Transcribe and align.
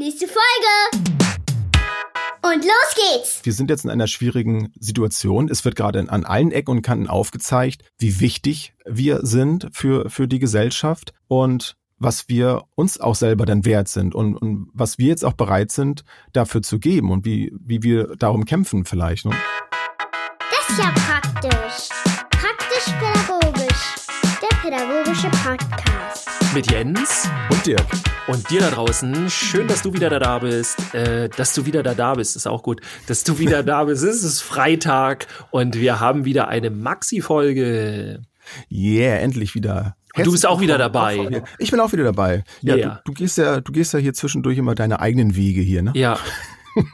Nächste 0.00 0.26
Folge! 0.26 1.04
Und 2.40 2.64
los 2.64 2.94
geht's! 2.94 3.40
Wir 3.42 3.52
sind 3.52 3.68
jetzt 3.68 3.84
in 3.84 3.90
einer 3.90 4.06
schwierigen 4.06 4.72
Situation. 4.80 5.50
Es 5.50 5.66
wird 5.66 5.76
gerade 5.76 5.98
an 6.08 6.24
allen 6.24 6.52
Ecken 6.52 6.70
und 6.70 6.80
Kanten 6.80 7.06
aufgezeigt, 7.06 7.84
wie 7.98 8.18
wichtig 8.18 8.72
wir 8.86 9.18
sind 9.26 9.68
für, 9.72 10.08
für 10.08 10.26
die 10.26 10.38
Gesellschaft 10.38 11.12
und 11.28 11.76
was 11.98 12.30
wir 12.30 12.62
uns 12.76 12.98
auch 12.98 13.14
selber 13.14 13.44
dann 13.44 13.66
wert 13.66 13.88
sind 13.88 14.14
und, 14.14 14.36
und 14.36 14.70
was 14.72 14.96
wir 14.96 15.08
jetzt 15.08 15.22
auch 15.22 15.34
bereit 15.34 15.70
sind, 15.70 16.02
dafür 16.32 16.62
zu 16.62 16.78
geben 16.78 17.10
und 17.10 17.26
wie, 17.26 17.52
wie 17.60 17.82
wir 17.82 18.16
darum 18.16 18.46
kämpfen 18.46 18.86
vielleicht. 18.86 19.26
Ne? 19.26 19.32
Das 20.50 20.70
ist 20.70 20.78
ja 20.78 20.90
praktisch. 20.92 21.99
Mit 26.54 26.70
Jens 26.70 27.28
Und 27.50 27.66
Dirk. 27.66 27.86
und 28.26 28.50
dir 28.50 28.60
da 28.60 28.70
draußen. 28.70 29.30
Schön, 29.30 29.68
dass 29.68 29.82
du 29.82 29.92
wieder 29.92 30.10
da 30.18 30.38
bist. 30.40 30.94
Äh, 30.94 31.28
dass 31.28 31.54
du 31.54 31.64
wieder 31.66 31.82
da, 31.82 31.94
da 31.94 32.14
bist, 32.14 32.36
ist 32.36 32.46
auch 32.46 32.62
gut. 32.62 32.80
Dass 33.06 33.22
du 33.24 33.38
wieder 33.38 33.62
da 33.62 33.84
bist. 33.84 34.02
Es 34.02 34.22
ist 34.24 34.40
Freitag 34.40 35.26
und 35.50 35.76
wir 35.78 36.00
haben 36.00 36.24
wieder 36.24 36.48
eine 36.48 36.70
Maxi-Folge. 36.70 38.22
Yeah, 38.70 39.16
endlich 39.18 39.54
wieder. 39.54 39.96
Und 40.16 40.26
du 40.26 40.32
bist 40.32 40.46
auch 40.46 40.60
wieder 40.60 40.76
dabei. 40.76 41.42
Ich 41.58 41.70
bin 41.70 41.78
auch 41.80 41.92
wieder 41.92 42.04
dabei. 42.04 42.42
Ja, 42.62 42.74
Yeah. 42.74 43.02
du, 43.04 43.12
du 43.12 43.18
gehst 43.18 43.38
ja, 43.38 43.60
du 43.60 43.70
gehst 43.72 43.92
ja 43.92 44.00
hier 44.00 44.12
zwischendurch 44.14 44.58
immer 44.58 44.74
deine 44.74 45.00
eigenen 45.00 45.36
Wege 45.36 45.60
hier, 45.60 45.82
ne? 45.82 45.92
Ja. 45.94 46.18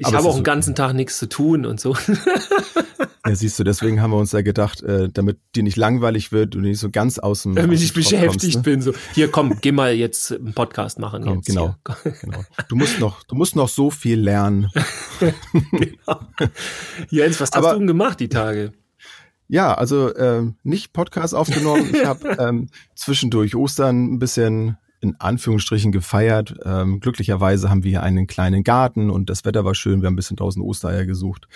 Ich, 0.00 0.08
ich 0.08 0.14
habe 0.14 0.26
auch 0.26 0.34
den 0.36 0.44
ganzen 0.44 0.74
Tag 0.74 0.94
nichts 0.94 1.18
zu 1.18 1.28
tun 1.28 1.66
und 1.66 1.78
so. 1.78 1.94
Ja, 3.26 3.34
siehst 3.34 3.58
du, 3.58 3.64
deswegen 3.64 4.00
haben 4.00 4.10
wir 4.10 4.16
uns 4.16 4.32
ja 4.32 4.40
gedacht, 4.40 4.82
äh, 4.82 5.08
damit 5.12 5.38
dir 5.54 5.62
nicht 5.62 5.76
langweilig 5.76 6.32
wird 6.32 6.56
und 6.56 6.62
nicht 6.62 6.78
so 6.80 6.90
ganz 6.90 7.18
aus 7.18 7.42
dem 7.42 7.54
Damit 7.54 7.80
ich 7.80 7.92
beschäftigt 7.92 8.54
kommst, 8.54 8.56
ne? 8.56 8.62
bin. 8.62 8.82
So, 8.82 8.92
hier 9.14 9.30
komm, 9.30 9.58
geh 9.60 9.72
mal 9.72 9.92
jetzt 9.94 10.32
einen 10.32 10.54
Podcast 10.54 10.98
machen. 10.98 11.22
Komm, 11.24 11.42
genau. 11.42 11.76
Hier. 12.02 12.12
genau. 12.22 12.44
Du 12.68 12.76
musst 12.76 12.98
noch, 13.00 13.22
du 13.24 13.34
musst 13.36 13.54
noch 13.56 13.68
so 13.68 13.90
viel 13.90 14.18
lernen. 14.20 14.68
Jens, 17.10 17.40
was 17.40 17.50
hast 17.50 17.56
Aber- 17.56 17.72
du 17.72 17.78
denn 17.78 17.86
gemacht 17.86 18.20
die 18.20 18.28
Tage? 18.28 18.72
Ja, 19.50 19.72
also 19.74 20.14
ähm, 20.16 20.56
nicht 20.62 20.92
Podcast 20.92 21.34
aufgenommen. 21.34 21.90
Ich 21.94 22.04
habe 22.04 22.28
ähm, 22.38 22.68
zwischendurch 22.94 23.54
Ostern 23.56 24.12
ein 24.14 24.18
bisschen 24.18 24.76
in 25.00 25.16
Anführungsstrichen 25.20 25.90
gefeiert. 25.92 26.54
Ähm, 26.64 27.00
glücklicherweise 27.00 27.70
haben 27.70 27.82
wir 27.82 27.90
hier 27.90 28.02
einen 28.02 28.26
kleinen 28.26 28.62
Garten 28.62 29.08
und 29.10 29.30
das 29.30 29.44
Wetter 29.44 29.64
war 29.64 29.74
schön. 29.74 30.02
Wir 30.02 30.06
haben 30.08 30.14
ein 30.14 30.16
bisschen 30.16 30.36
draußen 30.36 30.60
Ostereier 30.60 31.06
gesucht. 31.06 31.48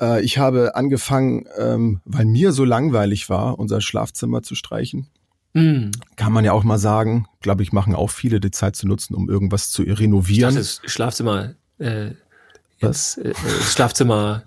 Äh, 0.00 0.22
ich 0.22 0.38
habe 0.38 0.74
angefangen, 0.76 1.46
ähm, 1.58 2.00
weil 2.04 2.24
mir 2.24 2.52
so 2.52 2.64
langweilig 2.64 3.28
war, 3.28 3.58
unser 3.58 3.80
Schlafzimmer 3.80 4.42
zu 4.42 4.54
streichen. 4.54 5.08
Hm, 5.54 5.90
Kann 6.16 6.32
man 6.32 6.44
ja 6.44 6.52
auch 6.52 6.62
mal 6.64 6.78
sagen. 6.78 7.26
Glaube 7.40 7.62
ich, 7.62 7.72
machen 7.72 7.94
auch 7.94 8.10
viele 8.10 8.38
die 8.40 8.50
Zeit 8.50 8.76
zu 8.76 8.86
nutzen, 8.86 9.14
um 9.14 9.28
irgendwas 9.30 9.70
zu 9.70 9.82
ich 9.82 9.98
renovieren. 9.98 10.54
das 10.54 10.80
Schlafzimmer, 10.84 11.54
äh, 11.78 12.10
jetzt, 12.78 13.18
äh, 13.18 13.30
äh, 13.30 13.34
Schlafzimmer 13.66 14.44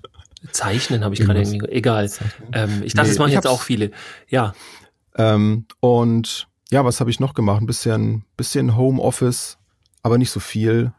zeichnen 0.52 1.04
habe 1.04 1.14
ich 1.14 1.22
gerade 1.22 1.42
irgendwie, 1.42 1.68
egal. 1.70 2.10
Ähm, 2.52 2.82
ich 2.84 2.94
dachte, 2.94 3.08
Nee, 3.08 3.14
das 3.14 3.20
machen 3.20 3.32
jetzt 3.32 3.48
auch 3.48 3.62
viele. 3.62 3.92
Ja, 4.30 4.54
Ähm, 5.18 5.66
und 5.82 6.48
ja, 6.72 6.86
was 6.86 7.00
habe 7.02 7.10
ich 7.10 7.20
noch 7.20 7.34
gemacht? 7.34 7.62
Ein 7.62 7.66
bisschen, 7.66 8.24
bisschen 8.38 8.78
Homeoffice, 8.78 9.58
aber 10.04 10.18
nicht 10.18 10.32
so 10.32 10.40
viel. 10.40 10.94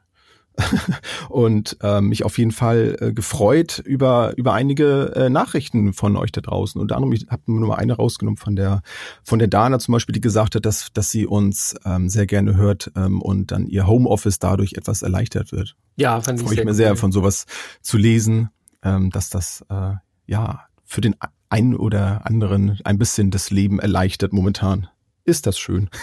Und 1.32 1.76
ähm, 1.82 2.08
mich 2.08 2.24
auf 2.24 2.38
jeden 2.38 2.52
Fall 2.52 2.96
äh, 3.00 3.12
gefreut 3.12 3.82
über 3.84 4.34
über 4.36 4.52
einige 4.52 5.12
äh, 5.16 5.28
Nachrichten 5.30 5.92
von 5.92 6.16
euch 6.16 6.32
da 6.32 6.40
draußen. 6.40 6.80
Unter 6.80 6.96
anderem, 6.96 7.12
ich 7.12 7.26
habe 7.30 7.42
nur 7.46 7.66
mal 7.68 7.76
eine 7.76 7.94
rausgenommen 7.94 8.36
von 8.36 8.54
der 8.54 8.82
von 9.24 9.38
der 9.38 9.48
Dana 9.48 9.78
zum 9.78 9.92
Beispiel, 9.92 10.12
die 10.12 10.20
gesagt 10.20 10.54
hat, 10.54 10.66
dass 10.66 10.92
dass 10.92 11.10
sie 11.10 11.26
uns 11.26 11.74
ähm, 11.84 12.08
sehr 12.08 12.26
gerne 12.26 12.56
hört 12.56 12.92
ähm, 12.96 13.20
und 13.20 13.50
dann 13.50 13.66
ihr 13.66 13.86
Homeoffice 13.86 14.38
dadurch 14.38 14.74
etwas 14.74 15.02
erleichtert 15.02 15.52
wird. 15.52 15.76
ja, 15.96 16.20
fand 16.20 16.38
ich 16.38 16.44
Freue 16.44 16.54
ich 16.54 16.58
sehr 16.58 16.64
mir 16.64 16.74
sehr 16.74 16.96
von 16.96 17.12
sowas 17.12 17.46
zu 17.80 17.96
lesen, 17.96 18.50
ähm, 18.82 19.10
dass 19.10 19.30
das 19.30 19.64
äh, 19.70 19.94
ja 20.26 20.66
für 20.84 21.00
den 21.00 21.16
einen 21.48 21.74
oder 21.74 22.26
anderen 22.26 22.78
ein 22.84 22.98
bisschen 22.98 23.30
das 23.30 23.50
Leben 23.50 23.78
erleichtert 23.78 24.32
momentan. 24.32 24.88
Ist 25.24 25.46
das 25.46 25.58
schön. 25.58 25.88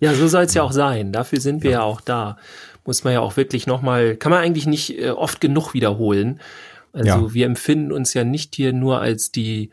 Ja, 0.00 0.14
so 0.14 0.28
soll 0.28 0.44
es 0.44 0.54
ja 0.54 0.62
auch 0.62 0.70
sein. 0.70 1.12
Dafür 1.12 1.40
sind 1.40 1.64
wir 1.64 1.72
ja. 1.72 1.82
auch 1.82 2.00
da. 2.00 2.36
Muss 2.84 3.02
man 3.02 3.14
ja 3.14 3.18
auch 3.18 3.36
wirklich 3.36 3.66
nochmal, 3.66 4.14
kann 4.14 4.30
man 4.30 4.40
eigentlich 4.40 4.68
nicht 4.68 4.96
äh, 4.96 5.10
oft 5.10 5.40
genug 5.40 5.74
wiederholen. 5.74 6.38
Also 6.92 7.08
Ja. 7.08 7.34
wir 7.34 7.46
empfinden 7.46 7.90
uns 7.90 8.14
ja 8.14 8.22
nicht 8.22 8.54
hier 8.54 8.72
nur 8.72 9.00
als 9.00 9.32
die 9.32 9.70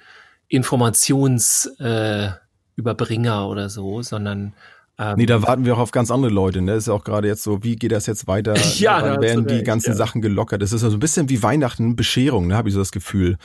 Informationsüberbringer 0.48 3.42
äh, 3.42 3.46
oder 3.46 3.70
so, 3.70 4.02
sondern 4.02 4.54
ähm, 4.98 5.16
Nee, 5.18 5.26
da 5.26 5.42
warten 5.42 5.66
wir 5.66 5.76
auch 5.76 5.80
auf 5.80 5.92
ganz 5.92 6.10
andere 6.12 6.32
Leute. 6.32 6.62
Ne? 6.62 6.72
Das 6.74 6.84
ist 6.84 6.88
ja 6.88 6.94
auch 6.94 7.04
gerade 7.04 7.28
jetzt 7.28 7.44
so, 7.44 7.64
wie 7.64 7.76
geht 7.76 7.92
das 7.92 8.06
jetzt 8.06 8.28
weiter? 8.28 8.54
Ja, 8.78 9.02
da 9.02 9.14
Wann 9.16 9.22
werden 9.22 9.48
die 9.48 9.56
recht, 9.56 9.66
ganzen 9.66 9.90
ja. 9.92 9.96
Sachen 9.96 10.22
gelockert? 10.22 10.62
Das 10.62 10.72
ist 10.72 10.82
ja 10.84 10.90
so 10.90 10.98
ein 10.98 11.00
bisschen 11.00 11.30
wie 11.30 11.42
Weihnachten, 11.44 11.96
Bescherung, 11.96 12.48
ne? 12.48 12.56
habe 12.56 12.70
ich 12.70 12.74
so 12.74 12.80
das 12.80 12.92
Gefühl. 12.92 13.38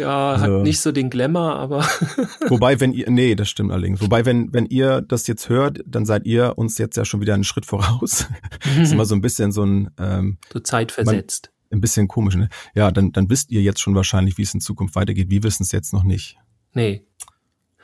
ja, 0.00 0.32
Also- 0.32 0.44
hat 0.58 0.62
nicht 0.62 0.80
so 0.80 0.92
den 0.92 1.10
Glamour, 1.10 1.54
aber 1.56 1.86
Wobei, 2.48 2.80
wenn 2.80 2.92
ihr, 2.92 3.10
nee, 3.10 3.34
das 3.34 3.48
stimmt 3.48 3.70
allerdings. 3.72 4.00
Wobei, 4.00 4.24
wenn, 4.24 4.52
wenn 4.52 4.66
ihr 4.66 5.00
das 5.02 5.26
jetzt 5.26 5.48
hört, 5.48 5.80
dann 5.86 6.06
seid 6.06 6.24
ihr 6.26 6.56
uns 6.56 6.78
jetzt 6.78 6.96
ja 6.96 7.04
schon 7.04 7.20
wieder 7.20 7.34
einen 7.34 7.44
Schritt 7.44 7.66
voraus. 7.66 8.26
das 8.64 8.76
ist 8.84 8.92
immer 8.92 9.04
so 9.04 9.14
ein 9.14 9.20
bisschen 9.20 9.52
so 9.52 9.64
ein, 9.64 9.90
ähm, 9.98 10.38
so 10.52 10.60
zeitversetzt. 10.60 11.50
ein 11.70 11.80
bisschen 11.80 12.08
komisch. 12.08 12.36
Ne? 12.36 12.48
Ja, 12.74 12.90
dann, 12.90 13.12
dann 13.12 13.28
wisst 13.30 13.50
ihr 13.50 13.62
jetzt 13.62 13.80
schon 13.80 13.94
wahrscheinlich, 13.94 14.38
wie 14.38 14.42
es 14.42 14.54
in 14.54 14.60
Zukunft 14.60 14.94
weitergeht. 14.94 15.28
Wir 15.30 15.42
wissen 15.42 15.62
es 15.64 15.72
jetzt 15.72 15.92
noch 15.92 16.02
nicht. 16.04 16.36
Nee. 16.72 17.04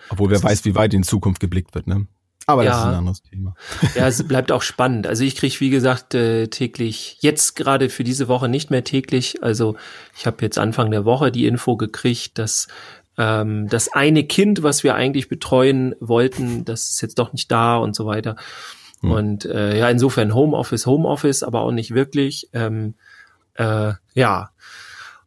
Obwohl 0.09 0.31
wer 0.31 0.37
Das 0.37 0.45
weiß, 0.45 0.53
ist- 0.61 0.65
wie 0.65 0.75
weit 0.75 0.95
in 0.95 1.03
Zukunft 1.03 1.41
geblickt 1.41 1.75
wird, 1.75 1.87
ne? 1.87 2.07
Aber 2.53 2.65
das 2.65 2.75
Ja. 2.75 2.81
ist 2.81 2.87
ein 2.88 2.94
anderes 2.94 3.22
Thema. 3.22 3.55
Ja, 3.94 4.06
es 4.09 4.27
bleibt 4.27 4.53
auch 4.53 4.62
spannend. 4.62 5.06
Also 5.06 5.25
ich 5.25 5.37
kriege, 5.37 5.59
wie 5.61 5.71
gesagt, 5.71 6.15
äh, 6.15 6.49
täglich, 6.49 7.16
jetzt 7.21 7.56
gerade 7.56 7.88
für 7.88 8.05
diese 8.05 8.28
Woche 8.28 8.49
nicht 8.49 8.71
mehr 8.71 8.84
täglich. 8.84 9.43
Also 9.43 9.77
ich 10.16 10.27
habe 10.27 10.38
jetzt 10.41 10.59
Anfang 10.59 10.91
der 10.91 11.05
Woche 11.05 11.31
die 11.33 11.47
Info 11.47 11.77
gekriegt, 11.77 12.39
dass 12.39 12.69
ähm, 13.19 13.69
das 13.69 13.93
eine 13.93 14.25
Kind, 14.25 14.62
was 14.62 14.84
wir 14.84 14.94
eigentlich 14.94 15.28
betreuen 15.28 15.94
wollten, 16.00 16.65
das 16.65 16.91
ist 16.91 17.00
jetzt 17.03 17.19
doch 17.19 17.33
nicht 17.33 17.50
da 17.50 17.77
und 17.77 17.94
so 17.94 18.06
weiter. 18.06 18.37
Hm. 19.00 19.10
Und 19.10 19.44
äh, 19.44 19.78
ja, 19.78 19.89
insofern 19.91 20.34
Homeoffice, 20.34 20.87
Homeoffice, 20.87 21.43
aber 21.43 21.60
auch 21.62 21.72
nicht 21.72 21.94
wirklich. 21.94 22.49
Ähm, 22.53 22.94
äh, 23.55 23.93
ja. 24.15 24.50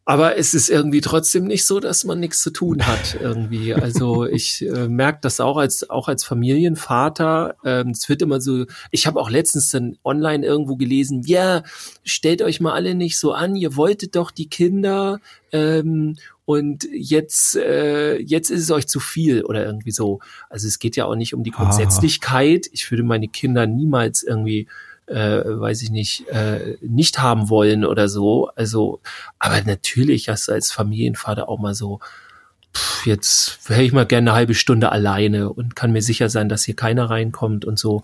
Aber 0.06 0.36
es 0.36 0.52
ist 0.52 0.68
irgendwie 0.68 1.00
trotzdem 1.00 1.44
nicht 1.46 1.64
so, 1.64 1.80
dass 1.80 2.04
man 2.04 2.20
nichts 2.20 2.42
zu 2.42 2.50
tun 2.50 2.86
hat 2.86 3.16
irgendwie. 3.20 3.74
Also 3.84 4.26
ich 4.26 4.60
äh, 4.66 4.88
merke 4.88 5.20
das 5.22 5.40
auch 5.40 5.56
als 5.56 5.88
auch 5.88 6.08
als 6.08 6.24
Familienvater. 6.24 7.56
Ähm, 7.64 7.90
es 7.90 8.08
wird 8.08 8.22
immer 8.22 8.40
so. 8.40 8.66
Ich 8.90 9.06
habe 9.06 9.20
auch 9.20 9.30
letztens 9.30 9.70
dann 9.70 9.96
online 10.04 10.44
irgendwo 10.44 10.76
gelesen. 10.76 11.22
Ja, 11.24 11.62
stellt 12.04 12.42
euch 12.42 12.60
mal 12.60 12.72
alle 12.72 12.94
nicht 12.94 13.18
so 13.18 13.32
an. 13.32 13.56
Ihr 13.56 13.76
wolltet 13.76 14.16
doch 14.16 14.30
die 14.30 14.48
Kinder 14.48 15.20
ähm, 15.52 16.16
und 16.44 16.86
jetzt 16.92 17.56
äh, 17.56 18.18
jetzt 18.18 18.50
ist 18.50 18.60
es 18.62 18.70
euch 18.70 18.86
zu 18.86 19.00
viel 19.00 19.42
oder 19.44 19.64
irgendwie 19.64 19.90
so. 19.90 20.20
Also 20.50 20.68
es 20.68 20.78
geht 20.78 20.96
ja 20.96 21.06
auch 21.06 21.16
nicht 21.16 21.34
um 21.34 21.42
die 21.42 21.52
Ah. 21.54 21.62
Grundsätzlichkeit. 21.62 22.66
Ich 22.72 22.90
würde 22.90 23.04
meine 23.04 23.28
Kinder 23.28 23.66
niemals 23.66 24.22
irgendwie 24.22 24.68
äh, 25.06 25.42
weiß 25.44 25.82
ich 25.82 25.90
nicht, 25.90 26.28
äh, 26.28 26.76
nicht 26.80 27.20
haben 27.20 27.48
wollen 27.48 27.84
oder 27.84 28.08
so. 28.08 28.48
Also, 28.56 29.00
aber 29.38 29.60
natürlich 29.62 30.28
hast 30.28 30.48
du 30.48 30.52
als 30.52 30.72
Familienvater 30.72 31.48
auch 31.48 31.58
mal 31.58 31.74
so, 31.74 32.00
pff, 32.74 33.06
jetzt 33.06 33.68
wäre 33.68 33.82
ich 33.82 33.92
mal 33.92 34.06
gerne 34.06 34.30
eine 34.30 34.36
halbe 34.36 34.54
Stunde 34.54 34.92
alleine 34.92 35.50
und 35.52 35.76
kann 35.76 35.92
mir 35.92 36.02
sicher 36.02 36.28
sein, 36.28 36.48
dass 36.48 36.64
hier 36.64 36.76
keiner 36.76 37.10
reinkommt 37.10 37.64
und 37.64 37.78
so 37.78 38.02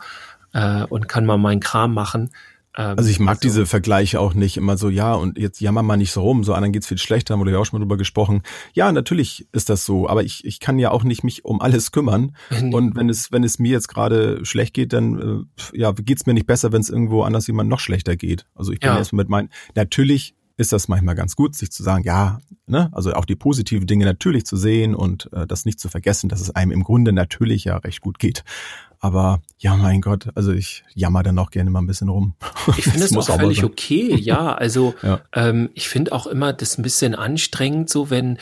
äh, 0.53 0.85
und 0.85 1.09
kann 1.09 1.27
mal 1.27 1.39
meinen 1.39 1.61
Kram 1.61 1.95
machen. 1.95 2.31
Ähm, 2.77 2.95
Also 2.99 3.11
ich 3.11 3.19
mag 3.21 3.41
diese 3.41 3.67
Vergleiche 3.67 4.21
auch 4.21 4.35
nicht 4.35 4.57
immer 4.57 4.77
so, 4.77 4.89
ja, 4.89 5.15
und 5.15 5.39
jetzt 5.39 5.61
jammer 5.61 5.83
mal 5.83 5.97
nicht 5.97 6.13
so 6.13 6.23
rum, 6.23 6.45
so 6.45 6.55
anderen 6.55 6.73
geht's 6.73 6.87
viel 6.87 6.99
schlechter, 6.99 7.35
haben 7.35 7.45
wir 7.45 7.51
ja 7.53 7.59
auch 7.59 7.65
schon 7.67 7.79
mal 7.79 7.85
drüber 7.85 7.97
gesprochen. 7.97 8.43
Ja, 8.75 8.93
natürlich 8.93 9.49
ist 9.53 9.69
das 9.69 9.85
so, 9.85 10.09
aber 10.09 10.23
ich, 10.23 10.45
ich 10.45 10.61
kann 10.61 10.79
ja 10.79 10.91
auch 10.91 11.03
nicht 11.05 11.25
mich 11.25 11.45
um 11.45 11.61
alles 11.61 11.91
kümmern. 11.93 12.37
Und 12.73 12.95
wenn 12.97 13.09
es, 13.09 13.33
wenn 13.33 13.45
es 13.45 13.59
mir 13.59 13.73
jetzt 13.73 13.89
gerade 13.89 14.45
schlecht 14.45 14.75
geht, 14.75 14.93
dann 14.93 15.47
äh, 15.73 15.79
ja, 15.79 15.93
geht's 15.93 16.27
mir 16.27 16.35
nicht 16.35 16.47
besser, 16.47 16.73
wenn 16.73 16.81
es 16.81 16.91
irgendwo 16.91 17.23
anders 17.23 17.47
jemand 17.47 17.69
noch 17.69 17.81
schlechter 17.81 18.17
geht. 18.17 18.47
Also 18.55 18.73
ich 18.73 18.81
bin 18.81 18.91
Ja. 18.91 18.99
erstmal 18.99 19.25
mit 19.25 19.31
meinen, 19.31 19.49
natürlich 19.75 20.35
ist 20.57 20.73
das 20.73 20.89
manchmal 20.89 21.15
ganz 21.15 21.37
gut, 21.37 21.55
sich 21.57 21.73
zu 21.73 21.83
sagen, 21.83 22.05
ja, 22.05 22.39
ne, 22.67 22.91
also 22.93 23.15
auch 23.15 23.25
die 23.25 23.35
positiven 23.35 23.87
Dinge 23.87 24.05
natürlich 24.05 24.45
zu 24.45 24.57
sehen 24.59 24.95
und 24.95 25.31
äh, 25.33 25.47
das 25.47 25.65
nicht 25.65 25.81
zu 25.81 25.89
vergessen, 25.89 26.29
dass 26.29 26.43
es 26.43 26.51
einem 26.55 26.71
im 26.71 26.85
Grunde 26.85 27.13
natürlich 27.15 27.65
ja 27.65 27.79
recht 27.79 28.03
gut 28.03 28.19
geht. 28.19 28.45
Aber 29.03 29.41
ja, 29.59 29.77
mein 29.77 30.03
Gott, 30.03 30.29
also 30.35 30.53
ich 30.53 30.85
jammer 30.95 31.23
dann 31.23 31.39
auch 31.39 31.51
gerne 31.51 31.71
mal 31.71 31.81
ein 31.81 31.87
bisschen 31.87 32.11
rum. 32.11 32.35
Ich 32.77 32.85
finde 32.85 32.99
es 33.05 33.17
auch 33.17 33.37
völlig 33.39 33.59
sein. 33.59 33.67
okay, 33.67 34.15
ja. 34.15 34.55
Also 34.55 34.95
Ja. 35.03 35.23
ähm, 35.33 35.71
ich 35.75 35.89
finde 35.89 36.13
auch 36.13 36.27
immer 36.27 36.53
das 36.53 36.77
ein 36.79 36.83
bisschen 36.83 37.15
anstrengend, 37.15 37.89
so 37.89 38.11
wenn 38.11 38.39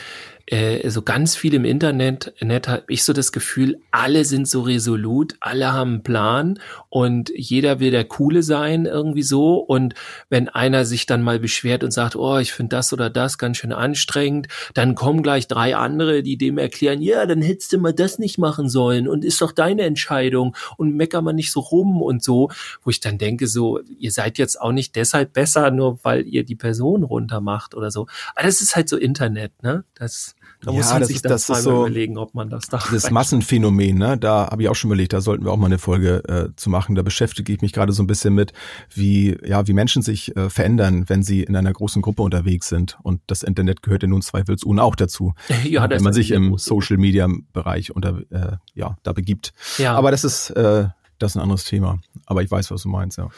äh, 0.51 0.89
so 0.89 1.03
ganz 1.03 1.35
viel 1.35 1.53
im 1.53 1.63
Internet, 1.63 2.33
Net 2.41 2.67
habe 2.67 2.83
ich 2.87 3.03
so 3.03 3.13
das 3.13 3.31
Gefühl, 3.31 3.79
alle 3.91 4.25
sind 4.25 4.47
so 4.47 4.61
resolut, 4.61 5.35
alle 5.39 5.73
haben 5.73 5.93
einen 5.93 6.03
Plan 6.03 6.59
und 6.89 7.31
jeder 7.35 7.79
will 7.79 7.91
der 7.91 8.05
Coole 8.05 8.41
sein 8.41 8.85
irgendwie 8.85 9.21
so. 9.21 9.57
Und 9.57 9.93
wenn 10.29 10.49
einer 10.49 10.85
sich 10.85 11.05
dann 11.05 11.21
mal 11.21 11.39
beschwert 11.39 11.83
und 11.83 11.91
sagt, 11.91 12.15
oh, 12.15 12.39
ich 12.39 12.51
finde 12.51 12.75
das 12.75 12.91
oder 12.93 13.11
das 13.11 13.37
ganz 13.37 13.57
schön 13.57 13.71
anstrengend, 13.71 14.47
dann 14.73 14.95
kommen 14.95 15.21
gleich 15.21 15.47
drei 15.47 15.75
andere, 15.75 16.23
die 16.23 16.37
dem 16.37 16.57
erklären, 16.57 17.01
ja, 17.01 17.27
dann 17.27 17.43
hättest 17.43 17.73
du 17.73 17.77
mal 17.77 17.93
das 17.93 18.17
nicht 18.17 18.39
machen 18.39 18.69
sollen 18.69 19.07
und 19.07 19.23
ist 19.23 19.41
doch 19.41 19.51
deine 19.51 19.83
Entscheidung 19.83 20.55
und 20.77 20.95
mecker 20.95 21.21
mal 21.21 21.33
nicht 21.33 21.51
so 21.51 21.59
rum 21.59 22.01
und 22.01 22.23
so, 22.23 22.49
wo 22.83 22.89
ich 22.89 22.99
dann 22.99 23.19
denke 23.19 23.45
so, 23.45 23.81
ihr 23.99 24.11
seid 24.11 24.39
jetzt 24.39 24.59
auch 24.59 24.71
nicht 24.71 24.95
deshalb 24.95 25.33
besser, 25.33 25.69
nur 25.69 25.99
weil 26.01 26.25
ihr 26.25 26.43
die 26.43 26.55
Person 26.55 27.03
runtermacht 27.03 27.75
oder 27.75 27.91
so. 27.91 28.07
Aber 28.33 28.47
das 28.47 28.61
ist 28.61 28.75
halt 28.75 28.89
so 28.89 28.97
Internet, 28.97 29.61
ne? 29.61 29.83
Das 29.93 30.35
da 30.61 30.71
Ja, 30.71 30.77
muss 30.77 30.89
man 30.91 30.99
das 30.99 31.07
sich 31.07 31.21
das 31.21 31.45
zweimal 31.45 31.61
so- 31.63 31.79
überlegen, 31.85 32.17
ob 32.17 32.33
man 32.35 32.49
das 32.49 32.67
da 32.67 32.79
Das 32.91 33.11
Massenphänomen, 33.11 33.97
ne? 33.97 34.17
Da 34.17 34.49
habe 34.51 34.63
ich 34.63 34.69
auch 34.69 34.75
schon 34.75 34.89
überlegt, 34.89 35.13
da 35.13 35.21
sollten 35.21 35.45
wir 35.45 35.51
auch 35.51 35.57
mal 35.57 35.67
eine 35.67 35.77
Folge 35.77 36.23
äh, 36.27 36.55
zu 36.55 36.69
machen. 36.69 36.95
Da 36.95 37.01
beschäftige 37.01 37.53
ich 37.53 37.61
mich 37.61 37.71
gerade 37.71 37.93
so 37.93 38.03
ein 38.03 38.07
bisschen 38.07 38.33
mit, 38.35 38.51
wie 38.93 39.37
ja, 39.45 39.67
wie 39.67 39.73
Menschen 39.73 40.01
sich 40.01 40.35
äh, 40.35 40.49
verändern, 40.49 41.05
wenn 41.07 41.23
sie 41.23 41.43
in 41.43 41.55
einer 41.55 41.71
großen 41.71 42.01
Gruppe 42.01 42.23
unterwegs 42.23 42.67
sind. 42.67 42.97
Und 43.03 43.21
das 43.27 43.43
Internet 43.43 43.81
gehört 43.83 44.03
ja 44.03 44.09
nun 44.09 44.21
zweifelsohne 44.21 44.83
auch 44.83 44.95
dazu, 44.95 45.33
ja, 45.63 45.87
das 45.87 45.97
wenn 45.99 46.03
man 46.03 46.13
sich 46.13 46.31
im 46.31 46.49
groß. 46.49 46.65
Social 46.65 46.97
Media 46.97 47.27
Bereich 47.53 47.95
unter 47.95 48.19
äh, 48.29 48.57
ja 48.73 48.97
da 49.03 49.13
begibt. 49.13 49.53
Ja. 49.77 49.95
Aber 49.95 50.11
das 50.11 50.23
ist 50.23 50.49
äh, 50.51 50.87
das 51.19 51.31
ist 51.31 51.35
ein 51.35 51.41
anderes 51.43 51.65
Thema. 51.65 51.99
Aber 52.25 52.41
ich 52.41 52.49
weiß, 52.49 52.71
was 52.71 52.83
du 52.83 52.89
meinst, 52.89 53.17
ja. 53.17 53.29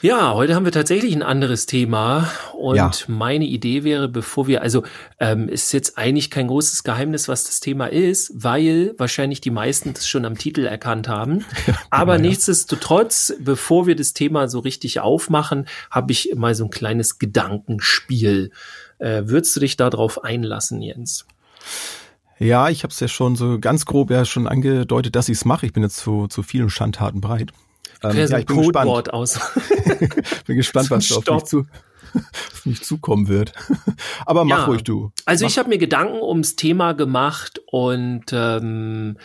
Ja, 0.00 0.32
heute 0.32 0.54
haben 0.54 0.64
wir 0.64 0.72
tatsächlich 0.72 1.14
ein 1.14 1.22
anderes 1.22 1.66
Thema 1.66 2.30
und 2.54 2.76
Ja. 2.76 2.90
meine 3.08 3.44
Idee 3.44 3.84
wäre, 3.84 4.08
bevor 4.08 4.46
wir, 4.46 4.62
also 4.62 4.84
ähm, 5.20 5.48
ist 5.48 5.72
jetzt 5.72 5.98
eigentlich 5.98 6.30
kein 6.30 6.48
großes 6.48 6.82
Geheimnis, 6.84 7.28
was 7.28 7.44
das 7.44 7.60
Thema 7.60 7.86
ist, 7.86 8.32
weil 8.34 8.94
wahrscheinlich 8.96 9.40
die 9.42 9.50
meisten 9.50 9.92
das 9.92 10.08
schon 10.08 10.24
am 10.24 10.38
Titel 10.38 10.64
erkannt 10.64 11.08
haben. 11.08 11.44
Aber 11.90 12.14
ja. 12.14 12.20
nichtsdestotrotz, 12.22 13.34
bevor 13.38 13.86
wir 13.86 13.96
das 13.96 14.14
Thema 14.14 14.48
so 14.48 14.60
richtig 14.60 15.00
aufmachen, 15.00 15.66
habe 15.90 16.12
ich 16.12 16.34
mal 16.34 16.54
so 16.54 16.64
ein 16.64 16.70
kleines 16.70 17.18
Gedankenspiel. 17.18 18.52
Äh, 18.98 19.24
würdest 19.26 19.54
du 19.56 19.60
dich 19.60 19.76
darauf 19.76 20.24
einlassen, 20.24 20.80
Jens? 20.80 21.26
Ja, 22.38 22.68
ich 22.68 22.82
habe 22.82 22.92
es 22.92 23.00
ja 23.00 23.08
schon 23.08 23.36
so 23.36 23.58
ganz 23.58 23.86
grob 23.86 24.10
ja 24.10 24.24
schon 24.24 24.46
angedeutet, 24.46 25.16
dass 25.16 25.28
ich 25.28 25.38
es 25.38 25.44
mache. 25.44 25.66
Ich 25.66 25.72
bin 25.72 25.82
jetzt 25.82 25.96
zu, 25.96 26.26
zu 26.28 26.42
vielen 26.42 26.68
Schandtaten 26.70 27.20
bereit. 27.20 27.52
Ähm, 28.02 28.12
so 28.12 28.18
ja, 28.18 28.38
ich 28.38 28.46
bin 28.46 28.56
gespannt. 28.58 28.86
Codewort 28.86 29.12
aus. 29.14 29.40
Bin 30.46 30.56
gespannt, 30.56 30.90
was 30.90 31.08
da 31.08 31.16
auf 31.16 31.26
mich, 31.26 31.44
zu, 31.44 31.60
auf 32.14 32.66
mich 32.66 32.82
zukommen 32.82 33.28
wird. 33.28 33.52
Aber 34.26 34.44
mach 34.44 34.58
Ja. 34.60 34.64
ruhig 34.66 34.84
du. 34.84 35.12
Also 35.24 35.46
ich 35.46 35.58
habe 35.58 35.70
mir 35.70 35.78
Gedanken 35.78 36.20
ums 36.20 36.56
Thema 36.56 36.92
gemacht 36.92 37.60
und 37.66 38.24
ähm, 38.32 39.16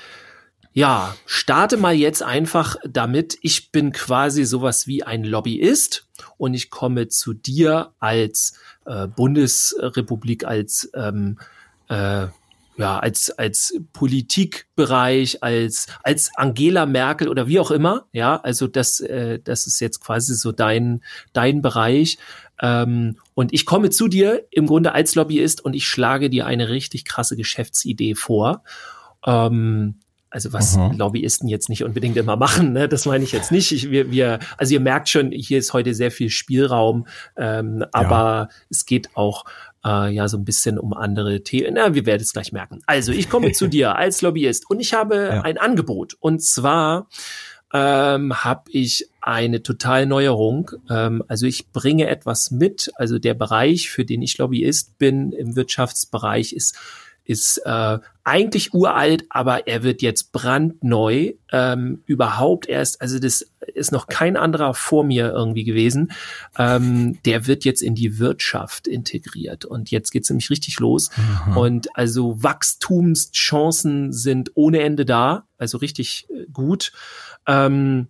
ja, 0.73 1.13
starte 1.25 1.75
mal 1.75 1.93
jetzt 1.93 2.23
einfach 2.23 2.77
damit. 2.87 3.37
Ich 3.41 3.71
bin 3.73 3.91
quasi 3.91 4.45
sowas 4.45 4.87
wie 4.87 5.03
ein 5.03 5.25
Lobbyist 5.25 6.07
und 6.37 6.53
ich 6.53 6.69
komme 6.69 7.09
zu 7.09 7.33
dir 7.33 7.91
als 7.99 8.53
äh, 8.85 9.07
Bundesrepublik, 9.07 10.45
als 10.45 10.89
ähm, 10.95 11.37
äh, 11.89 12.27
ja, 12.81 12.99
als, 12.99 13.29
als 13.31 13.79
Politikbereich, 13.93 15.43
als, 15.43 15.87
als 16.03 16.31
Angela 16.35 16.85
Merkel 16.85 17.29
oder 17.29 17.47
wie 17.47 17.59
auch 17.59 17.71
immer, 17.71 18.05
ja, 18.11 18.39
also 18.41 18.67
das, 18.67 18.99
äh, 18.99 19.39
das 19.43 19.67
ist 19.67 19.79
jetzt 19.79 20.01
quasi 20.01 20.35
so 20.35 20.51
dein, 20.51 21.01
dein 21.33 21.61
Bereich. 21.61 22.17
Ähm, 22.61 23.17
und 23.33 23.53
ich 23.53 23.65
komme 23.65 23.89
zu 23.89 24.07
dir 24.07 24.45
im 24.51 24.67
Grunde 24.67 24.93
als 24.93 25.15
Lobbyist 25.15 25.63
und 25.63 25.75
ich 25.75 25.87
schlage 25.87 26.29
dir 26.29 26.45
eine 26.45 26.69
richtig 26.69 27.05
krasse 27.05 27.35
Geschäftsidee 27.35 28.15
vor. 28.15 28.63
Ähm, 29.25 29.95
also 30.31 30.53
was 30.53 30.77
Aha. 30.77 30.93
Lobbyisten 30.95 31.49
jetzt 31.49 31.67
nicht 31.67 31.83
unbedingt 31.83 32.15
immer 32.15 32.37
machen, 32.37 32.71
ne? 32.71 32.87
das 32.87 33.05
meine 33.05 33.23
ich 33.23 33.33
jetzt 33.33 33.51
nicht. 33.51 33.71
Ich, 33.73 33.91
wir, 33.91 34.11
wir, 34.11 34.39
also 34.57 34.73
ihr 34.73 34.79
merkt 34.79 35.09
schon, 35.09 35.31
hier 35.31 35.59
ist 35.59 35.73
heute 35.73 35.93
sehr 35.93 36.09
viel 36.09 36.29
Spielraum, 36.29 37.05
ähm, 37.35 37.83
aber 37.91 38.47
es 38.69 38.85
geht 38.85 39.09
auch 39.15 39.43
äh, 39.85 40.13
ja 40.13 40.27
so 40.27 40.37
ein 40.37 40.45
bisschen 40.45 40.77
um 40.79 40.93
andere 40.93 41.43
Themen. 41.43 41.73
Na, 41.75 41.93
wir 41.93 42.05
werden 42.05 42.21
es 42.21 42.33
gleich 42.33 42.51
merken. 42.51 42.81
Also 42.85 43.11
ich 43.11 43.29
komme 43.29 43.51
zu 43.51 43.67
dir 43.67 43.95
als 43.95 44.21
Lobbyist 44.23 44.69
und 44.69 44.79
ich 44.79 44.93
habe 44.93 45.15
Ja. 45.15 45.41
ein 45.41 45.57
Angebot 45.57 46.15
und 46.19 46.41
zwar 46.43 47.07
ähm, 47.73 48.33
habe 48.43 48.69
ich 48.71 49.07
eine 49.21 49.63
total 49.63 50.05
Neuerung. 50.05 50.71
Ähm, 50.89 51.23
also 51.29 51.45
ich 51.45 51.69
bringe 51.71 52.07
etwas 52.09 52.51
mit. 52.51 52.91
Also 52.95 53.17
der 53.17 53.33
Bereich, 53.33 53.89
für 53.89 54.03
den 54.03 54.21
ich 54.21 54.37
Lobbyist 54.37 54.97
bin 54.97 55.31
im 55.31 55.55
Wirtschaftsbereich, 55.55 56.53
ist 56.53 56.77
ist 57.23 57.59
äh, 57.65 57.99
eigentlich 58.23 58.73
uralt, 58.73 59.25
aber 59.29 59.67
er 59.67 59.83
wird 59.83 60.01
jetzt 60.01 60.31
brandneu. 60.33 61.33
Ähm, 61.51 62.01
überhaupt 62.07 62.67
erst, 62.67 62.99
also 63.01 63.19
das 63.19 63.45
ist 63.73 63.91
noch 63.91 64.07
kein 64.07 64.37
anderer 64.37 64.73
vor 64.73 65.03
mir 65.03 65.31
irgendwie 65.31 65.63
gewesen. 65.63 66.11
Ähm, 66.57 67.19
der 67.25 67.47
wird 67.47 67.65
jetzt 67.65 67.81
in 67.81 67.95
die 67.95 68.19
Wirtschaft 68.19 68.87
integriert 68.87 69.65
und 69.65 69.91
jetzt 69.91 70.11
geht's 70.11 70.29
nämlich 70.29 70.49
richtig 70.49 70.79
los. 70.79 71.09
Und 71.55 71.95
also 71.95 72.41
Wachstumschancen 72.41 74.13
sind 74.13 74.51
ohne 74.55 74.81
Ende 74.81 75.05
da, 75.05 75.45
also 75.57 75.77
richtig 75.77 76.27
äh, 76.29 76.45
gut. 76.51 76.91
Ähm, 77.47 78.07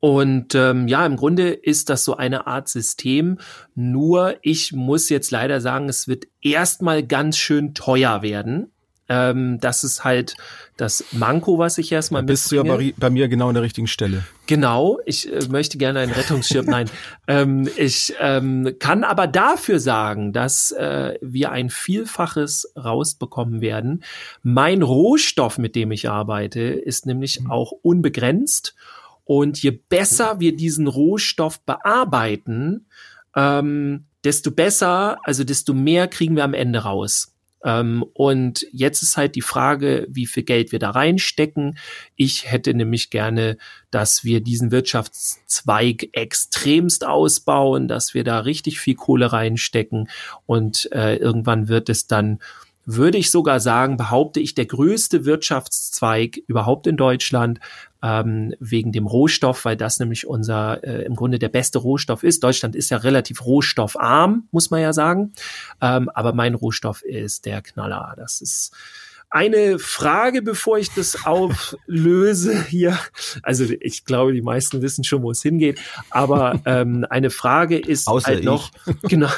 und 0.00 0.54
ähm, 0.54 0.86
ja, 0.86 1.06
im 1.06 1.16
Grunde 1.16 1.48
ist 1.48 1.88
das 1.88 2.04
so 2.04 2.14
eine 2.14 2.46
Art 2.46 2.68
System. 2.68 3.38
Nur 3.74 4.36
ich 4.42 4.74
muss 4.74 5.08
jetzt 5.08 5.30
leider 5.30 5.62
sagen, 5.62 5.88
es 5.88 6.08
wird 6.08 6.26
erstmal 6.42 7.02
ganz 7.02 7.38
schön 7.38 7.72
teuer 7.72 8.20
werden. 8.20 8.70
Ähm, 9.08 9.58
das 9.60 9.84
ist 9.84 10.04
halt 10.04 10.34
das 10.76 11.04
Manko, 11.12 11.58
was 11.58 11.78
ich 11.78 11.92
erstmal 11.92 12.22
Dann 12.22 12.26
bist 12.26 12.50
du 12.50 12.56
ja 12.56 12.62
bei, 12.62 12.94
bei 12.96 13.10
mir 13.10 13.28
genau 13.28 13.48
an 13.48 13.54
der 13.54 13.62
richtigen 13.62 13.86
Stelle. 13.86 14.24
Genau, 14.46 14.98
ich 15.04 15.30
äh, 15.30 15.46
möchte 15.48 15.76
gerne 15.78 16.00
einen 16.00 16.12
Rettungsschirm. 16.12 16.64
Nein, 16.66 16.88
ähm, 17.28 17.68
ich 17.76 18.14
ähm, 18.18 18.76
kann 18.78 19.04
aber 19.04 19.26
dafür 19.26 19.78
sagen, 19.78 20.32
dass 20.32 20.70
äh, 20.70 21.18
wir 21.20 21.52
ein 21.52 21.68
Vielfaches 21.68 22.72
rausbekommen 22.76 23.60
werden. 23.60 24.02
Mein 24.42 24.82
Rohstoff, 24.82 25.58
mit 25.58 25.76
dem 25.76 25.92
ich 25.92 26.08
arbeite, 26.08 26.60
ist 26.60 27.04
nämlich 27.06 27.42
auch 27.48 27.72
unbegrenzt. 27.82 28.74
Und 29.24 29.62
je 29.62 29.70
besser 29.70 30.40
wir 30.40 30.56
diesen 30.56 30.86
Rohstoff 30.86 31.60
bearbeiten, 31.60 32.86
ähm, 33.36 34.04
desto 34.24 34.50
besser, 34.50 35.18
also 35.24 35.44
desto 35.44 35.74
mehr 35.74 36.08
kriegen 36.08 36.36
wir 36.36 36.44
am 36.44 36.54
Ende 36.54 36.80
raus. 36.80 37.33
Ähm, 37.64 38.04
und 38.12 38.66
jetzt 38.72 39.02
ist 39.02 39.16
halt 39.16 39.34
die 39.34 39.40
Frage, 39.40 40.06
wie 40.08 40.26
viel 40.26 40.42
Geld 40.42 40.70
wir 40.70 40.78
da 40.78 40.90
reinstecken. 40.90 41.78
Ich 42.14 42.50
hätte 42.50 42.74
nämlich 42.74 43.10
gerne, 43.10 43.56
dass 43.90 44.22
wir 44.22 44.40
diesen 44.40 44.70
Wirtschaftszweig 44.70 46.10
extremst 46.12 47.06
ausbauen, 47.06 47.88
dass 47.88 48.14
wir 48.14 48.22
da 48.22 48.40
richtig 48.40 48.78
viel 48.80 48.94
Kohle 48.94 49.32
reinstecken 49.32 50.08
und 50.46 50.90
äh, 50.92 51.16
irgendwann 51.16 51.68
wird 51.68 51.88
es 51.88 52.06
dann 52.06 52.38
würde 52.86 53.18
ich 53.18 53.30
sogar 53.30 53.60
sagen, 53.60 53.96
behaupte 53.96 54.40
ich, 54.40 54.54
der 54.54 54.66
größte 54.66 55.24
Wirtschaftszweig 55.24 56.38
überhaupt 56.46 56.86
in 56.86 56.96
Deutschland 56.96 57.60
ähm, 58.02 58.54
wegen 58.60 58.92
dem 58.92 59.06
Rohstoff, 59.06 59.64
weil 59.64 59.76
das 59.76 59.98
nämlich 59.98 60.26
unser 60.26 60.84
äh, 60.84 61.04
im 61.04 61.16
Grunde 61.16 61.38
der 61.38 61.48
beste 61.48 61.78
Rohstoff 61.78 62.22
ist. 62.22 62.44
Deutschland 62.44 62.76
ist 62.76 62.90
ja 62.90 62.98
relativ 62.98 63.44
rohstoffarm, 63.44 64.48
muss 64.50 64.70
man 64.70 64.80
ja 64.80 64.92
sagen. 64.92 65.32
Ähm, 65.80 66.10
aber 66.10 66.34
mein 66.34 66.54
Rohstoff 66.54 67.02
ist 67.02 67.46
der 67.46 67.62
Knaller. 67.62 68.14
Das 68.16 68.40
ist 68.40 68.72
eine 69.34 69.80
Frage, 69.80 70.42
bevor 70.42 70.78
ich 70.78 70.90
das 70.92 71.26
auflöse 71.26 72.64
hier. 72.66 72.96
Also 73.42 73.64
ich 73.80 74.04
glaube, 74.04 74.32
die 74.32 74.42
meisten 74.42 74.80
wissen 74.80 75.02
schon, 75.02 75.24
wo 75.24 75.32
es 75.32 75.42
hingeht. 75.42 75.80
Aber 76.08 76.60
ähm, 76.66 77.04
eine 77.10 77.30
Frage 77.30 77.76
ist 77.76 78.06
Außer 78.06 78.28
halt 78.28 78.38
ich. 78.38 78.44
noch, 78.44 78.70
genau, 79.02 79.30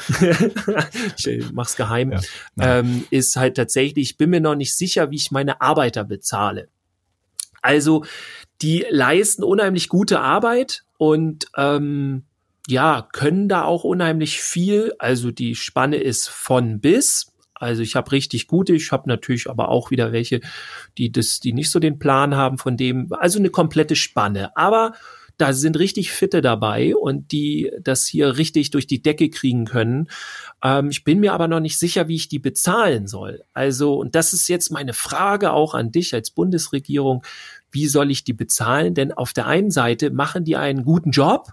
ich 1.16 1.50
mach's 1.50 1.76
geheim, 1.76 2.12
Ja, 2.12 2.20
ähm, 2.60 3.06
ist 3.08 3.36
halt 3.36 3.56
tatsächlich, 3.56 4.10
ich 4.10 4.16
bin 4.18 4.28
mir 4.28 4.40
noch 4.42 4.54
nicht 4.54 4.76
sicher, 4.76 5.10
wie 5.10 5.16
ich 5.16 5.30
meine 5.30 5.62
Arbeiter 5.62 6.04
bezahle. 6.04 6.68
Also 7.62 8.04
die 8.60 8.84
leisten 8.90 9.42
unheimlich 9.44 9.88
gute 9.88 10.20
Arbeit 10.20 10.84
und 10.98 11.46
ähm, 11.56 12.24
ja, 12.68 13.08
können 13.12 13.48
da 13.48 13.64
auch 13.64 13.84
unheimlich 13.84 14.42
viel. 14.42 14.92
Also 14.98 15.30
die 15.30 15.54
Spanne 15.54 15.96
ist 15.96 16.28
von 16.28 16.80
bis. 16.80 17.32
Also 17.58 17.82
ich 17.82 17.96
habe 17.96 18.12
richtig 18.12 18.46
gute, 18.46 18.74
ich 18.74 18.92
habe 18.92 19.08
natürlich 19.08 19.48
aber 19.48 19.68
auch 19.68 19.90
wieder 19.90 20.12
welche, 20.12 20.40
die 20.98 21.10
das, 21.10 21.40
die 21.40 21.52
nicht 21.52 21.70
so 21.70 21.78
den 21.78 21.98
Plan 21.98 22.36
haben 22.36 22.58
von 22.58 22.76
dem, 22.76 23.12
also 23.12 23.38
eine 23.38 23.50
komplette 23.50 23.96
Spanne. 23.96 24.56
Aber 24.56 24.92
da 25.38 25.52
sind 25.52 25.78
richtig 25.78 26.12
Fitte 26.12 26.40
dabei 26.40 26.96
und 26.96 27.30
die 27.30 27.70
das 27.80 28.06
hier 28.06 28.38
richtig 28.38 28.70
durch 28.70 28.86
die 28.86 29.02
Decke 29.02 29.28
kriegen 29.28 29.66
können. 29.66 30.08
Ähm, 30.62 30.88
ich 30.90 31.04
bin 31.04 31.20
mir 31.20 31.34
aber 31.34 31.46
noch 31.46 31.60
nicht 31.60 31.78
sicher, 31.78 32.08
wie 32.08 32.14
ich 32.14 32.28
die 32.28 32.38
bezahlen 32.38 33.06
soll. 33.06 33.42
Also, 33.52 33.96
und 33.96 34.14
das 34.14 34.32
ist 34.32 34.48
jetzt 34.48 34.70
meine 34.70 34.94
Frage 34.94 35.52
auch 35.52 35.74
an 35.74 35.92
dich 35.92 36.14
als 36.14 36.30
Bundesregierung. 36.30 37.22
Wie 37.70 37.86
soll 37.86 38.10
ich 38.10 38.24
die 38.24 38.32
bezahlen? 38.32 38.94
Denn 38.94 39.12
auf 39.12 39.34
der 39.34 39.46
einen 39.46 39.70
Seite 39.70 40.10
machen 40.10 40.44
die 40.44 40.56
einen 40.56 40.84
guten 40.84 41.10
Job 41.10 41.52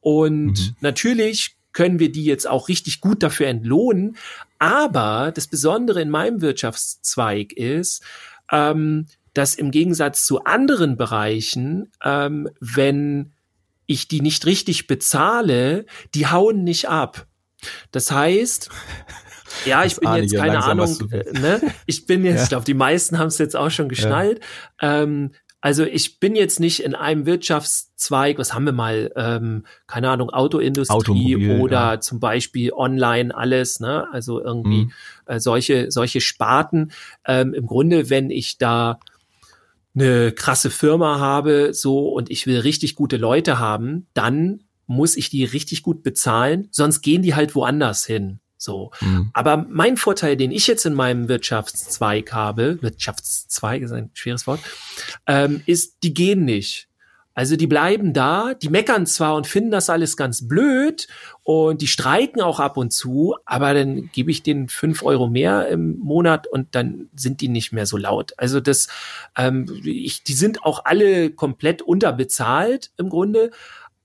und 0.00 0.46
Mhm. 0.46 0.76
natürlich 0.80 1.56
können 1.72 1.98
wir 1.98 2.10
die 2.12 2.24
jetzt 2.24 2.48
auch 2.48 2.68
richtig 2.68 3.00
gut 3.00 3.22
dafür 3.22 3.46
entlohnen. 3.48 4.16
Aber 4.58 5.32
das 5.34 5.46
Besondere 5.46 6.02
in 6.02 6.10
meinem 6.10 6.40
Wirtschaftszweig 6.40 7.52
ist, 7.52 8.02
ähm, 8.50 9.06
dass 9.34 9.54
im 9.54 9.70
Gegensatz 9.70 10.26
zu 10.26 10.44
anderen 10.44 10.96
Bereichen, 10.96 11.90
ähm, 12.04 12.48
wenn 12.60 13.32
ich 13.86 14.08
die 14.08 14.20
nicht 14.20 14.46
richtig 14.46 14.86
bezahle, 14.86 15.86
die 16.14 16.26
hauen 16.26 16.64
nicht 16.64 16.88
ab. 16.88 17.26
Das 17.90 18.10
heißt, 18.10 18.70
ja, 19.66 19.84
ich 19.84 19.94
Das 19.94 20.00
bin 20.00 20.14
jetzt 20.14 20.32
ja 20.32 20.40
keine 20.44 20.64
Ahnung, 20.64 21.10
äh, 21.10 21.38
ne? 21.38 21.60
Ich 21.86 22.06
bin 22.06 22.24
jetzt, 22.24 22.36
Ja. 22.36 22.42
ich 22.44 22.48
glaube, 22.50 22.64
die 22.64 22.74
meisten 22.74 23.18
haben 23.18 23.28
es 23.28 23.38
jetzt 23.38 23.56
auch 23.56 23.70
schon 23.70 23.88
geschnallt. 23.88 24.40
Ähm, 24.80 25.32
Also 25.60 25.84
ich 25.84 26.20
bin 26.20 26.34
jetzt 26.34 26.58
nicht 26.58 26.82
in 26.82 26.94
einem 26.94 27.26
Wirtschaftszweig, 27.26 28.38
was 28.38 28.54
haben 28.54 28.64
wir 28.64 28.72
mal, 28.72 29.12
ähm, 29.14 29.66
keine 29.86 30.08
Ahnung, 30.08 30.30
Autoindustrie 30.30 30.94
Automobil, 30.94 31.60
oder 31.60 31.92
ja. 31.92 32.00
zum 32.00 32.18
Beispiel 32.18 32.72
online 32.72 33.34
alles, 33.34 33.78
ne? 33.78 34.08
Also 34.10 34.42
irgendwie 34.42 34.84
Mhm. 34.84 34.92
äh, 35.26 35.38
solche, 35.38 35.90
solche 35.90 36.20
Sparten. 36.22 36.92
Ähm, 37.26 37.52
Im 37.52 37.66
Grunde, 37.66 38.08
wenn 38.08 38.30
ich 38.30 38.56
da 38.56 39.00
eine 39.94 40.32
krasse 40.32 40.70
Firma 40.70 41.18
habe, 41.18 41.74
so 41.74 42.08
und 42.08 42.30
ich 42.30 42.46
will 42.46 42.60
richtig 42.60 42.94
gute 42.94 43.16
Leute 43.16 43.58
haben, 43.58 44.06
dann 44.14 44.62
muss 44.86 45.16
ich 45.16 45.30
die 45.30 45.44
richtig 45.44 45.82
gut 45.82 46.02
bezahlen, 46.02 46.68
sonst 46.70 47.02
gehen 47.02 47.22
die 47.22 47.34
halt 47.34 47.54
woanders 47.54 48.06
hin. 48.06 48.40
So. 48.60 48.90
Mhm. 49.00 49.30
Aber 49.32 49.66
mein 49.68 49.96
Vorteil, 49.96 50.36
den 50.36 50.50
ich 50.50 50.66
jetzt 50.66 50.84
in 50.84 50.94
meinem 50.94 51.28
Wirtschaftszweig 51.28 52.32
habe, 52.32 52.80
Wirtschaftszweig 52.82 53.82
ist 53.82 53.92
ein 53.92 54.10
schweres 54.12 54.46
Wort, 54.46 54.60
ähm, 55.26 55.62
ist, 55.64 56.02
die 56.02 56.12
gehen 56.12 56.44
nicht. 56.44 56.88
Also 57.32 57.56
die 57.56 57.68
bleiben 57.68 58.12
da, 58.12 58.52
die 58.52 58.68
meckern 58.68 59.06
zwar 59.06 59.34
und 59.34 59.46
finden 59.46 59.70
das 59.70 59.88
alles 59.88 60.18
ganz 60.18 60.46
blöd 60.46 61.08
und 61.42 61.80
die 61.80 61.86
streiken 61.86 62.42
auch 62.42 62.60
ab 62.60 62.76
und 62.76 62.92
zu, 62.92 63.34
aber 63.46 63.72
dann 63.72 64.10
gebe 64.12 64.30
ich 64.30 64.42
denen 64.42 64.68
fünf 64.68 65.02
Euro 65.02 65.26
mehr 65.26 65.68
im 65.68 65.98
Monat 66.00 66.46
und 66.46 66.74
dann 66.74 67.08
sind 67.16 67.40
die 67.40 67.48
nicht 67.48 67.72
mehr 67.72 67.86
so 67.86 67.96
laut. 67.96 68.34
Also 68.36 68.60
das, 68.60 68.88
ähm, 69.38 69.80
ich, 69.84 70.22
die 70.22 70.34
sind 70.34 70.64
auch 70.64 70.84
alle 70.84 71.30
komplett 71.30 71.80
unterbezahlt 71.80 72.90
im 72.98 73.08
Grunde, 73.08 73.52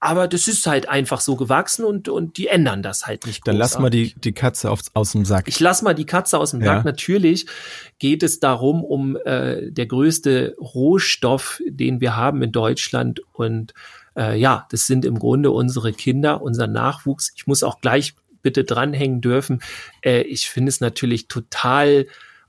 aber 0.06 0.28
das 0.28 0.46
ist 0.46 0.66
halt 0.66 0.88
einfach 0.88 1.20
so 1.20 1.34
gewachsen 1.34 1.84
und, 1.84 2.08
und 2.08 2.36
die 2.38 2.46
ändern 2.46 2.82
das 2.82 3.06
halt 3.06 3.26
nicht. 3.26 3.46
Dann 3.46 3.56
lass 3.56 3.78
mal 3.78 3.90
die, 3.90 4.04
großartig. 4.04 4.22
die 4.22 4.32
Katze 4.32 4.70
auf, 4.70 4.80
aus 4.94 5.12
dem 5.12 5.24
Sack. 5.24 5.48
Ich 5.48 5.58
lass 5.58 5.82
mal 5.82 5.94
die 5.94 6.06
Katze 6.06 6.38
aus 6.38 6.52
dem 6.52 6.60
Ja. 6.60 6.76
Sack. 6.76 6.84
Natürlich 6.84 7.46
geht 7.98 8.22
es 8.22 8.38
darum, 8.38 8.84
um 8.84 9.16
äh, 9.24 9.70
der 9.70 9.86
größte 9.86 10.56
Rohstoff, 10.60 11.60
den 11.66 12.00
wir 12.00 12.16
haben 12.16 12.42
in 12.42 12.52
Deutschland. 12.52 13.20
Und 13.32 13.74
äh, 14.16 14.38
ja, 14.38 14.66
das 14.70 14.86
sind 14.86 15.04
im 15.04 15.18
Grunde 15.18 15.50
unsere 15.50 15.92
Kinder, 15.92 16.40
unser 16.40 16.68
Nachwuchs. 16.68 17.32
Ich 17.34 17.48
muss 17.48 17.64
auch 17.64 17.80
gleich 17.80 18.14
bitte 18.42 18.62
dranhängen 18.62 19.20
dürfen. 19.20 19.60
Äh, 20.02 20.22
ich 20.22 20.48
finde 20.48 20.70
es 20.70 20.80
natürlich 20.80 21.26
total 21.26 22.06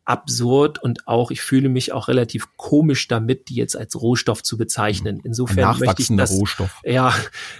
absurd 0.08 0.82
und 0.82 1.06
auch 1.06 1.32
ich 1.32 1.42
fühle 1.42 1.68
mich 1.68 1.92
auch 1.92 2.08
relativ 2.08 2.48
komisch 2.56 3.10
damit, 3.10 3.50
die 3.50 3.56
jetzt 3.56 3.76
als 3.76 4.00
Rohstoff 4.00 4.42
zu 4.42 4.58
bezeichnen. 4.58 5.20
Insofern 5.24 5.78
möchte 5.80 6.02
ich 6.02 6.08
das 6.16 6.32
Rohstoff. 6.32 6.80
ja, 6.86 7.14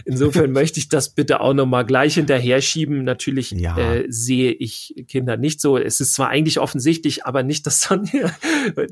insofern 0.06 0.52
möchte 0.54 0.80
ich 0.80 0.88
das 0.88 1.10
bitte 1.10 1.42
auch 1.42 1.54
noch 1.54 1.66
mal 1.66 1.84
gleich 1.84 2.14
hinterher 2.14 2.62
schieben. 2.62 3.04
Natürlich 3.04 3.52
Ja. 3.52 3.78
äh, 3.78 4.06
sehe 4.08 4.52
ich 4.54 4.96
Kinder 5.10 5.36
nicht 5.36 5.60
so. 5.60 5.78
Es 5.78 6.00
ist 6.00 6.14
zwar 6.14 6.30
eigentlich 6.30 6.60
offensichtlich, 6.60 7.26
aber 7.26 7.44
nicht, 7.44 7.68
dass 7.68 7.82
dann 7.82 8.10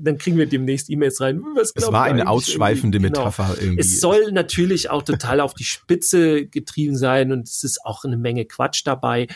dann 0.01 0.17
kriegen 0.17 0.38
wir 0.38 0.47
demnächst 0.47 0.89
E-Mails 0.89 1.21
rein. 1.21 1.41
Was 1.55 1.71
Es 1.75 1.89
war 1.91 2.03
eine 2.03 2.27
ausschweifende 2.27 2.97
irgendwie? 2.97 3.13
Genau. 3.13 3.25
Metapher 3.25 3.55
irgendwie. 3.62 3.79
Es 3.79 4.01
soll 4.01 4.33
natürlich 4.33 4.89
auch 4.89 5.03
total 5.03 5.39
auf 5.39 5.53
die 5.53 5.63
Spitze 5.63 6.45
getrieben 6.45 6.97
sein 6.97 7.31
und 7.31 7.47
es 7.47 7.63
ist 7.63 7.85
auch 7.85 8.03
eine 8.03 8.17
Menge 8.17 8.43
Quatsch 8.43 8.81
dabei. 8.85 9.27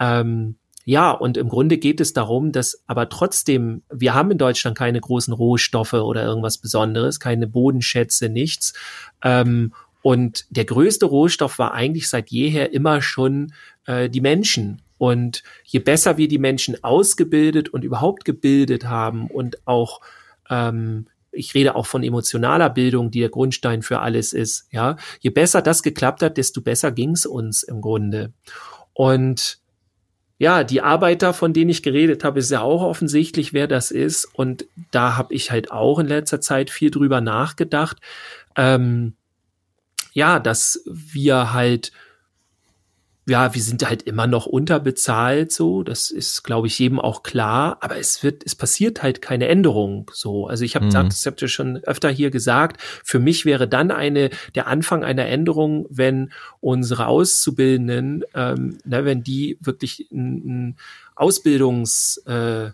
Ähm, 0.00 0.56
ja, 0.88 1.10
und 1.10 1.36
im 1.36 1.48
Grunde 1.48 1.78
geht 1.78 2.00
es 2.00 2.12
darum, 2.12 2.52
dass 2.52 2.80
aber 2.86 3.08
trotzdem, 3.08 3.82
wir 3.90 4.14
haben 4.14 4.30
in 4.30 4.38
Deutschland 4.38 4.78
keine 4.78 5.00
großen 5.00 5.34
Rohstoffe 5.34 5.94
oder 5.94 6.22
irgendwas 6.22 6.58
Besonderes, 6.58 7.18
keine 7.18 7.48
Bodenschätze, 7.48 8.28
nichts. 8.28 8.72
Ähm, 9.20 9.74
und 10.02 10.46
der 10.50 10.64
größte 10.64 11.06
Rohstoff 11.06 11.58
war 11.58 11.74
eigentlich 11.74 12.08
seit 12.08 12.30
jeher 12.30 12.72
immer 12.72 13.02
schon 13.02 13.52
äh, 13.86 14.08
die 14.08 14.20
Menschen. 14.20 14.80
Und 14.96 15.42
je 15.64 15.80
besser 15.80 16.18
wir 16.18 16.28
die 16.28 16.38
Menschen 16.38 16.84
ausgebildet 16.84 17.68
und 17.68 17.82
überhaupt 17.82 18.24
gebildet 18.24 18.84
haben 18.84 19.26
und 19.26 19.66
auch 19.66 20.00
ähm, 20.48 21.08
ich 21.32 21.52
rede 21.54 21.74
auch 21.74 21.86
von 21.86 22.04
emotionaler 22.04 22.70
Bildung, 22.70 23.10
die 23.10 23.20
der 23.20 23.28
Grundstein 23.28 23.82
für 23.82 23.98
alles 23.98 24.32
ist. 24.32 24.68
Ja, 24.70 24.96
je 25.18 25.30
besser 25.30 25.62
das 25.62 25.82
geklappt 25.82 26.22
hat, 26.22 26.36
desto 26.36 26.60
besser 26.60 26.92
ging's 26.92 27.26
uns 27.26 27.64
im 27.64 27.80
Grunde. 27.80 28.32
Und 28.94 29.58
ja, 30.38 30.64
die 30.64 30.82
Arbeiter, 30.82 31.32
von 31.32 31.52
denen 31.52 31.70
ich 31.70 31.82
geredet 31.82 32.22
habe, 32.22 32.40
ist 32.40 32.50
ja 32.50 32.60
auch 32.60 32.82
offensichtlich, 32.82 33.52
wer 33.54 33.66
das 33.66 33.90
ist. 33.90 34.26
Und 34.34 34.66
da 34.90 35.16
habe 35.16 35.32
ich 35.32 35.50
halt 35.50 35.70
auch 35.70 35.98
in 35.98 36.06
letzter 36.06 36.40
Zeit 36.40 36.68
viel 36.68 36.90
drüber 36.90 37.20
nachgedacht. 37.22 37.98
Ähm, 38.54 39.14
ja, 40.12 40.38
dass 40.38 40.82
wir 40.86 41.52
halt 41.52 41.92
ja, 43.28 43.54
wir 43.54 43.62
sind 43.62 43.84
halt 43.88 44.02
immer 44.02 44.26
noch 44.28 44.46
unterbezahlt, 44.46 45.50
so. 45.50 45.82
Das 45.82 46.10
ist, 46.10 46.44
glaube 46.44 46.68
ich, 46.68 46.78
jedem 46.78 47.00
auch 47.00 47.24
klar. 47.24 47.78
Aber 47.80 47.96
es 47.98 48.22
wird, 48.22 48.44
es 48.46 48.54
passiert 48.54 49.02
halt 49.02 49.20
keine 49.20 49.48
Änderung, 49.48 50.08
so. 50.14 50.46
Also 50.46 50.64
ich 50.64 50.76
habe 50.76 50.84
Mhm. 50.84 50.90
gesagt, 50.90 51.12
das 51.12 51.26
habt 51.26 51.42
ihr 51.42 51.48
schon 51.48 51.78
öfter 51.78 52.08
hier 52.08 52.30
gesagt. 52.30 52.80
Für 53.04 53.18
mich 53.18 53.44
wäre 53.44 53.66
dann 53.66 53.90
eine, 53.90 54.30
der 54.54 54.68
Anfang 54.68 55.02
einer 55.02 55.26
Änderung, 55.26 55.86
wenn 55.90 56.30
unsere 56.60 57.08
Auszubildenden, 57.08 58.24
ähm, 58.34 58.78
ne, 58.84 59.04
wenn 59.04 59.22
die 59.24 59.58
wirklich 59.60 60.08
ein, 60.12 60.68
ein 60.68 60.76
Ausbildungs, 61.16 62.18
äh, 62.26 62.70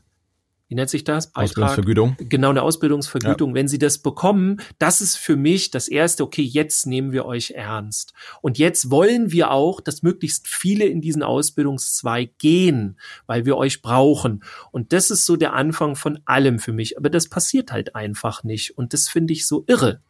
wie 0.72 0.74
nennt 0.74 0.88
sich 0.88 1.04
das? 1.04 1.34
Ausbildungsvergütung. 1.34 2.16
Genau, 2.18 2.48
eine 2.48 2.62
Ausbildungsvergütung. 2.62 3.52
Wenn 3.52 3.68
sie 3.68 3.78
das 3.78 3.98
bekommen, 3.98 4.58
das 4.78 5.02
ist 5.02 5.16
für 5.16 5.36
mich 5.36 5.70
das 5.70 5.86
erste, 5.86 6.24
okay, 6.24 6.40
jetzt 6.40 6.86
nehmen 6.86 7.12
wir 7.12 7.26
euch 7.26 7.50
ernst. 7.50 8.14
Und 8.40 8.56
jetzt 8.56 8.90
wollen 8.90 9.30
wir 9.32 9.50
auch, 9.50 9.82
dass 9.82 10.02
möglichst 10.02 10.48
viele 10.48 10.86
in 10.86 11.02
diesen 11.02 11.22
Ausbildungszweig 11.22 12.38
gehen, 12.38 12.98
weil 13.26 13.44
wir 13.44 13.58
euch 13.58 13.82
brauchen. 13.82 14.44
Und 14.70 14.94
das 14.94 15.10
ist 15.10 15.26
so 15.26 15.36
der 15.36 15.52
Anfang 15.52 15.94
von 15.94 16.20
allem 16.24 16.58
für 16.58 16.72
mich. 16.72 16.96
Aber 16.96 17.10
das 17.10 17.28
passiert 17.28 17.70
halt 17.70 17.94
einfach 17.94 18.42
nicht. 18.42 18.78
Und 18.78 18.94
das 18.94 19.10
finde 19.10 19.34
ich 19.34 19.46
so 19.46 19.64
irre. 19.66 20.00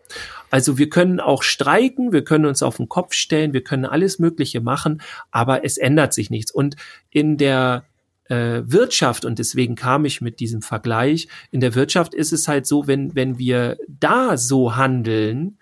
Also 0.49 0.79
wir 0.79 0.91
können 0.91 1.19
auch 1.19 1.43
streiken, 1.43 2.13
wir 2.13 2.23
können 2.23 2.47
uns 2.47 2.63
auf 2.63 2.77
den 2.77 2.89
Kopf 2.89 3.15
stellen, 3.15 3.53
wir 3.53 3.65
können 3.65 3.85
alles 3.85 4.21
Mögliche 4.21 4.61
machen, 4.61 5.03
aber 5.33 5.65
es 5.65 5.77
ändert 5.77 6.13
sich 6.15 6.31
nichts. 6.31 6.53
Und 6.53 6.77
in 7.11 7.37
der 7.37 7.85
äh, 8.33 8.63
Wirtschaft, 8.65 9.25
und 9.25 9.39
deswegen 9.39 9.75
kam 9.75 10.05
ich 10.05 10.21
mit 10.21 10.41
diesem 10.41 10.63
Vergleich, 10.63 11.29
in 11.51 11.61
der 11.61 11.75
Wirtschaft 11.75 12.15
ist 12.15 12.33
es 12.33 12.49
halt 12.49 12.67
so, 12.67 12.87
wenn, 12.87 13.15
wenn 13.15 13.39
wir 13.39 13.77
da 13.89 14.37
so 14.37 14.75
handeln, 14.77 15.59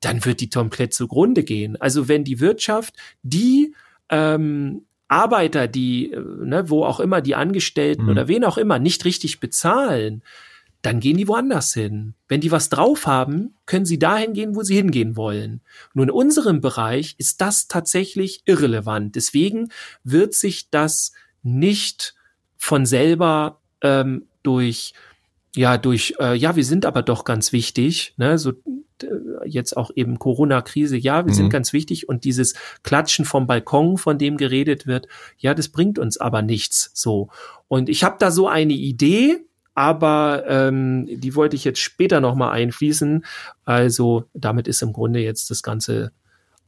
dann 0.00 0.24
wird 0.24 0.40
die 0.40 0.48
komplett 0.48 0.94
zugrunde 0.94 1.42
gehen. 1.42 1.76
Also 1.80 2.08
wenn 2.08 2.24
die 2.24 2.40
Wirtschaft 2.40 2.94
die 3.22 3.74
ähm, 4.08 4.82
Arbeiter, 5.08 5.66
die, 5.68 6.12
äh, 6.12 6.20
ne, 6.20 6.70
wo 6.70 6.84
auch 6.84 7.00
immer 7.00 7.20
die 7.20 7.34
Angestellten 7.34 8.04
Mhm. 8.04 8.08
oder 8.10 8.28
wen 8.28 8.44
auch 8.44 8.58
immer 8.58 8.78
nicht 8.78 9.04
richtig 9.04 9.40
bezahlen, 9.40 10.22
dann 10.82 11.00
gehen 11.00 11.16
die 11.16 11.26
woanders 11.26 11.74
hin. 11.74 12.14
Wenn 12.28 12.40
die 12.40 12.52
was 12.52 12.68
drauf 12.68 13.06
haben, 13.06 13.54
können 13.66 13.84
sie 13.84 13.98
dahin 13.98 14.32
gehen, 14.32 14.54
wo 14.54 14.62
sie 14.62 14.76
hingehen 14.76 15.16
wollen. 15.16 15.60
Nur 15.92 16.04
in 16.04 16.10
unserem 16.12 16.60
Bereich 16.60 17.16
ist 17.18 17.40
das 17.40 17.66
tatsächlich 17.66 18.42
irrelevant. 18.44 19.16
Deswegen 19.16 19.70
wird 20.04 20.34
sich 20.34 20.70
das 20.70 21.12
nicht 21.42 22.14
von 22.56 22.86
selber 22.86 23.60
ähm, 23.82 24.26
durch 24.42 24.92
ja 25.54 25.78
durch 25.78 26.14
äh, 26.20 26.34
ja 26.34 26.56
wir 26.56 26.64
sind 26.64 26.84
aber 26.86 27.02
doch 27.02 27.24
ganz 27.24 27.52
wichtig 27.52 28.14
ne 28.16 28.38
so 28.38 28.52
jetzt 29.46 29.76
auch 29.76 29.90
eben 29.94 30.18
Corona-Krise 30.18 30.96
ja 30.96 31.24
wir 31.24 31.30
Mhm. 31.32 31.36
sind 31.36 31.50
ganz 31.50 31.72
wichtig 31.72 32.08
und 32.08 32.24
dieses 32.24 32.54
Klatschen 32.82 33.24
vom 33.24 33.46
Balkon 33.46 33.96
von 33.96 34.18
dem 34.18 34.36
geredet 34.36 34.86
wird 34.86 35.06
ja 35.38 35.54
das 35.54 35.68
bringt 35.68 35.98
uns 35.98 36.18
aber 36.18 36.42
nichts 36.42 36.90
so 36.94 37.28
und 37.68 37.88
ich 37.88 38.02
habe 38.04 38.16
da 38.18 38.30
so 38.30 38.48
eine 38.48 38.72
Idee 38.74 39.38
aber 39.74 40.44
ähm, 40.48 41.06
die 41.08 41.36
wollte 41.36 41.54
ich 41.54 41.64
jetzt 41.64 41.78
später 41.80 42.20
noch 42.20 42.34
mal 42.34 42.50
einfließen 42.50 43.24
also 43.64 44.24
damit 44.34 44.66
ist 44.68 44.82
im 44.82 44.92
Grunde 44.92 45.20
jetzt 45.20 45.50
das 45.50 45.62
ganze 45.62 46.10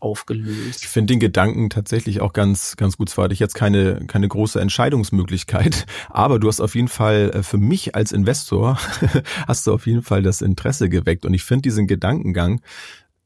aufgelöst 0.00 0.82
Ich 0.82 0.88
finde 0.88 1.14
den 1.14 1.20
Gedanken 1.20 1.70
tatsächlich 1.70 2.20
auch 2.20 2.32
ganz, 2.32 2.76
ganz 2.76 2.96
gut. 2.96 3.08
Zwar 3.08 3.24
hatte 3.24 3.34
ich 3.34 3.40
jetzt 3.40 3.54
keine, 3.54 4.06
keine 4.06 4.28
große 4.28 4.60
Entscheidungsmöglichkeit, 4.60 5.86
aber 6.08 6.38
du 6.38 6.48
hast 6.48 6.60
auf 6.60 6.74
jeden 6.74 6.88
Fall 6.88 7.30
äh, 7.34 7.42
für 7.42 7.58
mich 7.58 7.94
als 7.94 8.12
Investor 8.12 8.78
hast 9.46 9.66
du 9.66 9.74
auf 9.74 9.86
jeden 9.86 10.02
Fall 10.02 10.22
das 10.22 10.42
Interesse 10.42 10.88
geweckt. 10.88 11.24
Und 11.24 11.34
ich 11.34 11.44
finde 11.44 11.62
diesen 11.62 11.86
Gedankengang 11.86 12.60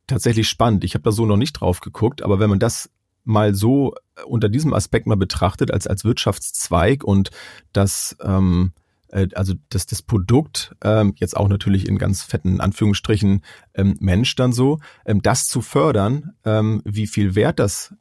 tatsächlich 0.06 0.48
spannend. 0.48 0.84
Ich 0.84 0.94
habe 0.94 1.02
da 1.02 1.12
so 1.12 1.26
noch 1.26 1.36
nicht 1.36 1.54
drauf 1.54 1.80
geguckt, 1.80 2.22
aber 2.22 2.38
wenn 2.38 2.50
man 2.50 2.58
das 2.58 2.90
mal 3.24 3.54
so 3.54 3.94
äh, 4.16 4.22
unter 4.22 4.48
diesem 4.48 4.72
Aspekt 4.74 5.06
mal 5.06 5.16
betrachtet 5.16 5.70
als, 5.70 5.86
als 5.86 6.04
Wirtschaftszweig 6.04 7.04
und 7.04 7.30
das, 7.72 8.16
ähm, 8.22 8.72
äh, 9.14 9.28
also 9.34 9.54
dass 9.70 9.86
das 9.86 10.02
Produkt, 10.02 10.74
ähm, 10.82 11.14
jetzt 11.16 11.36
auch 11.36 11.48
natürlich 11.48 11.88
in 11.88 11.98
ganz 11.98 12.22
fetten 12.22 12.60
Anführungsstrichen, 12.60 13.42
ähm, 13.74 13.96
Mensch 14.00 14.34
dann 14.34 14.52
so, 14.52 14.80
ähm, 15.06 15.22
das 15.22 15.46
zu 15.46 15.62
fördern, 15.62 16.32
ähm, 16.44 16.82
wie 16.84 17.06
viel 17.06 17.34
wert 17.34 17.58
das 17.58 17.94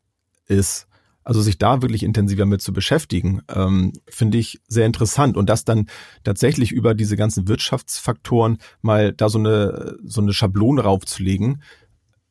ist, 0.48 0.88
also 1.24 1.42
sich 1.42 1.58
da 1.58 1.82
wirklich 1.82 2.04
intensiver 2.04 2.46
mit 2.46 2.62
zu 2.62 2.74
beschäftigen, 2.74 3.42
ähm, 3.48 3.94
finde 4.10 4.38
ich 4.38 4.60
sehr 4.68 4.86
interessant 4.86 5.38
und 5.38 5.50
das 5.50 5.64
dann 5.64 5.88
tatsächlich 6.24 6.72
über 6.72 6.96
diese 6.96 7.16
ganzen 7.16 7.48
Wirtschaftsfaktoren 7.48 8.58
mal 8.82 9.14
da 9.14 9.30
so 9.30 9.40
eine 9.40 9.98
so 10.04 10.20
eine 10.20 10.34
Schablone 10.34 10.82
raufzulegen, 10.82 11.62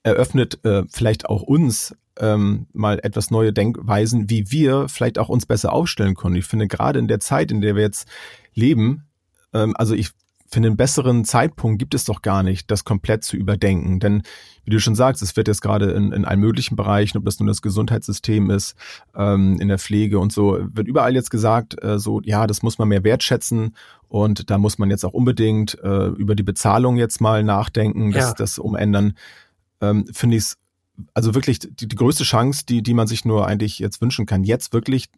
eröffnet 0.02 0.62
äh, 0.64 0.82
vielleicht 0.90 1.26
auch 1.26 1.42
uns 1.42 1.94
ähm, 2.18 2.66
mal 2.74 3.00
etwas 3.02 3.30
neue 3.30 3.54
Denkweisen, 3.54 4.28
wie 4.28 4.50
wir 4.50 4.88
vielleicht 4.88 5.18
auch 5.18 5.30
uns 5.30 5.46
besser 5.46 5.72
aufstellen 5.72 6.14
können. 6.14 6.36
Ich 6.36 6.44
finde 6.44 6.68
gerade 6.68 6.98
in 6.98 7.08
der 7.08 7.20
Zeit, 7.20 7.50
in 7.50 7.62
der 7.62 7.74
wir 7.74 7.82
jetzt 7.82 8.06
leben, 8.54 9.08
ähm, 9.52 9.74
also 9.76 9.94
ich 9.94 10.10
für 10.52 10.58
einen 10.58 10.76
besseren 10.76 11.24
Zeitpunkt 11.24 11.78
gibt 11.78 11.94
es 11.94 12.04
doch 12.04 12.20
gar 12.20 12.42
nicht, 12.42 12.70
das 12.70 12.84
komplett 12.84 13.24
zu 13.24 13.38
überdenken. 13.38 14.00
Denn 14.00 14.22
wie 14.64 14.70
du 14.70 14.78
schon 14.80 14.94
sagst, 14.94 15.22
es 15.22 15.34
wird 15.34 15.48
jetzt 15.48 15.62
gerade 15.62 15.92
in, 15.92 16.12
in 16.12 16.26
allen 16.26 16.40
möglichen 16.40 16.76
Bereichen, 16.76 17.16
ob 17.16 17.24
das 17.24 17.40
nun 17.40 17.46
das 17.46 17.62
Gesundheitssystem 17.62 18.50
ist, 18.50 18.74
ähm, 19.16 19.58
in 19.60 19.68
der 19.68 19.78
Pflege 19.78 20.18
und 20.18 20.30
so, 20.30 20.58
wird 20.60 20.88
überall 20.88 21.14
jetzt 21.14 21.30
gesagt, 21.30 21.82
äh, 21.82 21.98
so, 21.98 22.20
ja, 22.22 22.46
das 22.46 22.62
muss 22.62 22.78
man 22.78 22.88
mehr 22.88 23.02
wertschätzen 23.02 23.74
und 24.08 24.50
da 24.50 24.58
muss 24.58 24.78
man 24.78 24.90
jetzt 24.90 25.06
auch 25.06 25.14
unbedingt 25.14 25.78
äh, 25.82 26.08
über 26.08 26.34
die 26.34 26.42
Bezahlung 26.42 26.98
jetzt 26.98 27.22
mal 27.22 27.42
nachdenken, 27.42 28.12
das, 28.12 28.24
ja. 28.24 28.34
das 28.34 28.58
umändern. 28.58 29.14
Ähm, 29.80 30.04
Finde 30.12 30.36
ich 30.36 30.42
es 30.42 30.58
also 31.14 31.34
wirklich 31.34 31.60
die, 31.60 31.88
die 31.88 31.96
größte 31.96 32.24
Chance, 32.24 32.64
die, 32.68 32.82
die 32.82 32.92
man 32.92 33.06
sich 33.06 33.24
nur 33.24 33.46
eigentlich 33.46 33.78
jetzt 33.78 34.02
wünschen 34.02 34.26
kann, 34.26 34.44
jetzt 34.44 34.74
wirklich 34.74 35.08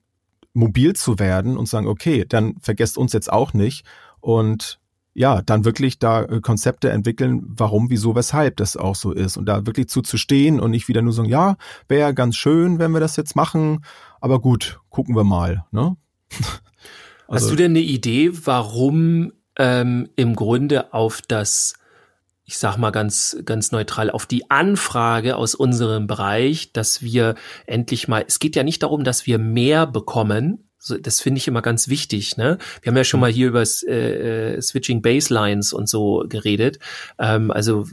mobil 0.55 0.95
zu 0.95 1.19
werden 1.19 1.57
und 1.57 1.69
sagen, 1.69 1.87
okay, 1.87 2.25
dann 2.27 2.57
vergesst 2.61 2.97
uns 2.97 3.13
jetzt 3.13 3.31
auch 3.31 3.53
nicht 3.53 3.85
und 4.21 4.79
ja, 5.15 5.43
dann 5.43 5.65
wirklich 5.65 5.99
da 5.99 6.25
äh, 6.25 6.41
Konzepte 6.41 6.91
entwickeln, 6.91 7.43
warum, 7.47 7.89
wieso, 7.89 8.17
weshalb 8.17 8.57
das 8.57 8.77
auch 8.77 8.97
so 8.97 9.13
ist 9.13 9.37
und 9.37 9.47
da 9.47 9.65
wirklich 9.65 9.89
zuzustehen 9.89 10.59
und 10.59 10.73
nicht 10.73 10.89
wieder 10.89 11.03
nur 11.03 11.13
sagen, 11.13 11.29
ja, 11.29 11.57
wäre 11.89 12.15
ganz 12.15 12.37
schön, 12.37 12.79
wenn 12.79 12.91
wir 12.91 13.01
das 13.01 13.17
jetzt 13.17 13.37
machen, 13.37 13.85
aber 14.21 14.41
gut, 14.41 14.81
gucken 14.91 15.15
wir 15.15 15.25
mal. 15.25 15.65
Ne? 15.71 15.97
also, 17.29 17.47
Hast 17.47 17.51
du 17.51 17.57
denn 17.57 17.73
eine 17.73 17.81
Idee, 17.81 18.33
warum 18.45 19.33
ähm, 19.57 20.09
im 20.17 20.35
Grunde 20.35 20.93
auf 20.93 21.23
das 21.23 21.75
ich 22.45 22.59
sag 22.59 22.77
mal 22.77 22.91
ganz, 22.91 23.37
ganz 23.45 23.73
neutral, 23.73 24.11
auf 24.11 24.27
die 24.27 24.51
Anfrage 24.51 25.37
aus 25.37 25.55
unserem 25.55 26.07
Bereich, 26.07 26.73
dass 26.73 27.03
wir 27.03 27.37
endlich 27.67 28.07
mal, 28.07 28.25
es 28.27 28.39
geht 28.39 28.55
ja 28.55 28.63
nicht 28.63 28.83
darum, 28.83 29.05
dass 29.05 29.27
wir 29.27 29.39
mehr 29.39 29.87
bekommen, 29.87 30.69
das 31.01 31.21
finde 31.21 31.39
ich 31.39 31.49
immer 31.49 31.63
ganz 31.63 31.89
wichtig. 31.89 32.37
Ne? 32.37 32.59
Wir 32.83 32.91
haben 32.91 32.97
ja 32.97 33.05
schon 33.05 33.19
mhm. 33.19 33.23
mal 33.23 33.33
hier 33.33 33.49
über 33.49 33.63
äh, 33.87 34.55
äh, 34.55 34.61
Switching 34.61 35.01
Baselines 35.01 35.73
und 35.73 35.89
so 35.89 36.25
geredet. 36.29 36.79
Ähm, 37.19 37.51
also 37.51 37.87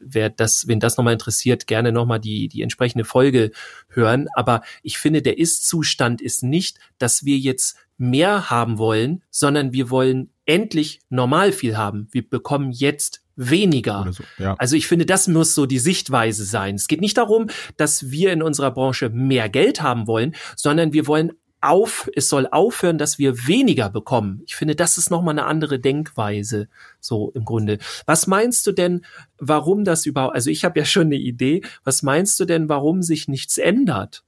wer 0.00 0.30
das, 0.30 0.66
wenn 0.66 0.80
das 0.80 0.96
nochmal 0.96 1.12
interessiert, 1.12 1.66
gerne 1.66 1.92
nochmal 1.92 2.20
die, 2.20 2.48
die 2.48 2.62
entsprechende 2.62 3.04
Folge 3.04 3.50
hören. 3.88 4.28
Aber 4.34 4.62
ich 4.82 4.98
finde, 4.98 5.20
der 5.20 5.38
Ist-Zustand 5.38 6.22
ist 6.22 6.42
nicht, 6.42 6.78
dass 6.98 7.24
wir 7.24 7.36
jetzt 7.36 7.76
mehr 7.96 8.50
haben 8.50 8.78
wollen, 8.78 9.22
sondern 9.30 9.72
wir 9.72 9.90
wollen 9.90 10.30
endlich 10.46 11.00
normal 11.08 11.52
viel 11.52 11.76
haben. 11.76 12.08
Wir 12.10 12.28
bekommen 12.28 12.72
jetzt 12.72 13.22
weniger. 13.36 14.06
So, 14.12 14.24
ja. 14.38 14.54
Also 14.58 14.76
ich 14.76 14.86
finde, 14.86 15.06
das 15.06 15.28
muss 15.28 15.54
so 15.54 15.66
die 15.66 15.78
Sichtweise 15.78 16.44
sein. 16.44 16.76
Es 16.76 16.88
geht 16.88 17.00
nicht 17.00 17.16
darum, 17.16 17.48
dass 17.76 18.10
wir 18.10 18.32
in 18.32 18.42
unserer 18.42 18.70
Branche 18.70 19.08
mehr 19.08 19.48
Geld 19.48 19.82
haben 19.82 20.06
wollen, 20.06 20.34
sondern 20.56 20.92
wir 20.92 21.06
wollen 21.06 21.32
auf, 21.64 22.10
es 22.14 22.28
soll 22.28 22.46
aufhören, 22.46 22.98
dass 22.98 23.18
wir 23.18 23.46
weniger 23.46 23.88
bekommen. 23.88 24.42
Ich 24.46 24.54
finde, 24.54 24.76
das 24.76 24.98
ist 24.98 25.10
nochmal 25.10 25.32
eine 25.32 25.46
andere 25.46 25.80
Denkweise, 25.80 26.68
so 27.00 27.30
im 27.30 27.44
Grunde. 27.44 27.78
Was 28.04 28.26
meinst 28.26 28.66
du 28.66 28.72
denn, 28.72 29.04
warum 29.38 29.84
das 29.84 30.04
überhaupt, 30.04 30.34
also 30.34 30.50
ich 30.50 30.64
habe 30.64 30.78
ja 30.78 30.84
schon 30.84 31.06
eine 31.06 31.16
Idee, 31.16 31.62
was 31.82 32.02
meinst 32.02 32.38
du 32.38 32.44
denn, 32.44 32.68
warum 32.68 33.02
sich 33.02 33.28
nichts 33.28 33.56
ändert? 33.56 34.24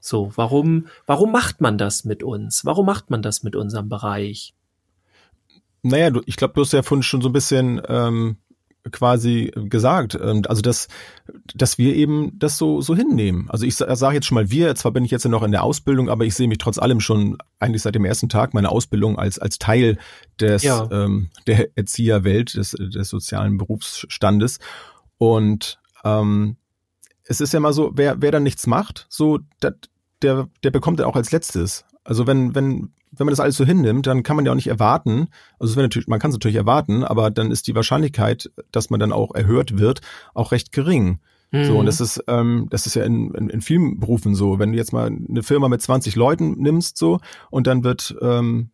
So, 0.00 0.32
warum, 0.34 0.86
warum 1.06 1.30
macht 1.30 1.60
man 1.60 1.78
das 1.78 2.04
mit 2.04 2.22
uns? 2.22 2.64
Warum 2.64 2.86
macht 2.86 3.10
man 3.10 3.22
das 3.22 3.42
mit 3.42 3.54
unserem 3.54 3.88
Bereich? 3.88 4.54
Naja, 5.82 6.10
du, 6.10 6.22
ich 6.26 6.36
glaube, 6.36 6.54
du 6.54 6.60
hast 6.60 6.72
ja 6.72 6.82
vorhin 6.82 7.02
schon 7.02 7.22
so 7.22 7.28
ein 7.28 7.32
bisschen 7.32 7.82
ähm, 7.88 8.36
quasi 8.90 9.52
gesagt, 9.54 10.18
ähm, 10.20 10.42
also 10.48 10.60
dass, 10.60 10.88
dass 11.54 11.78
wir 11.78 11.94
eben 11.94 12.38
das 12.38 12.58
so, 12.58 12.80
so 12.80 12.96
hinnehmen. 12.96 13.48
Also 13.48 13.64
ich 13.64 13.76
sage 13.76 14.14
jetzt 14.14 14.26
schon 14.26 14.34
mal 14.34 14.50
wir, 14.50 14.74
zwar 14.74 14.92
bin 14.92 15.04
ich 15.04 15.10
jetzt 15.10 15.24
noch 15.26 15.42
in 15.42 15.52
der 15.52 15.62
Ausbildung, 15.62 16.08
aber 16.08 16.24
ich 16.24 16.34
sehe 16.34 16.48
mich 16.48 16.58
trotz 16.58 16.78
allem 16.78 17.00
schon 17.00 17.38
eigentlich 17.60 17.82
seit 17.82 17.94
dem 17.94 18.04
ersten 18.04 18.28
Tag 18.28 18.54
meiner 18.54 18.72
Ausbildung 18.72 19.18
als, 19.18 19.38
als 19.38 19.58
Teil 19.58 19.98
des, 20.40 20.62
ja. 20.62 20.88
ähm, 20.90 21.30
der 21.46 21.76
Erzieherwelt, 21.76 22.56
des, 22.56 22.72
des 22.72 23.08
sozialen 23.08 23.56
Berufsstandes. 23.56 24.58
Und 25.18 25.78
ähm, 26.04 26.56
es 27.24 27.40
ist 27.40 27.52
ja 27.52 27.60
mal 27.60 27.72
so, 27.72 27.92
wer, 27.94 28.20
wer 28.20 28.32
dann 28.32 28.42
nichts 28.42 28.66
macht, 28.66 29.06
so, 29.08 29.38
dat, 29.60 29.88
der, 30.22 30.48
der 30.64 30.70
bekommt 30.70 30.98
dann 30.98 31.06
auch 31.06 31.16
als 31.16 31.30
letztes. 31.30 31.84
Also 32.04 32.26
wenn, 32.26 32.54
wenn, 32.56 32.92
wenn 33.12 33.26
man 33.26 33.32
das 33.32 33.40
alles 33.40 33.56
so 33.56 33.64
hinnimmt, 33.64 34.06
dann 34.06 34.22
kann 34.22 34.36
man 34.36 34.46
ja 34.46 34.52
auch 34.52 34.56
nicht 34.56 34.68
erwarten, 34.68 35.28
also 35.58 35.78
natürlich, 35.80 36.08
man 36.08 36.18
kann 36.18 36.30
es 36.30 36.36
natürlich 36.36 36.56
erwarten, 36.56 37.04
aber 37.04 37.30
dann 37.30 37.50
ist 37.50 37.66
die 37.66 37.74
Wahrscheinlichkeit, 37.74 38.50
dass 38.72 38.90
man 38.90 39.00
dann 39.00 39.12
auch 39.12 39.34
erhört 39.34 39.78
wird, 39.78 40.00
auch 40.34 40.52
recht 40.52 40.72
gering. 40.72 41.20
Mhm. 41.52 41.64
So, 41.64 41.78
und 41.78 41.86
das 41.86 42.00
ist, 42.00 42.24
ähm, 42.26 42.66
das 42.70 42.86
ist 42.86 42.94
ja 42.94 43.04
in, 43.04 43.32
in, 43.34 43.50
in 43.50 43.60
vielen 43.60 44.00
Berufen 44.00 44.34
so. 44.34 44.58
Wenn 44.58 44.72
du 44.72 44.78
jetzt 44.78 44.92
mal 44.92 45.06
eine 45.06 45.42
Firma 45.42 45.68
mit 45.68 45.82
20 45.82 46.16
Leuten 46.16 46.54
nimmst, 46.58 46.96
so, 46.96 47.20
und 47.50 47.66
dann 47.66 47.84
wird, 47.84 48.16
ähm, 48.22 48.70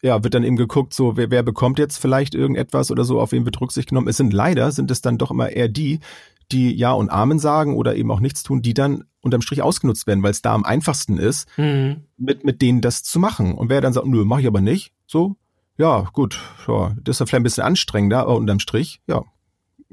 ja, 0.00 0.22
wird 0.22 0.34
dann 0.34 0.44
eben 0.44 0.56
geguckt, 0.56 0.94
so, 0.94 1.16
wer, 1.16 1.30
wer 1.30 1.42
bekommt 1.42 1.78
jetzt 1.78 1.98
vielleicht 1.98 2.34
irgendetwas 2.34 2.90
oder 2.90 3.04
so, 3.04 3.20
auf 3.20 3.32
wen 3.32 3.44
wird 3.44 3.60
Rücksicht 3.60 3.88
genommen. 3.88 4.08
Es 4.08 4.16
sind 4.16 4.32
leider, 4.32 4.70
sind 4.70 4.90
es 4.90 5.00
dann 5.00 5.18
doch 5.18 5.32
immer 5.32 5.50
eher 5.50 5.68
die, 5.68 5.98
die 6.52 6.74
Ja 6.74 6.92
und 6.92 7.10
Amen 7.10 7.38
sagen 7.38 7.76
oder 7.76 7.96
eben 7.96 8.10
auch 8.10 8.20
nichts 8.20 8.42
tun, 8.42 8.62
die 8.62 8.74
dann 8.74 9.04
unterm 9.20 9.42
Strich 9.42 9.62
ausgenutzt 9.62 10.06
werden, 10.06 10.22
weil 10.22 10.30
es 10.30 10.42
da 10.42 10.54
am 10.54 10.64
einfachsten 10.64 11.18
ist, 11.18 11.48
mhm. 11.56 12.04
mit, 12.16 12.44
mit 12.44 12.60
denen 12.62 12.80
das 12.80 13.02
zu 13.02 13.18
machen. 13.18 13.54
Und 13.54 13.70
wer 13.70 13.80
dann 13.80 13.92
sagt, 13.92 14.06
nö, 14.06 14.24
mach 14.24 14.38
ich 14.38 14.46
aber 14.46 14.60
nicht, 14.60 14.92
so, 15.06 15.36
ja, 15.76 16.08
gut, 16.12 16.38
ja, 16.68 16.94
das 17.02 17.16
ist 17.16 17.20
ja 17.20 17.26
vielleicht 17.26 17.40
ein 17.40 17.44
bisschen 17.44 17.64
anstrengender, 17.64 18.20
aber 18.20 18.36
unterm 18.36 18.60
Strich, 18.60 19.00
ja, 19.06 19.24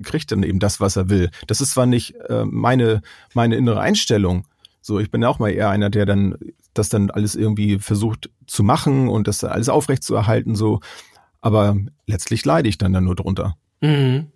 kriegt 0.04 0.32
dann 0.32 0.44
eben 0.44 0.60
das, 0.60 0.80
was 0.80 0.96
er 0.96 1.10
will. 1.10 1.30
Das 1.48 1.62
ist 1.62 1.72
zwar 1.72 1.86
nicht 1.86 2.16
äh, 2.30 2.46
meine, 2.46 3.02
meine 3.34 3.56
innere 3.56 3.80
Einstellung. 3.80 4.48
So, 4.82 5.00
ich 5.00 5.12
bin 5.12 5.24
auch 5.24 5.40
mal 5.40 5.50
eher 5.50 5.70
einer, 5.70 5.90
der 5.90 6.06
dann 6.06 6.36
das 6.74 6.90
dann 6.90 7.10
alles 7.10 7.36
irgendwie 7.36 7.80
versucht 7.80 8.30
zu 8.48 8.64
machen 8.64 9.10
und 9.10 9.28
das 9.28 9.44
alles 9.44 9.70
aufrecht 9.70 10.04
zu 10.04 10.16
erhalten, 10.16 10.56
so. 10.56 10.80
Aber 11.42 11.76
letztlich 12.06 12.46
leide 12.46 12.70
ich 12.70 12.78
dann 12.78 12.94
dann 12.94 13.04
nur 13.04 13.16
drunter. 13.16 13.58
Mhm. 13.82 14.28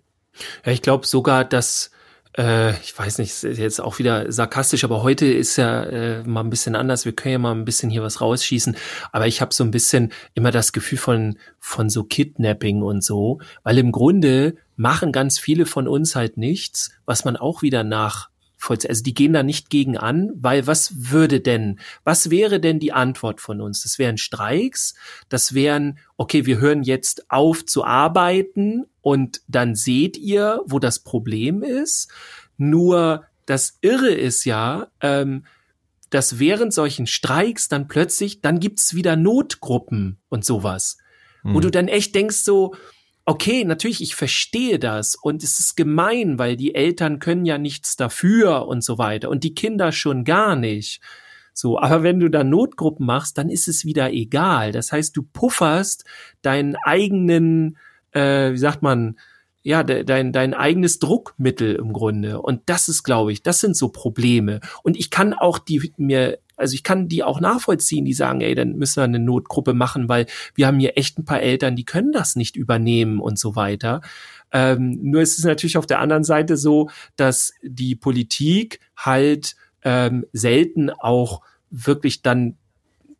Ja, 0.64 0.72
ich 0.72 0.82
glaube 0.82 1.06
sogar, 1.06 1.44
dass 1.44 1.90
äh, 2.36 2.72
ich 2.80 2.96
weiß 2.96 3.18
nicht, 3.18 3.30
ist 3.30 3.58
jetzt 3.58 3.80
auch 3.80 3.98
wieder 3.98 4.30
sarkastisch, 4.30 4.84
aber 4.84 5.02
heute 5.02 5.26
ist 5.26 5.56
ja 5.56 5.84
äh, 5.84 6.22
mal 6.24 6.42
ein 6.42 6.50
bisschen 6.50 6.74
anders. 6.74 7.04
Wir 7.04 7.14
können 7.14 7.32
ja 7.32 7.38
mal 7.38 7.54
ein 7.54 7.64
bisschen 7.64 7.90
hier 7.90 8.02
was 8.02 8.20
rausschießen. 8.20 8.76
Aber 9.12 9.26
ich 9.26 9.40
habe 9.40 9.54
so 9.54 9.64
ein 9.64 9.70
bisschen 9.70 10.12
immer 10.34 10.50
das 10.50 10.72
Gefühl 10.72 10.98
von, 10.98 11.38
von 11.58 11.88
so 11.88 12.04
Kidnapping 12.04 12.82
und 12.82 13.02
so, 13.02 13.40
weil 13.62 13.78
im 13.78 13.92
Grunde 13.92 14.56
machen 14.76 15.12
ganz 15.12 15.38
viele 15.38 15.66
von 15.66 15.88
uns 15.88 16.14
halt 16.14 16.36
nichts, 16.36 16.90
was 17.06 17.24
man 17.24 17.36
auch 17.36 17.62
wieder 17.62 17.84
nach 17.84 18.28
also 18.68 19.02
die 19.02 19.14
gehen 19.14 19.32
da 19.32 19.42
nicht 19.44 19.70
gegen 19.70 19.96
an, 19.96 20.32
weil 20.34 20.66
was 20.66 21.10
würde 21.10 21.40
denn, 21.40 21.78
was 22.02 22.30
wäre 22.30 22.58
denn 22.58 22.80
die 22.80 22.92
Antwort 22.92 23.40
von 23.40 23.60
uns? 23.60 23.82
Das 23.82 23.98
wären 23.98 24.18
Streiks, 24.18 24.94
das 25.28 25.54
wären, 25.54 25.98
okay, 26.16 26.46
wir 26.46 26.58
hören 26.58 26.82
jetzt 26.82 27.30
auf 27.30 27.64
zu 27.64 27.84
arbeiten 27.84 28.86
und 29.06 29.40
dann 29.46 29.76
seht 29.76 30.16
ihr, 30.16 30.62
wo 30.66 30.80
das 30.80 30.98
Problem 30.98 31.62
ist. 31.62 32.10
Nur 32.56 33.24
das 33.46 33.78
Irre 33.80 34.10
ist 34.10 34.44
ja, 34.44 34.88
ähm, 35.00 35.46
dass 36.10 36.40
während 36.40 36.74
solchen 36.74 37.06
Streiks 37.06 37.68
dann 37.68 37.86
plötzlich, 37.86 38.40
dann 38.40 38.58
gibt's 38.58 38.94
wieder 38.94 39.14
Notgruppen 39.14 40.18
und 40.28 40.44
sowas, 40.44 40.98
hm. 41.42 41.54
wo 41.54 41.60
du 41.60 41.70
dann 41.70 41.86
echt 41.86 42.16
denkst 42.16 42.38
so, 42.38 42.74
okay, 43.24 43.64
natürlich, 43.64 44.00
ich 44.00 44.16
verstehe 44.16 44.80
das 44.80 45.14
und 45.14 45.44
es 45.44 45.60
ist 45.60 45.76
gemein, 45.76 46.40
weil 46.40 46.56
die 46.56 46.74
Eltern 46.74 47.20
können 47.20 47.46
ja 47.46 47.58
nichts 47.58 47.94
dafür 47.94 48.66
und 48.66 48.82
so 48.82 48.98
weiter 48.98 49.30
und 49.30 49.44
die 49.44 49.54
Kinder 49.54 49.92
schon 49.92 50.24
gar 50.24 50.56
nicht. 50.56 51.00
So, 51.52 51.78
aber 51.78 52.02
wenn 52.02 52.18
du 52.18 52.28
da 52.28 52.42
Notgruppen 52.42 53.06
machst, 53.06 53.38
dann 53.38 53.50
ist 53.50 53.68
es 53.68 53.84
wieder 53.84 54.12
egal. 54.12 54.72
Das 54.72 54.90
heißt, 54.90 55.16
du 55.16 55.22
pufferst 55.22 56.04
deinen 56.42 56.74
eigenen, 56.84 57.78
äh, 58.16 58.52
wie 58.52 58.58
sagt 58.58 58.82
man, 58.82 59.18
ja, 59.62 59.82
de, 59.82 60.04
dein, 60.04 60.32
dein 60.32 60.54
eigenes 60.54 61.00
Druckmittel 61.00 61.74
im 61.74 61.92
Grunde. 61.92 62.40
Und 62.40 62.62
das 62.66 62.88
ist, 62.88 63.02
glaube 63.02 63.32
ich, 63.32 63.42
das 63.42 63.60
sind 63.60 63.76
so 63.76 63.88
Probleme. 63.88 64.60
Und 64.82 64.96
ich 64.96 65.10
kann 65.10 65.34
auch 65.34 65.58
die 65.58 65.92
mir 65.96 66.38
also 66.56 66.74
ich 66.74 66.82
kann 66.82 67.08
die 67.08 67.22
auch 67.22 67.40
nachvollziehen, 67.40 68.04
die 68.04 68.14
sagen, 68.14 68.40
ey, 68.40 68.54
dann 68.54 68.76
müssen 68.76 68.96
wir 68.96 69.04
eine 69.04 69.18
Notgruppe 69.18 69.74
machen, 69.74 70.08
weil 70.08 70.26
wir 70.54 70.66
haben 70.66 70.78
hier 70.78 70.96
echt 70.96 71.18
ein 71.18 71.24
paar 71.24 71.40
Eltern, 71.40 71.76
die 71.76 71.84
können 71.84 72.12
das 72.12 72.34
nicht 72.34 72.56
übernehmen 72.56 73.20
und 73.20 73.38
so 73.38 73.56
weiter. 73.56 74.00
Ähm, 74.52 74.98
nur 75.02 75.20
ist 75.20 75.38
es 75.38 75.44
natürlich 75.44 75.76
auf 75.76 75.86
der 75.86 76.00
anderen 76.00 76.24
Seite 76.24 76.56
so, 76.56 76.88
dass 77.16 77.52
die 77.62 77.94
Politik 77.94 78.80
halt 78.96 79.54
ähm, 79.82 80.24
selten 80.32 80.90
auch 80.90 81.42
wirklich 81.70 82.22
dann 82.22 82.56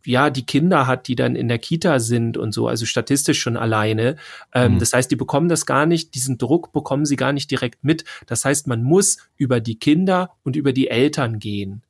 ja, 0.06 0.30
die 0.30 0.46
Kinder 0.46 0.86
hat, 0.86 1.08
die 1.08 1.16
dann 1.16 1.36
in 1.36 1.48
der 1.48 1.58
Kita 1.58 1.98
sind 1.98 2.36
und 2.36 2.52
so, 2.52 2.68
also 2.68 2.86
statistisch 2.86 3.40
schon 3.40 3.56
alleine. 3.56 4.16
Ähm, 4.54 4.74
mhm. 4.74 4.78
Das 4.78 4.92
heißt, 4.92 5.10
die 5.10 5.16
bekommen 5.16 5.48
das 5.48 5.66
gar 5.66 5.86
nicht, 5.86 6.14
diesen 6.14 6.38
Druck 6.38 6.72
bekommen 6.72 7.04
sie 7.04 7.16
gar 7.16 7.32
nicht 7.32 7.50
direkt 7.50 7.84
mit. 7.84 8.04
Das 8.26 8.44
heißt, 8.44 8.66
man 8.66 8.82
muss 8.82 9.18
über 9.36 9.60
die 9.60 9.78
Kinder 9.78 10.30
und 10.44 10.56
über 10.56 10.72
die 10.72 10.88
Eltern 10.88 11.38
gehen. 11.38 11.82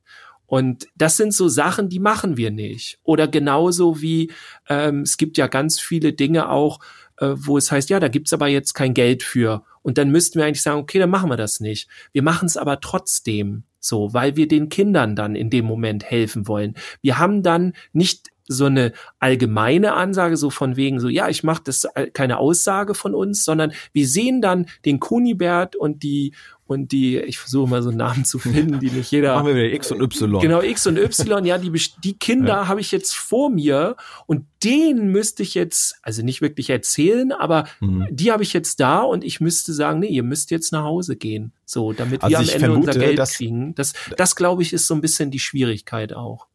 Und 0.47 0.87
das 0.95 1.17
sind 1.17 1.33
so 1.33 1.49
Sachen, 1.49 1.89
die 1.89 1.99
machen 1.99 2.37
wir 2.37 2.51
nicht. 2.51 2.99
Oder 3.03 3.27
genauso 3.27 4.01
wie 4.01 4.31
ähm, 4.69 5.01
es 5.01 5.17
gibt 5.17 5.37
ja 5.37 5.47
ganz 5.47 5.79
viele 5.79 6.13
Dinge 6.13 6.49
auch, 6.49 6.79
äh, 7.17 7.33
wo 7.35 7.57
es 7.57 7.71
heißt, 7.71 7.89
ja, 7.89 7.99
da 7.99 8.07
gibt's 8.07 8.33
aber 8.33 8.47
jetzt 8.47 8.73
kein 8.73 8.93
Geld 8.93 9.23
für. 9.23 9.63
Und 9.81 9.97
dann 9.97 10.09
müssten 10.09 10.39
wir 10.39 10.45
eigentlich 10.45 10.61
sagen, 10.61 10.79
okay, 10.79 10.99
dann 10.99 11.09
machen 11.09 11.29
wir 11.29 11.37
das 11.37 11.59
nicht. 11.59 11.89
Wir 12.13 12.23
machen 12.23 12.45
es 12.45 12.57
aber 12.57 12.79
trotzdem 12.79 13.63
so, 13.79 14.13
weil 14.13 14.35
wir 14.35 14.47
den 14.47 14.69
Kindern 14.69 15.15
dann 15.15 15.35
in 15.35 15.49
dem 15.49 15.65
Moment 15.65 16.03
helfen 16.03 16.47
wollen. 16.47 16.75
Wir 17.01 17.17
haben 17.19 17.43
dann 17.43 17.73
nicht 17.93 18.29
so 18.47 18.65
eine 18.65 18.93
allgemeine 19.19 19.93
Ansage, 19.93 20.37
so 20.37 20.49
von 20.49 20.77
wegen 20.77 20.99
so, 20.99 21.09
ja, 21.09 21.27
ich 21.27 21.43
mache 21.43 21.63
das 21.65 21.85
äh, 21.95 22.07
keine 22.07 22.37
Aussage 22.37 22.93
von 22.95 23.13
uns, 23.13 23.43
sondern 23.43 23.73
wir 23.91 24.07
sehen 24.07 24.41
dann 24.41 24.67
den 24.85 24.99
Kunibert 24.99 25.75
und 25.75 26.03
die 26.03 26.33
und 26.67 26.91
die, 26.91 27.17
ich 27.17 27.39
versuche 27.39 27.69
mal 27.69 27.81
so 27.81 27.91
Namen 27.91 28.25
zu 28.25 28.39
finden, 28.39 28.79
die 28.79 28.91
nicht 28.91 29.11
jeder. 29.11 29.35
Machen 29.35 29.47
wir 29.47 29.55
wieder 29.55 29.73
X 29.73 29.91
und 29.91 30.01
Y. 30.01 30.39
Genau, 30.39 30.61
X 30.61 30.87
und 30.87 30.97
Y, 30.97 31.45
ja, 31.45 31.57
die, 31.57 31.71
die 32.03 32.17
Kinder 32.17 32.47
ja. 32.47 32.67
habe 32.67 32.81
ich 32.81 32.91
jetzt 32.91 33.15
vor 33.15 33.49
mir 33.49 33.95
und 34.25 34.45
denen 34.63 35.11
müsste 35.11 35.43
ich 35.43 35.53
jetzt, 35.53 35.95
also 36.01 36.23
nicht 36.23 36.41
wirklich 36.41 36.69
erzählen, 36.69 37.31
aber 37.31 37.67
mhm. 37.79 38.07
die 38.09 38.31
habe 38.31 38.43
ich 38.43 38.53
jetzt 38.53 38.79
da 38.79 39.01
und 39.01 39.23
ich 39.23 39.39
müsste 39.39 39.73
sagen, 39.73 39.99
nee, 39.99 40.07
ihr 40.07 40.23
müsst 40.23 40.51
jetzt 40.51 40.71
nach 40.71 40.83
Hause 40.83 41.15
gehen. 41.15 41.53
So, 41.65 41.93
damit 41.93 42.23
also 42.23 42.31
wir 42.31 42.39
am 42.39 42.49
Ende 42.49 42.59
vermute, 42.59 42.87
unser 42.87 42.99
Geld 42.99 43.29
kriegen. 43.29 43.75
Das, 43.75 43.93
das 44.15 44.35
glaube 44.35 44.61
ich, 44.61 44.73
ist 44.73 44.87
so 44.87 44.93
ein 44.93 45.01
bisschen 45.01 45.31
die 45.31 45.39
Schwierigkeit 45.39 46.13
auch. 46.13 46.47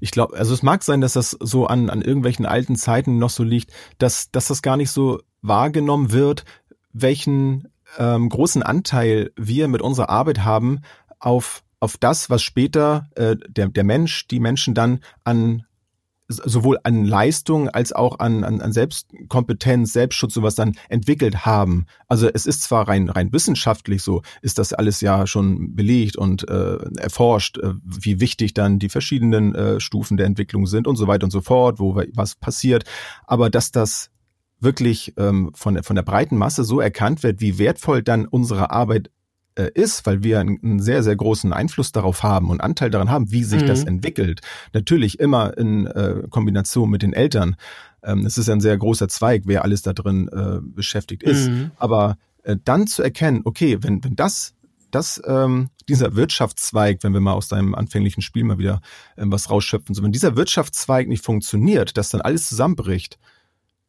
Ich 0.00 0.10
glaube, 0.10 0.36
also 0.36 0.54
es 0.54 0.62
mag 0.62 0.82
sein, 0.82 1.00
dass 1.00 1.14
das 1.14 1.36
so 1.38 1.66
an, 1.66 1.90
an 1.90 2.02
irgendwelchen 2.02 2.46
alten 2.46 2.76
Zeiten 2.76 3.18
noch 3.18 3.30
so 3.30 3.42
liegt, 3.42 3.70
dass, 3.98 4.30
dass 4.30 4.48
das 4.48 4.62
gar 4.62 4.76
nicht 4.76 4.90
so 4.90 5.20
wahrgenommen 5.42 6.12
wird, 6.12 6.44
welchen 6.92 7.68
ähm, 7.98 8.28
großen 8.28 8.62
Anteil 8.62 9.30
wir 9.36 9.68
mit 9.68 9.82
unserer 9.82 10.10
Arbeit 10.10 10.44
haben 10.44 10.80
auf, 11.18 11.62
auf 11.80 11.96
das, 11.96 12.30
was 12.30 12.42
später 12.42 13.08
äh, 13.14 13.36
der, 13.48 13.68
der 13.68 13.84
Mensch, 13.84 14.28
die 14.28 14.40
Menschen 14.40 14.74
dann 14.74 15.00
an 15.24 15.64
sowohl 16.28 16.78
an 16.82 17.04
Leistung 17.04 17.68
als 17.68 17.92
auch 17.92 18.18
an, 18.18 18.42
an, 18.42 18.60
an 18.60 18.72
Selbstkompetenz, 18.72 19.92
Selbstschutz 19.92 20.34
sowas 20.34 20.56
dann 20.56 20.76
entwickelt 20.88 21.46
haben. 21.46 21.86
Also 22.08 22.28
es 22.32 22.46
ist 22.46 22.62
zwar 22.62 22.88
rein 22.88 23.08
rein 23.08 23.32
wissenschaftlich 23.32 24.02
so, 24.02 24.22
ist 24.42 24.58
das 24.58 24.72
alles 24.72 25.00
ja 25.00 25.26
schon 25.26 25.76
belegt 25.76 26.16
und 26.16 26.48
äh, 26.48 26.78
erforscht, 26.96 27.58
äh, 27.58 27.74
wie 27.84 28.20
wichtig 28.20 28.54
dann 28.54 28.78
die 28.78 28.88
verschiedenen 28.88 29.54
äh, 29.54 29.80
Stufen 29.80 30.16
der 30.16 30.26
Entwicklung 30.26 30.66
sind 30.66 30.88
und 30.88 30.96
so 30.96 31.06
weiter 31.06 31.24
und 31.24 31.30
so 31.30 31.40
fort, 31.40 31.78
wo 31.78 32.02
was 32.14 32.34
passiert. 32.34 32.84
Aber 33.26 33.48
dass 33.48 33.70
das 33.70 34.10
wirklich 34.60 35.14
ähm, 35.16 35.50
von, 35.54 35.74
der, 35.74 35.82
von 35.82 35.96
der 35.96 36.02
breiten 36.02 36.36
Masse 36.36 36.64
so 36.64 36.80
erkannt 36.80 37.22
wird, 37.22 37.40
wie 37.40 37.58
wertvoll 37.58 38.02
dann 38.02 38.26
unsere 38.26 38.70
Arbeit 38.70 39.10
äh, 39.56 39.70
ist, 39.74 40.06
weil 40.06 40.22
wir 40.22 40.40
einen, 40.40 40.58
einen, 40.62 40.80
sehr, 40.80 41.02
sehr 41.02 41.16
großen 41.16 41.52
Einfluss 41.52 41.92
darauf 41.92 42.22
haben 42.22 42.50
und 42.50 42.60
Anteil 42.60 42.90
daran 42.90 43.10
haben, 43.10 43.30
wie 43.30 43.44
sich 43.44 43.62
mhm. 43.62 43.66
das 43.66 43.84
entwickelt. 43.84 44.40
Natürlich 44.72 45.18
immer 45.18 45.56
in 45.56 45.86
äh, 45.86 46.22
Kombination 46.30 46.90
mit 46.90 47.02
den 47.02 47.12
Eltern. 47.12 47.56
Ähm, 48.02 48.24
es 48.26 48.38
ist 48.38 48.48
ein 48.48 48.60
sehr 48.60 48.76
großer 48.76 49.08
Zweig, 49.08 49.42
wer 49.46 49.64
alles 49.64 49.82
da 49.82 49.92
drin 49.92 50.28
äh, 50.28 50.60
beschäftigt 50.62 51.22
ist. 51.22 51.48
Mhm. 51.48 51.70
Aber 51.76 52.18
äh, 52.42 52.56
dann 52.64 52.86
zu 52.86 53.02
erkennen, 53.02 53.42
okay, 53.44 53.78
wenn, 53.82 54.02
wenn 54.04 54.16
das 54.16 54.54
das, 54.90 55.20
ähm, 55.26 55.68
dieser 55.88 56.16
Wirtschaftszweig, 56.16 57.02
wenn 57.02 57.12
wir 57.12 57.20
mal 57.20 57.32
aus 57.32 57.48
deinem 57.48 57.74
anfänglichen 57.74 58.22
Spiel 58.22 58.44
mal 58.44 58.58
wieder 58.58 58.80
ähm, 59.16 59.32
was 59.32 59.50
rausschöpfen, 59.50 59.94
so 59.94 60.02
wenn 60.02 60.12
dieser 60.12 60.36
Wirtschaftszweig 60.36 61.08
nicht 61.08 61.24
funktioniert, 61.24 61.96
dass 61.96 62.10
dann 62.10 62.20
alles 62.20 62.48
zusammenbricht, 62.48 63.18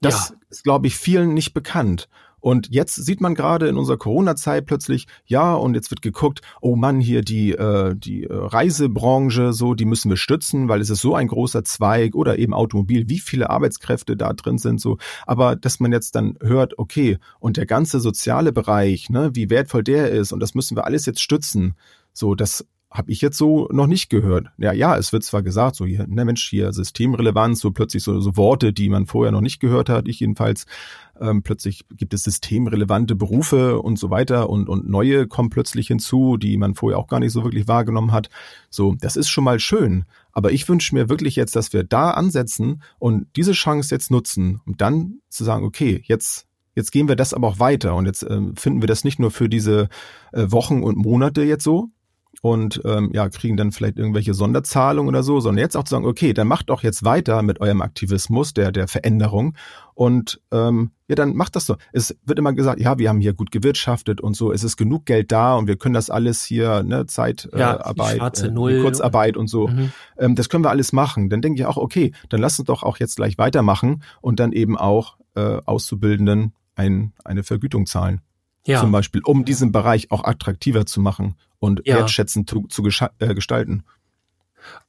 das 0.02 0.30
ja. 0.30 0.36
ist, 0.50 0.64
glaube 0.64 0.88
ich, 0.88 0.98
vielen 0.98 1.34
nicht 1.34 1.54
bekannt. 1.54 2.08
Und 2.40 2.70
jetzt 2.70 2.96
sieht 2.96 3.20
man 3.20 3.34
gerade 3.34 3.68
in 3.68 3.78
unserer 3.78 3.98
Corona-Zeit 3.98 4.68
plötzlich, 4.68 5.08
ja, 5.26 5.56
und 5.56 5.74
jetzt 5.74 5.90
wird 5.90 6.04
geguckt, 6.04 6.42
oh 6.62 6.76
Mann, 6.76 7.02
hier 7.02 7.22
die, 7.22 7.52
äh, 7.52 7.96
die 7.96 8.26
äh, 8.26 8.30
Reisebranche, 8.32 9.54
so, 9.54 9.74
die 9.74 9.86
müssen 9.86 10.10
wir 10.10 10.18
stützen, 10.18 10.70
weil 10.70 10.80
es 10.80 10.92
ist 10.92 11.02
so 11.02 11.16
ein 11.16 11.28
großer 11.28 11.64
Zweig 11.64 12.16
oder 12.16 12.38
eben 12.38 12.54
Automobil, 12.54 13.10
wie 13.10 13.20
viele 13.20 13.50
Arbeitskräfte 13.50 14.16
da 14.16 14.34
drin 14.34 14.60
sind, 14.60 14.80
so. 14.80 14.98
Aber 15.26 15.56
dass 15.56 15.80
man 15.80 15.92
jetzt 15.92 16.16
dann 16.16 16.38
hört, 16.42 16.78
okay, 16.78 17.18
und 17.40 17.58
der 17.58 17.66
ganze 17.66 18.00
soziale 18.00 18.54
Bereich, 18.54 19.10
ne, 19.10 19.32
wie 19.34 19.50
wertvoll 19.50 19.84
der 19.84 20.12
ist, 20.12 20.32
und 20.32 20.40
das 20.40 20.54
müssen 20.54 20.78
wir 20.78 20.86
alles 20.86 21.08
jetzt 21.08 21.22
stützen, 21.22 21.76
so, 22.14 22.36
das 22.36 22.66
habe 22.90 23.12
ich 23.12 23.20
jetzt 23.22 23.38
so 23.38 23.68
noch 23.72 23.88
nicht 23.88 24.10
gehört. 24.10 24.48
Ja, 24.58 24.72
ja, 24.72 24.96
es 24.96 25.12
wird 25.12 25.24
zwar 25.24 25.44
gesagt, 25.44 25.76
so 25.76 25.86
hier, 25.86 26.08
ne 26.08 26.24
Mensch, 26.24 26.50
hier 26.50 26.72
Systemrelevanz, 26.72 27.60
so 27.60 27.72
plötzlich 27.72 28.02
so, 28.02 28.22
so 28.22 28.38
Worte, 28.38 28.72
die 28.72 28.90
man 28.90 29.08
vorher 29.08 29.32
noch 29.32 29.42
nicht 29.42 29.60
gehört 29.60 29.90
hat, 29.90 30.08
ich 30.08 30.20
jedenfalls. 30.20 30.66
Ähm, 31.20 31.42
plötzlich 31.42 31.86
gibt 31.90 32.14
es 32.14 32.24
systemrelevante 32.24 33.16
Berufe 33.16 33.82
und 33.82 33.98
so 33.98 34.10
weiter 34.12 34.50
und, 34.50 34.70
und 34.70 34.88
neue 34.88 35.28
kommen 35.28 35.50
plötzlich 35.50 35.88
hinzu, 35.88 36.38
die 36.38 36.58
man 36.58 36.76
vorher 36.76 37.00
auch 37.00 37.08
gar 37.08 37.20
nicht 37.20 37.32
so 37.32 37.44
wirklich 37.44 37.68
wahrgenommen 37.68 38.12
hat. 38.12 38.30
So, 38.70 38.96
das 39.00 39.16
ist 39.16 39.30
schon 39.30 39.44
mal 39.44 39.60
schön. 39.60 40.06
Aber 40.32 40.52
ich 40.52 40.70
wünsche 40.70 40.94
mir 40.94 41.10
wirklich 41.10 41.36
jetzt, 41.36 41.56
dass 41.56 41.74
wir 41.74 41.84
da 41.84 42.12
ansetzen 42.12 42.84
und 43.00 43.28
diese 43.36 43.54
Chance 43.54 43.94
jetzt 43.94 44.12
nutzen, 44.12 44.62
um 44.66 44.78
dann 44.78 45.20
zu 45.30 45.44
sagen, 45.44 45.66
okay, 45.66 46.02
jetzt 46.06 46.48
Jetzt 46.76 46.92
gehen 46.92 47.08
wir 47.08 47.16
das 47.16 47.34
aber 47.34 47.48
auch 47.48 47.60
weiter 47.60 47.96
und 47.96 48.06
jetzt 48.06 48.22
äh, 48.22 48.40
finden 48.56 48.84
wir 48.84 48.88
das 48.88 49.04
nicht 49.04 49.18
nur 49.18 49.32
für 49.32 49.50
diese 49.50 49.90
äh, 50.32 50.46
Wochen 50.52 50.84
und 50.84 50.96
Monate 50.96 51.42
jetzt 51.42 51.64
so, 51.64 51.90
und 52.42 52.82
ähm, 52.86 53.12
ja, 53.14 53.30
kriegen 53.30 53.58
dann 53.58 53.72
vielleicht 53.72 53.98
irgendwelche 53.98 54.34
Sonderzahlungen 54.34 55.10
oder 55.10 55.24
so, 55.24 55.40
sondern 55.40 55.62
jetzt 55.62 55.76
auch 55.76 55.84
zu 55.84 55.92
sagen, 55.92 56.06
okay, 56.06 56.34
dann 56.34 56.48
macht 56.48 56.70
doch 56.70 56.84
jetzt 56.84 57.04
weiter 57.04 57.42
mit 57.42 57.62
eurem 57.62 57.82
Aktivismus 57.82 58.54
der, 58.54 58.72
der 58.72 58.88
Veränderung 58.88 59.56
und 59.94 60.40
ähm, 60.52 60.92
ja, 61.08 61.16
dann 61.16 61.36
macht 61.36 61.56
das 61.56 61.66
so. 61.66 61.78
Es 61.94 62.16
wird 62.26 62.38
immer 62.38 62.54
gesagt, 62.54 62.80
ja, 62.80 63.00
wir 63.00 63.10
haben 63.10 63.22
hier 63.22 63.34
gut 63.34 63.52
gewirtschaftet 63.52 64.22
und 64.22 64.36
so, 64.36 64.52
es 64.52 64.64
ist 64.64 64.78
genug 64.78 65.06
Geld 65.06 65.32
da 65.32 65.56
und 65.56 65.68
wir 65.68 65.78
können 65.78 65.96
das 65.96 66.10
alles 66.10 66.44
hier, 66.44 66.84
ne, 66.84 67.06
Zeitarbeit, 67.08 68.40
ja, 68.40 68.48
äh, 68.48 68.82
Kurzarbeit 68.82 69.38
und 69.38 69.48
so, 69.48 69.68
mhm. 69.68 69.92
ähm, 70.18 70.36
das 70.36 70.50
können 70.50 70.64
wir 70.64 70.70
alles 70.70 70.94
machen. 70.94 71.30
Dann 71.30 71.42
denke 71.42 71.62
ich 71.62 71.66
auch, 71.66 71.78
okay, 71.78 72.12
dann 72.30 72.42
lass 72.42 72.60
uns 72.60 72.68
doch 72.68 72.84
auch 72.84 72.98
jetzt 72.98 73.16
gleich 73.16 73.38
weitermachen 73.38 74.04
und 74.22 74.40
dann 74.40 74.52
eben 74.52 74.78
auch 74.78 75.18
äh, 75.36 75.60
Auszubildenden 75.66 76.54
ein, 76.76 77.14
eine 77.24 77.44
Vergütung 77.44 77.86
zahlen. 77.86 78.22
Ja. 78.66 78.82
Zum 78.82 78.92
Beispiel, 78.92 79.22
um 79.24 79.46
diesen 79.46 79.72
Bereich 79.72 80.12
auch 80.12 80.26
attraktiver 80.26 80.86
zu 80.86 81.00
machen 81.00 81.36
und 81.60 81.82
ja. 81.86 81.98
wertschätzend 81.98 82.50
zu, 82.50 82.68
zu 82.68 82.84
äh, 83.20 83.34
gestalten. 83.34 83.84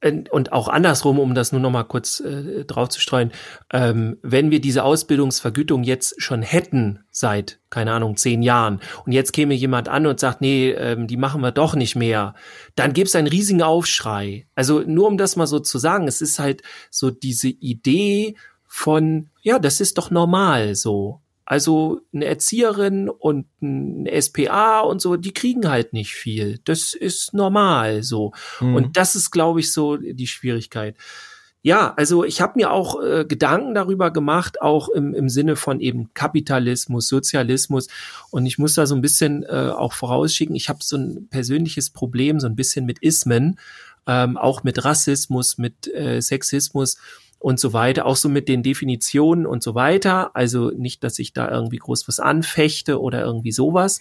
Und 0.01 0.53
auch 0.53 0.69
andersrum, 0.69 1.19
um 1.19 1.35
das 1.35 1.53
nur 1.53 1.61
noch 1.61 1.71
mal 1.71 1.85
kurz 1.85 2.21
äh, 2.21 2.65
draufzustreuen, 2.65 3.33
ähm, 3.73 4.19
wenn 4.23 4.51
wir 4.51 4.61
diese 4.61 4.85
Ausbildungsvergütung 4.85 5.83
jetzt 5.83 6.21
schon 6.21 6.43
hätten 6.43 7.05
seit, 7.11 7.61
keine 7.71 7.93
Ahnung, 7.93 8.17
zehn 8.17 8.43
Jahren 8.43 8.81
und 9.05 9.13
jetzt 9.13 9.33
käme 9.33 9.55
jemand 9.55 9.89
an 9.89 10.07
und 10.07 10.21
sagt, 10.21 10.41
nee, 10.41 10.71
ähm, 10.71 11.07
die 11.07 11.17
machen 11.17 11.41
wir 11.43 11.53
doch 11.53 11.75
nicht 11.75 11.97
mehr, 11.97 12.35
dann 12.75 12.93
gäbe 12.93 13.07
es 13.07 13.17
einen 13.17 13.27
riesigen 13.27 13.63
Aufschrei. 13.63 14.47
Also 14.55 14.81
nur 14.81 15.07
um 15.09 15.17
das 15.17 15.37
mal 15.37 15.47
so 15.47 15.59
zu 15.59 15.79
sagen, 15.79 16.07
es 16.07 16.21
ist 16.21 16.39
halt 16.39 16.63
so 16.91 17.11
diese 17.11 17.49
Idee 17.49 18.37
von, 18.67 19.31
ja, 19.43 19.59
das 19.59 19.81
ist 19.81 19.99
doch 19.99 20.11
normal 20.11 20.75
so. 20.75 21.23
Also 21.51 22.03
eine 22.13 22.27
Erzieherin 22.27 23.09
und 23.09 23.47
ein 23.63 24.07
SPA 24.21 24.81
und 24.81 25.01
so, 25.01 25.17
die 25.17 25.33
kriegen 25.33 25.67
halt 25.71 25.95
nicht 25.95 26.13
viel. 26.13 26.61
Das 26.65 26.93
ist 26.93 27.33
normal 27.33 28.03
so. 28.03 28.33
Mhm. 28.61 28.75
Und 28.75 28.97
das 28.99 29.17
ist, 29.17 29.31
glaube 29.31 29.61
ich, 29.61 29.73
so 29.73 29.97
die 29.97 30.27
Schwierigkeit. 30.27 30.95
Ja, 31.63 31.95
also 31.97 32.23
ich 32.23 32.43
habe 32.43 32.53
mir 32.57 32.71
auch 32.71 33.03
äh, 33.03 33.25
Gedanken 33.25 33.73
darüber 33.73 34.11
gemacht, 34.11 34.61
auch 34.61 34.91
im, 34.91 35.15
im 35.15 35.31
Sinne 35.31 35.57
von 35.57 35.81
eben 35.81 36.13
Kapitalismus, 36.13 37.09
Sozialismus. 37.09 37.89
Und 38.31 38.45
ich 38.45 38.59
muss 38.59 38.75
da 38.75 38.85
so 38.85 38.95
ein 38.95 39.01
bisschen 39.01 39.43
äh, 39.45 39.71
auch 39.75 39.95
vorausschicken, 39.95 40.55
ich 40.55 40.69
habe 40.69 40.81
so 40.83 40.99
ein 40.99 41.29
persönliches 41.31 41.89
Problem, 41.89 42.41
so 42.41 42.47
ein 42.47 42.57
bisschen 42.57 42.85
mit 42.85 42.99
Ismen, 42.99 43.59
ähm, 44.09 44.37
auch 44.37 44.65
mit 44.65 44.85
Rassismus, 44.85 45.59
mit 45.59 45.87
äh, 45.95 46.21
Sexismus 46.21 46.97
und 47.39 47.61
so 47.61 47.73
weiter, 47.73 48.07
auch 48.07 48.17
so 48.17 48.29
mit 48.29 48.49
den 48.49 48.65
Definitionen 48.65 49.47
und 49.47 49.63
so 49.63 49.75
weiter. 49.77 50.35
Also 50.35 50.71
nicht, 50.71 51.05
dass 51.05 51.21
ich 51.21 51.33
da 51.33 51.49
irgendwie 51.49 51.77
groß 51.77 52.09
was 52.09 52.19
anfechte 52.19 53.01
oder 53.01 53.23
irgendwie 53.23 53.53
sowas. 53.53 54.01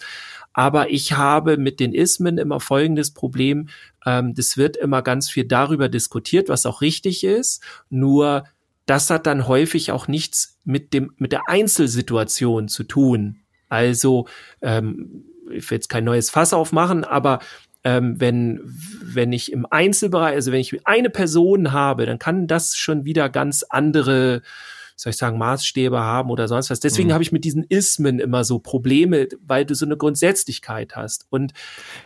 Aber 0.53 0.89
ich 0.89 1.13
habe 1.13 1.57
mit 1.57 1.79
den 1.79 1.93
Ismen 1.93 2.39
immer 2.39 2.59
folgendes 2.59 3.13
Problem. 3.13 3.69
Ähm, 4.05 4.33
das 4.33 4.57
wird 4.57 4.75
immer 4.77 5.03
ganz 5.03 5.29
viel 5.29 5.45
darüber 5.45 5.89
diskutiert, 5.89 6.49
was 6.49 6.65
auch 6.65 6.81
richtig 6.81 7.23
ist. 7.23 7.61
Nur 7.89 8.45
das 8.87 9.09
hat 9.09 9.27
dann 9.27 9.47
häufig 9.47 9.91
auch 9.91 10.07
nichts 10.07 10.57
mit 10.63 10.93
dem, 10.93 11.13
mit 11.17 11.31
der 11.31 11.47
Einzelsituation 11.47 12.69
zu 12.69 12.85
tun. 12.85 13.41
Also, 13.69 14.27
ähm, 14.61 15.25
ich 15.51 15.69
will 15.69 15.77
jetzt 15.77 15.89
kein 15.89 16.05
neues 16.05 16.29
Fass 16.29 16.53
aufmachen, 16.53 17.03
aber 17.03 17.39
ähm, 17.87 18.19
wenn, 18.19 18.59
wenn 19.01 19.31
ich 19.31 19.49
im 19.53 19.65
Einzelbereich, 19.65 20.35
also 20.35 20.51
wenn 20.51 20.59
ich 20.59 20.85
eine 20.85 21.09
Person 21.09 21.71
habe, 21.71 22.05
dann 22.05 22.19
kann 22.19 22.45
das 22.45 22.75
schon 22.75 23.05
wieder 23.05 23.29
ganz 23.29 23.63
andere 23.63 24.41
soll 24.97 25.11
ich 25.11 25.17
sagen, 25.17 25.37
Maßstäbe 25.37 25.99
haben 25.99 26.31
oder 26.31 26.47
sonst 26.47 26.71
was. 26.71 26.79
Deswegen 26.79 27.09
mhm. 27.09 27.13
habe 27.13 27.23
ich 27.23 27.31
mit 27.31 27.45
diesen 27.45 27.63
Ismen 27.63 28.19
immer 28.19 28.43
so 28.43 28.57
Probleme, 28.57 29.27
weil 29.45 29.63
du 29.63 29.75
so 29.75 29.85
eine 29.85 29.95
Grundsätzlichkeit 29.95 30.95
hast. 30.95 31.27
Und 31.29 31.53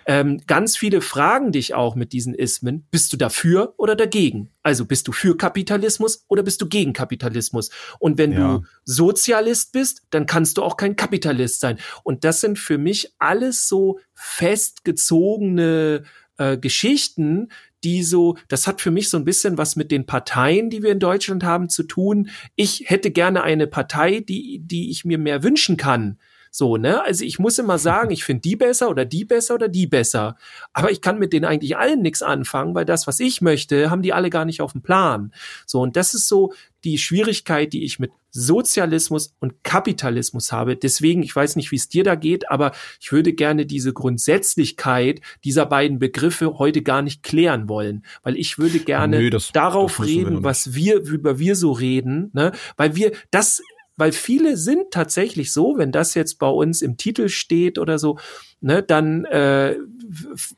ähm, 0.05 0.41
ganz 0.45 0.75
viele 0.77 0.99
fragen 0.99 1.53
dich 1.53 1.73
auch 1.73 1.95
mit 1.95 2.11
diesen 2.11 2.35
Ismen, 2.35 2.85
bist 2.91 3.13
du 3.13 3.17
dafür 3.17 3.73
oder 3.77 3.95
dagegen? 3.95 4.51
Also 4.61 4.85
bist 4.85 5.07
du 5.07 5.13
für 5.13 5.37
Kapitalismus 5.37 6.25
oder 6.27 6.43
bist 6.43 6.61
du 6.61 6.67
gegen 6.67 6.91
Kapitalismus? 6.91 7.69
Und 7.97 8.17
wenn 8.17 8.33
ja. 8.33 8.57
du 8.57 8.65
Sozialist 8.83 9.71
bist, 9.71 10.03
dann 10.09 10.25
kannst 10.25 10.57
du 10.57 10.63
auch 10.63 10.75
kein 10.75 10.97
Kapitalist 10.97 11.61
sein. 11.61 11.79
Und 12.03 12.25
das 12.25 12.41
sind 12.41 12.59
für 12.59 12.77
mich 12.77 13.15
alles 13.19 13.69
so 13.69 13.99
festgezogene 14.13 16.03
äh, 16.37 16.57
Geschichten, 16.57 17.49
die 17.83 18.03
so, 18.03 18.37
das 18.47 18.67
hat 18.67 18.81
für 18.81 18.91
mich 18.91 19.09
so 19.09 19.17
ein 19.17 19.25
bisschen 19.25 19.57
was 19.57 19.75
mit 19.75 19.91
den 19.91 20.05
Parteien, 20.05 20.69
die 20.69 20.83
wir 20.83 20.91
in 20.91 20.99
Deutschland 20.99 21.43
haben, 21.43 21.69
zu 21.69 21.83
tun. 21.83 22.29
Ich 22.55 22.83
hätte 22.87 23.11
gerne 23.11 23.43
eine 23.43 23.67
Partei, 23.67 24.19
die, 24.19 24.59
die 24.59 24.91
ich 24.91 25.05
mir 25.05 25.17
mehr 25.17 25.43
wünschen 25.43 25.77
kann. 25.77 26.17
So, 26.51 26.75
ne? 26.77 27.01
Also 27.03 27.23
ich 27.23 27.39
muss 27.39 27.57
immer 27.57 27.79
sagen, 27.79 28.11
ich 28.11 28.23
finde 28.23 28.41
die 28.41 28.55
besser 28.55 28.89
oder 28.89 29.05
die 29.05 29.25
besser 29.25 29.55
oder 29.55 29.69
die 29.69 29.87
besser. 29.87 30.35
Aber 30.73 30.91
ich 30.91 31.01
kann 31.01 31.17
mit 31.17 31.33
denen 31.33 31.45
eigentlich 31.45 31.77
allen 31.77 32.01
nichts 32.01 32.21
anfangen, 32.21 32.75
weil 32.75 32.85
das, 32.85 33.07
was 33.07 33.19
ich 33.19 33.41
möchte, 33.41 33.89
haben 33.89 34.01
die 34.01 34.13
alle 34.13 34.29
gar 34.29 34.45
nicht 34.45 34.61
auf 34.61 34.73
dem 34.73 34.81
Plan. 34.81 35.33
So, 35.65 35.81
und 35.81 35.95
das 35.95 36.13
ist 36.13 36.27
so 36.27 36.53
die 36.83 36.97
Schwierigkeit, 36.97 37.73
die 37.73 37.83
ich 37.83 37.99
mit 37.99 38.11
Sozialismus 38.31 39.35
und 39.39 39.63
Kapitalismus 39.63 40.51
habe. 40.51 40.75
Deswegen, 40.75 41.21
ich 41.21 41.35
weiß 41.35 41.55
nicht, 41.57 41.71
wie 41.71 41.75
es 41.75 41.89
dir 41.89 42.03
da 42.03 42.15
geht, 42.15 42.49
aber 42.49 42.71
ich 42.99 43.11
würde 43.11 43.33
gerne 43.33 43.65
diese 43.65 43.93
Grundsätzlichkeit 43.93 45.21
dieser 45.43 45.65
beiden 45.65 45.99
Begriffe 45.99 46.57
heute 46.57 46.81
gar 46.81 47.01
nicht 47.01 47.23
klären 47.23 47.67
wollen, 47.67 48.05
weil 48.23 48.37
ich 48.37 48.57
würde 48.57 48.79
gerne 48.79 49.19
Nö, 49.19 49.29
das, 49.29 49.51
darauf 49.51 49.97
das 49.97 50.07
reden, 50.07 50.37
wir 50.37 50.43
was 50.43 50.73
wir, 50.73 51.01
über 51.01 51.39
wir 51.39 51.55
so 51.55 51.71
reden, 51.71 52.31
ne? 52.33 52.51
weil 52.77 52.95
wir 52.95 53.11
das 53.31 53.61
weil 54.01 54.13
viele 54.13 54.57
sind 54.57 54.89
tatsächlich 54.89 55.53
so, 55.53 55.77
wenn 55.77 55.91
das 55.91 56.15
jetzt 56.15 56.39
bei 56.39 56.47
uns 56.47 56.81
im 56.81 56.97
Titel 56.97 57.29
steht 57.29 57.77
oder 57.77 57.99
so, 57.99 58.17
ne, 58.59 58.81
dann 58.81 59.25
äh, 59.25 59.75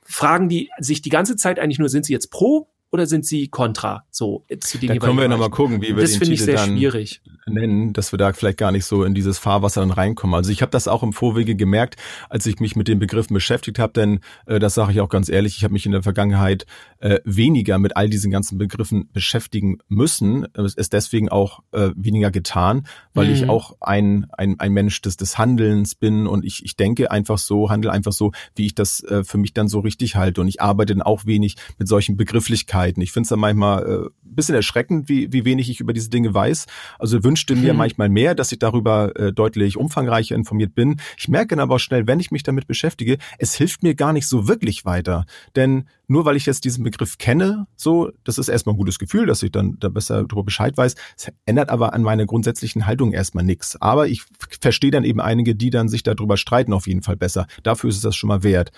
fragen 0.01 0.47
die 0.47 0.69
sich 0.79 1.01
die 1.01 1.09
ganze 1.09 1.35
Zeit 1.35 1.59
eigentlich 1.59 1.77
nur, 1.77 1.89
sind 1.89 2.05
sie 2.05 2.13
jetzt 2.13 2.31
pro 2.31 2.69
oder 2.93 3.07
sind 3.07 3.25
sie 3.25 3.47
kontra? 3.47 4.05
So 4.11 4.45
zu 4.59 4.77
den 4.77 4.89
Dann 4.89 4.99
können 4.99 5.17
wir 5.17 5.27
nochmal 5.27 5.49
gucken, 5.49 5.81
wie 5.81 5.95
wir 5.95 6.03
das 6.03 6.19
den 6.19 6.29
Titel 6.29 6.53
dann 6.53 6.77
schwierig. 6.77 7.21
nennen, 7.47 7.91
dass 7.91 8.13
wir 8.13 8.17
da 8.17 8.31
vielleicht 8.33 8.59
gar 8.59 8.71
nicht 8.71 8.85
so 8.85 9.03
in 9.03 9.15
dieses 9.15 9.39
Fahrwasser 9.39 9.81
dann 9.81 9.89
reinkommen. 9.89 10.35
Also 10.35 10.51
ich 10.51 10.61
habe 10.61 10.69
das 10.69 10.87
auch 10.87 11.01
im 11.01 11.11
Vorwege 11.11 11.55
gemerkt, 11.55 11.95
als 12.29 12.45
ich 12.45 12.59
mich 12.59 12.75
mit 12.75 12.87
den 12.87 12.99
Begriffen 12.99 13.33
beschäftigt 13.33 13.79
habe, 13.79 13.93
denn 13.93 14.19
äh, 14.45 14.59
das 14.59 14.75
sage 14.75 14.91
ich 14.91 15.01
auch 15.01 15.09
ganz 15.09 15.27
ehrlich, 15.27 15.57
ich 15.57 15.63
habe 15.63 15.73
mich 15.73 15.87
in 15.87 15.91
der 15.91 16.03
Vergangenheit 16.03 16.67
äh, 16.99 17.19
weniger 17.25 17.79
mit 17.79 17.97
all 17.97 18.09
diesen 18.09 18.29
ganzen 18.29 18.59
Begriffen 18.59 19.09
beschäftigen 19.11 19.79
müssen, 19.87 20.45
es 20.53 20.75
ist 20.75 20.93
deswegen 20.93 21.29
auch 21.29 21.61
äh, 21.71 21.89
weniger 21.95 22.29
getan, 22.29 22.85
weil 23.15 23.25
mhm. 23.25 23.33
ich 23.33 23.49
auch 23.49 23.75
ein, 23.81 24.27
ein, 24.37 24.59
ein 24.59 24.71
Mensch 24.71 25.01
des, 25.01 25.17
des 25.17 25.39
Handelns 25.39 25.95
bin 25.95 26.27
und 26.27 26.45
ich, 26.45 26.63
ich 26.63 26.75
denke 26.75 27.09
einfach 27.09 27.39
so, 27.39 27.71
handle 27.71 27.91
einfach 27.91 28.13
so, 28.13 28.33
wie 28.55 28.67
ich 28.67 28.75
das 28.75 29.03
äh, 29.03 29.23
für 29.23 29.39
mich 29.39 29.55
dann 29.55 29.67
so 29.67 29.79
richtig 29.79 30.15
halte 30.15 30.41
und 30.41 30.47
ich 30.47 30.61
arbeite 30.61 30.93
dann 30.93 31.01
auch 31.01 31.25
wenig 31.25 31.55
mit 31.79 31.87
solchen 31.87 32.17
Begrifflichkeiten 32.17 32.82
Möglichkeiten. 32.83 33.01
Ich 33.01 33.11
finde 33.11 33.23
es 33.23 33.29
dann 33.29 33.39
manchmal 33.39 33.83
äh, 33.83 34.09
bisschen 34.35 34.55
erschreckend, 34.55 35.09
wie, 35.09 35.31
wie 35.31 35.45
wenig 35.45 35.69
ich 35.69 35.79
über 35.79 35.93
diese 35.93 36.09
Dinge 36.09 36.33
weiß. 36.33 36.65
Also 36.99 37.23
wünschte 37.23 37.55
mir 37.55 37.71
hm. 37.71 37.77
manchmal 37.77 38.09
mehr, 38.09 38.35
dass 38.35 38.51
ich 38.51 38.59
darüber 38.59 39.15
äh, 39.15 39.31
deutlich 39.31 39.77
umfangreicher 39.77 40.35
informiert 40.35 40.73
bin. 40.73 40.99
Ich 41.17 41.27
merke 41.27 41.49
dann 41.49 41.59
aber 41.59 41.75
auch 41.75 41.79
schnell, 41.79 42.07
wenn 42.07 42.19
ich 42.19 42.31
mich 42.31 42.43
damit 42.43 42.67
beschäftige, 42.67 43.17
es 43.37 43.55
hilft 43.55 43.83
mir 43.83 43.95
gar 43.95 44.11
nicht 44.11 44.27
so 44.27 44.47
wirklich 44.47 44.85
weiter. 44.85 45.25
Denn 45.55 45.85
nur 46.07 46.25
weil 46.25 46.35
ich 46.35 46.45
jetzt 46.45 46.65
diesen 46.65 46.83
Begriff 46.83 47.17
kenne, 47.17 47.67
so, 47.75 48.11
das 48.23 48.37
ist 48.37 48.49
erstmal 48.49 48.73
ein 48.73 48.77
gutes 48.77 48.99
Gefühl, 48.99 49.25
dass 49.25 49.43
ich 49.43 49.51
dann 49.51 49.77
da 49.79 49.89
besser 49.89 50.23
darüber 50.23 50.43
Bescheid 50.43 50.75
weiß. 50.75 50.95
Es 51.17 51.31
ändert 51.45 51.69
aber 51.69 51.93
an 51.93 52.01
meiner 52.01 52.25
grundsätzlichen 52.25 52.85
Haltung 52.85 53.13
erstmal 53.13 53.43
nichts. 53.43 53.79
Aber 53.81 54.07
ich 54.07 54.23
verstehe 54.61 54.91
dann 54.91 55.03
eben 55.03 55.21
einige, 55.21 55.55
die 55.55 55.69
dann 55.69 55.89
sich 55.89 56.03
darüber 56.03 56.37
streiten, 56.37 56.73
auf 56.73 56.87
jeden 56.87 57.03
Fall 57.03 57.15
besser. 57.15 57.47
Dafür 57.63 57.89
ist 57.89 57.97
es 57.97 58.01
das 58.01 58.15
schon 58.15 58.29
mal 58.29 58.43
wert. 58.43 58.71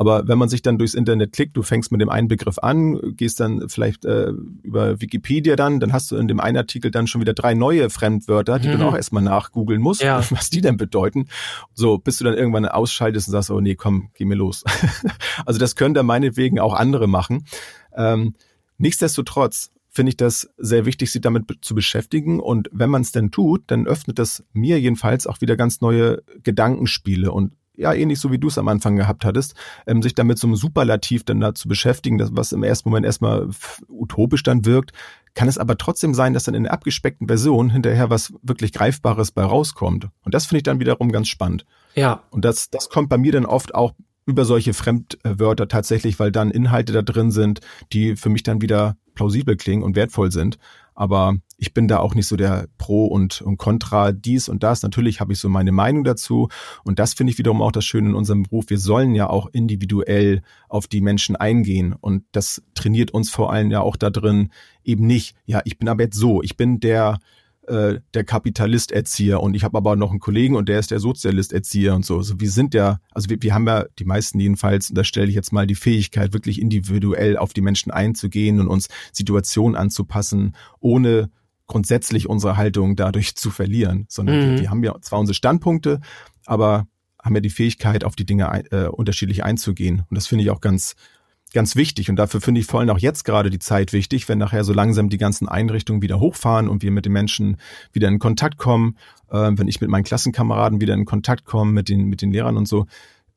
Aber 0.00 0.26
wenn 0.26 0.38
man 0.38 0.48
sich 0.48 0.62
dann 0.62 0.78
durchs 0.78 0.94
Internet 0.94 1.34
klickt, 1.34 1.54
du 1.58 1.62
fängst 1.62 1.92
mit 1.92 2.00
dem 2.00 2.08
einen 2.08 2.26
Begriff 2.26 2.58
an, 2.58 2.98
gehst 3.16 3.38
dann 3.38 3.68
vielleicht 3.68 4.06
äh, 4.06 4.32
über 4.62 4.98
Wikipedia 4.98 5.56
dann, 5.56 5.78
dann 5.78 5.92
hast 5.92 6.10
du 6.10 6.16
in 6.16 6.26
dem 6.26 6.40
einen 6.40 6.56
Artikel 6.56 6.90
dann 6.90 7.06
schon 7.06 7.20
wieder 7.20 7.34
drei 7.34 7.52
neue 7.52 7.90
Fremdwörter, 7.90 8.58
die 8.58 8.68
mhm. 8.68 8.72
du 8.72 8.78
dann 8.78 8.86
auch 8.86 8.96
erstmal 8.96 9.22
nachgoogeln 9.22 9.78
musst, 9.78 10.00
ja. 10.00 10.24
was 10.30 10.48
die 10.48 10.62
denn 10.62 10.78
bedeuten. 10.78 11.26
So, 11.74 11.98
bis 11.98 12.16
du 12.16 12.24
dann 12.24 12.32
irgendwann 12.32 12.64
ausschaltest 12.64 13.28
und 13.28 13.32
sagst, 13.32 13.50
oh 13.50 13.60
nee, 13.60 13.74
komm, 13.74 14.08
geh 14.14 14.24
mir 14.24 14.36
los. 14.36 14.64
also 15.44 15.60
das 15.60 15.76
können 15.76 15.92
da 15.92 16.02
meinetwegen 16.02 16.60
auch 16.60 16.72
andere 16.72 17.06
machen. 17.06 17.44
Ähm, 17.94 18.36
nichtsdestotrotz 18.78 19.70
finde 19.90 20.08
ich 20.08 20.16
das 20.16 20.48
sehr 20.56 20.86
wichtig, 20.86 21.12
sich 21.12 21.20
damit 21.20 21.44
zu 21.60 21.74
beschäftigen. 21.74 22.40
Und 22.40 22.70
wenn 22.72 22.88
man 22.88 23.02
es 23.02 23.12
denn 23.12 23.32
tut, 23.32 23.64
dann 23.66 23.86
öffnet 23.86 24.18
das 24.18 24.44
mir 24.54 24.80
jedenfalls 24.80 25.26
auch 25.26 25.42
wieder 25.42 25.56
ganz 25.56 25.82
neue 25.82 26.22
Gedankenspiele 26.42 27.30
und 27.30 27.52
ja, 27.80 27.94
ähnlich 27.94 28.20
so 28.20 28.30
wie 28.30 28.38
du 28.38 28.48
es 28.48 28.58
am 28.58 28.68
Anfang 28.68 28.96
gehabt 28.96 29.24
hattest, 29.24 29.54
ähm, 29.86 30.02
sich 30.02 30.14
damit 30.14 30.38
so 30.38 30.46
einem 30.46 30.56
Superlativ 30.56 31.24
dann 31.24 31.40
da 31.40 31.54
zu 31.54 31.66
beschäftigen, 31.66 32.18
das, 32.18 32.30
was 32.32 32.52
im 32.52 32.62
ersten 32.62 32.88
Moment 32.90 33.06
erstmal 33.06 33.48
utopisch 33.88 34.42
dann 34.42 34.64
wirkt, 34.66 34.92
kann 35.34 35.48
es 35.48 35.58
aber 35.58 35.78
trotzdem 35.78 36.12
sein, 36.12 36.34
dass 36.34 36.44
dann 36.44 36.54
in 36.54 36.64
der 36.64 36.72
abgespeckten 36.72 37.28
Version 37.28 37.70
hinterher 37.70 38.10
was 38.10 38.32
wirklich 38.42 38.72
Greifbares 38.72 39.32
bei 39.32 39.42
rauskommt. 39.42 40.08
Und 40.22 40.34
das 40.34 40.46
finde 40.46 40.58
ich 40.58 40.64
dann 40.64 40.80
wiederum 40.80 41.10
ganz 41.10 41.28
spannend. 41.28 41.64
Ja. 41.94 42.22
Und 42.30 42.44
das, 42.44 42.70
das 42.70 42.90
kommt 42.90 43.08
bei 43.08 43.18
mir 43.18 43.32
dann 43.32 43.46
oft 43.46 43.74
auch 43.74 43.94
über 44.26 44.44
solche 44.44 44.74
Fremdwörter 44.74 45.66
tatsächlich, 45.66 46.18
weil 46.18 46.30
dann 46.30 46.50
Inhalte 46.50 46.92
da 46.92 47.02
drin 47.02 47.30
sind, 47.30 47.60
die 47.92 48.16
für 48.16 48.28
mich 48.28 48.42
dann 48.42 48.60
wieder 48.60 48.96
plausibel 49.14 49.56
klingen 49.56 49.82
und 49.82 49.96
wertvoll 49.96 50.30
sind. 50.30 50.58
Aber 51.00 51.36
ich 51.56 51.72
bin 51.72 51.88
da 51.88 52.00
auch 52.00 52.14
nicht 52.14 52.26
so 52.26 52.36
der 52.36 52.66
Pro 52.76 53.06
und, 53.06 53.40
und 53.40 53.56
Contra 53.56 54.12
dies 54.12 54.50
und 54.50 54.62
das. 54.62 54.82
Natürlich 54.82 55.18
habe 55.18 55.32
ich 55.32 55.38
so 55.38 55.48
meine 55.48 55.72
Meinung 55.72 56.04
dazu. 56.04 56.50
Und 56.84 56.98
das 56.98 57.14
finde 57.14 57.32
ich 57.32 57.38
wiederum 57.38 57.62
auch 57.62 57.72
das 57.72 57.86
Schöne 57.86 58.10
in 58.10 58.14
unserem 58.14 58.42
Beruf. 58.42 58.66
Wir 58.68 58.76
sollen 58.76 59.14
ja 59.14 59.26
auch 59.30 59.46
individuell 59.50 60.42
auf 60.68 60.88
die 60.88 61.00
Menschen 61.00 61.36
eingehen. 61.36 61.94
Und 61.98 62.24
das 62.32 62.62
trainiert 62.74 63.12
uns 63.12 63.30
vor 63.30 63.50
allem 63.50 63.70
ja 63.70 63.80
auch 63.80 63.96
da 63.96 64.10
drin 64.10 64.50
eben 64.84 65.06
nicht. 65.06 65.36
Ja, 65.46 65.62
ich 65.64 65.78
bin 65.78 65.88
aber 65.88 66.02
jetzt 66.02 66.18
so. 66.18 66.42
Ich 66.42 66.58
bin 66.58 66.80
der 66.80 67.18
äh, 67.70 68.00
der 68.14 68.24
Kapitalist-Erzieher 68.24 69.40
und 69.40 69.54
ich 69.54 69.64
habe 69.64 69.78
aber 69.78 69.96
noch 69.96 70.10
einen 70.10 70.20
Kollegen 70.20 70.56
und 70.56 70.68
der 70.68 70.80
ist 70.80 70.90
der 70.90 70.98
Sozialist-Erzieher 70.98 71.94
und 71.94 72.04
so. 72.04 72.16
Also 72.16 72.40
wir 72.40 72.50
sind 72.50 72.74
ja, 72.74 72.98
also 73.12 73.30
wir, 73.30 73.40
wir 73.40 73.54
haben 73.54 73.66
ja 73.66 73.84
die 73.98 74.04
meisten 74.04 74.40
jedenfalls, 74.40 74.90
und 74.90 74.98
da 74.98 75.04
stelle 75.04 75.28
ich 75.28 75.34
jetzt 75.34 75.52
mal 75.52 75.66
die 75.66 75.74
Fähigkeit, 75.74 76.32
wirklich 76.32 76.60
individuell 76.60 77.36
auf 77.36 77.52
die 77.52 77.60
Menschen 77.60 77.92
einzugehen 77.92 78.60
und 78.60 78.68
uns 78.68 78.88
Situationen 79.12 79.76
anzupassen, 79.76 80.56
ohne 80.80 81.30
grundsätzlich 81.66 82.28
unsere 82.28 82.56
Haltung 82.56 82.96
dadurch 82.96 83.36
zu 83.36 83.50
verlieren, 83.50 84.06
sondern 84.08 84.36
mhm. 84.36 84.50
wir, 84.56 84.60
wir 84.62 84.70
haben 84.70 84.82
ja 84.82 85.00
zwar 85.00 85.20
unsere 85.20 85.34
Standpunkte, 85.34 86.00
aber 86.44 86.88
haben 87.22 87.34
ja 87.34 87.40
die 87.40 87.50
Fähigkeit, 87.50 88.02
auf 88.02 88.16
die 88.16 88.26
Dinge 88.26 88.64
äh, 88.72 88.86
unterschiedlich 88.86 89.44
einzugehen. 89.44 90.04
Und 90.08 90.16
das 90.16 90.26
finde 90.26 90.42
ich 90.42 90.50
auch 90.50 90.60
ganz, 90.60 90.96
ganz 91.52 91.76
wichtig. 91.76 92.10
Und 92.10 92.16
dafür 92.16 92.40
finde 92.40 92.60
ich 92.60 92.66
vor 92.66 92.80
allem 92.80 92.90
auch 92.90 92.98
jetzt 92.98 93.24
gerade 93.24 93.50
die 93.50 93.58
Zeit 93.58 93.92
wichtig, 93.92 94.28
wenn 94.28 94.38
nachher 94.38 94.64
so 94.64 94.72
langsam 94.72 95.08
die 95.08 95.18
ganzen 95.18 95.48
Einrichtungen 95.48 96.02
wieder 96.02 96.20
hochfahren 96.20 96.68
und 96.68 96.82
wir 96.82 96.90
mit 96.90 97.04
den 97.04 97.12
Menschen 97.12 97.56
wieder 97.92 98.08
in 98.08 98.18
Kontakt 98.18 98.58
kommen, 98.58 98.96
äh, 99.30 99.50
wenn 99.54 99.68
ich 99.68 99.80
mit 99.80 99.90
meinen 99.90 100.04
Klassenkameraden 100.04 100.80
wieder 100.80 100.94
in 100.94 101.04
Kontakt 101.04 101.44
komme, 101.44 101.72
mit 101.72 101.88
den, 101.88 102.06
mit 102.06 102.22
den 102.22 102.32
Lehrern 102.32 102.56
und 102.56 102.68
so, 102.68 102.86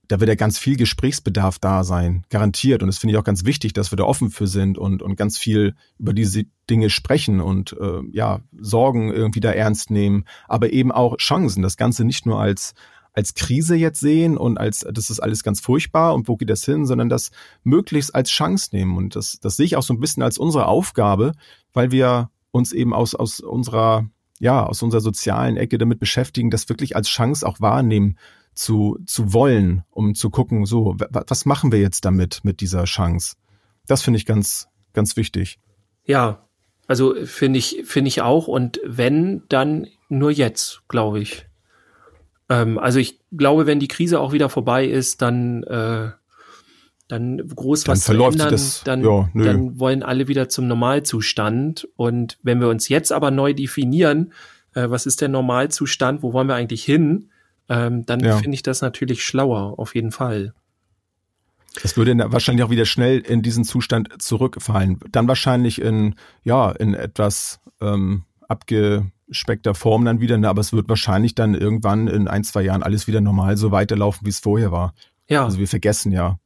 da 0.07 0.19
wird 0.19 0.29
ja 0.29 0.35
ganz 0.35 0.59
viel 0.59 0.75
Gesprächsbedarf 0.75 1.59
da 1.59 1.83
sein, 1.83 2.25
garantiert. 2.29 2.83
Und 2.83 2.87
das 2.87 2.97
finde 2.97 3.13
ich 3.13 3.19
auch 3.19 3.23
ganz 3.23 3.45
wichtig, 3.45 3.73
dass 3.73 3.91
wir 3.91 3.95
da 3.95 4.03
offen 4.03 4.29
für 4.29 4.47
sind 4.47 4.77
und, 4.77 5.01
und 5.01 5.15
ganz 5.15 5.37
viel 5.37 5.75
über 5.97 6.13
diese 6.13 6.43
Dinge 6.69 6.89
sprechen 6.89 7.39
und 7.39 7.75
äh, 7.79 8.01
ja, 8.11 8.41
Sorgen 8.59 9.11
irgendwie 9.11 9.39
da 9.39 9.51
ernst 9.51 9.91
nehmen, 9.91 10.25
aber 10.47 10.73
eben 10.73 10.91
auch 10.91 11.17
Chancen. 11.17 11.63
Das 11.63 11.77
Ganze 11.77 12.03
nicht 12.03 12.25
nur 12.25 12.39
als 12.39 12.73
als 13.13 13.35
Krise 13.35 13.75
jetzt 13.75 13.99
sehen 13.99 14.37
und 14.37 14.57
als 14.57 14.85
das 14.91 15.09
ist 15.09 15.19
alles 15.19 15.43
ganz 15.43 15.59
furchtbar 15.59 16.13
und 16.13 16.27
wo 16.27 16.35
geht 16.35 16.49
das 16.49 16.65
hin, 16.65 16.85
sondern 16.85 17.09
das 17.09 17.31
möglichst 17.63 18.13
als 18.13 18.29
Chance 18.29 18.69
nehmen. 18.73 18.97
Und 18.97 19.15
das, 19.15 19.39
das 19.39 19.55
sehe 19.55 19.65
ich 19.65 19.75
auch 19.75 19.83
so 19.83 19.93
ein 19.93 19.99
bisschen 19.99 20.23
als 20.23 20.37
unsere 20.37 20.65
Aufgabe, 20.65 21.33
weil 21.73 21.91
wir 21.91 22.29
uns 22.51 22.73
eben 22.73 22.93
aus, 22.93 23.15
aus 23.15 23.39
unserer, 23.39 24.07
ja, 24.39 24.65
aus 24.65 24.81
unserer 24.81 25.01
sozialen 25.01 25.57
Ecke 25.57 25.77
damit 25.77 25.99
beschäftigen, 25.99 26.49
das 26.49 26.69
wirklich 26.69 26.95
als 26.95 27.07
Chance 27.07 27.47
auch 27.47 27.61
wahrnehmen 27.61 28.17
zu, 28.55 28.99
zu 29.05 29.33
wollen, 29.33 29.83
um 29.89 30.15
zu 30.15 30.29
gucken, 30.29 30.65
so, 30.65 30.95
was 30.97 31.45
machen 31.45 31.71
wir 31.71 31.79
jetzt 31.79 32.05
damit, 32.05 32.41
mit 32.43 32.61
dieser 32.61 32.83
Chance? 32.85 33.35
Das 33.87 34.01
finde 34.01 34.17
ich 34.17 34.25
ganz, 34.25 34.67
ganz 34.93 35.17
wichtig. 35.17 35.59
Ja, 36.05 36.47
also 36.87 37.15
finde 37.25 37.59
ich, 37.59 37.83
finde 37.85 38.09
ich 38.09 38.21
auch. 38.21 38.47
Und 38.47 38.79
wenn, 38.85 39.43
dann 39.49 39.87
nur 40.09 40.31
jetzt, 40.31 40.83
glaube 40.87 41.19
ich. 41.19 41.47
Ähm, 42.49 42.77
also 42.77 42.99
ich 42.99 43.19
glaube, 43.31 43.65
wenn 43.65 43.79
die 43.79 43.87
Krise 43.87 44.19
auch 44.19 44.33
wieder 44.33 44.49
vorbei 44.49 44.85
ist, 44.85 45.21
dann, 45.21 45.63
äh, 45.63 46.11
dann 47.07 47.37
groß 47.37 47.83
dann 47.83 47.93
was 47.93 48.03
zu 48.03 48.13
ändern, 48.13 48.51
das, 48.51 48.83
dann, 48.83 49.03
ja, 49.03 49.29
dann 49.33 49.79
wollen 49.79 50.03
alle 50.03 50.27
wieder 50.27 50.49
zum 50.49 50.67
Normalzustand. 50.67 51.87
Und 51.95 52.37
wenn 52.43 52.59
wir 52.59 52.69
uns 52.69 52.89
jetzt 52.89 53.11
aber 53.11 53.31
neu 53.31 53.53
definieren, 53.53 54.33
äh, 54.73 54.89
was 54.89 55.05
ist 55.05 55.21
der 55.21 55.29
Normalzustand, 55.29 56.23
wo 56.23 56.33
wollen 56.33 56.47
wir 56.47 56.55
eigentlich 56.55 56.83
hin, 56.83 57.29
ähm, 57.69 58.05
dann 58.05 58.19
ja. 58.19 58.37
finde 58.37 58.55
ich 58.55 58.63
das 58.63 58.81
natürlich 58.81 59.23
schlauer, 59.23 59.79
auf 59.79 59.95
jeden 59.95 60.11
Fall. 60.11 60.53
Das 61.81 61.97
würde 61.97 62.15
wahrscheinlich 62.31 62.63
auch 62.63 62.69
wieder 62.69 62.85
schnell 62.85 63.19
in 63.19 63.41
diesen 63.41 63.63
Zustand 63.63 64.21
zurückfallen. 64.21 64.99
Dann 65.11 65.27
wahrscheinlich 65.27 65.81
in, 65.81 66.15
ja, 66.43 66.71
in 66.71 66.93
etwas 66.93 67.61
ähm, 67.81 68.25
abge, 68.47 69.11
speckter 69.33 69.75
Form 69.75 70.05
dann 70.05 70.21
wieder, 70.21 70.37
ne? 70.37 70.49
aber 70.49 70.61
es 70.61 70.73
wird 70.73 70.89
wahrscheinlich 70.89 71.35
dann 71.35 71.55
irgendwann 71.55 72.07
in 72.07 72.27
ein, 72.27 72.43
zwei 72.43 72.61
Jahren 72.61 72.83
alles 72.83 73.07
wieder 73.07 73.21
normal 73.21 73.57
so 73.57 73.71
weiterlaufen, 73.71 74.25
wie 74.25 74.29
es 74.29 74.39
vorher 74.39 74.71
war. 74.71 74.93
Ja. 75.29 75.45
Also 75.45 75.59
wir 75.59 75.67
vergessen 75.67 76.11
ja 76.11 76.37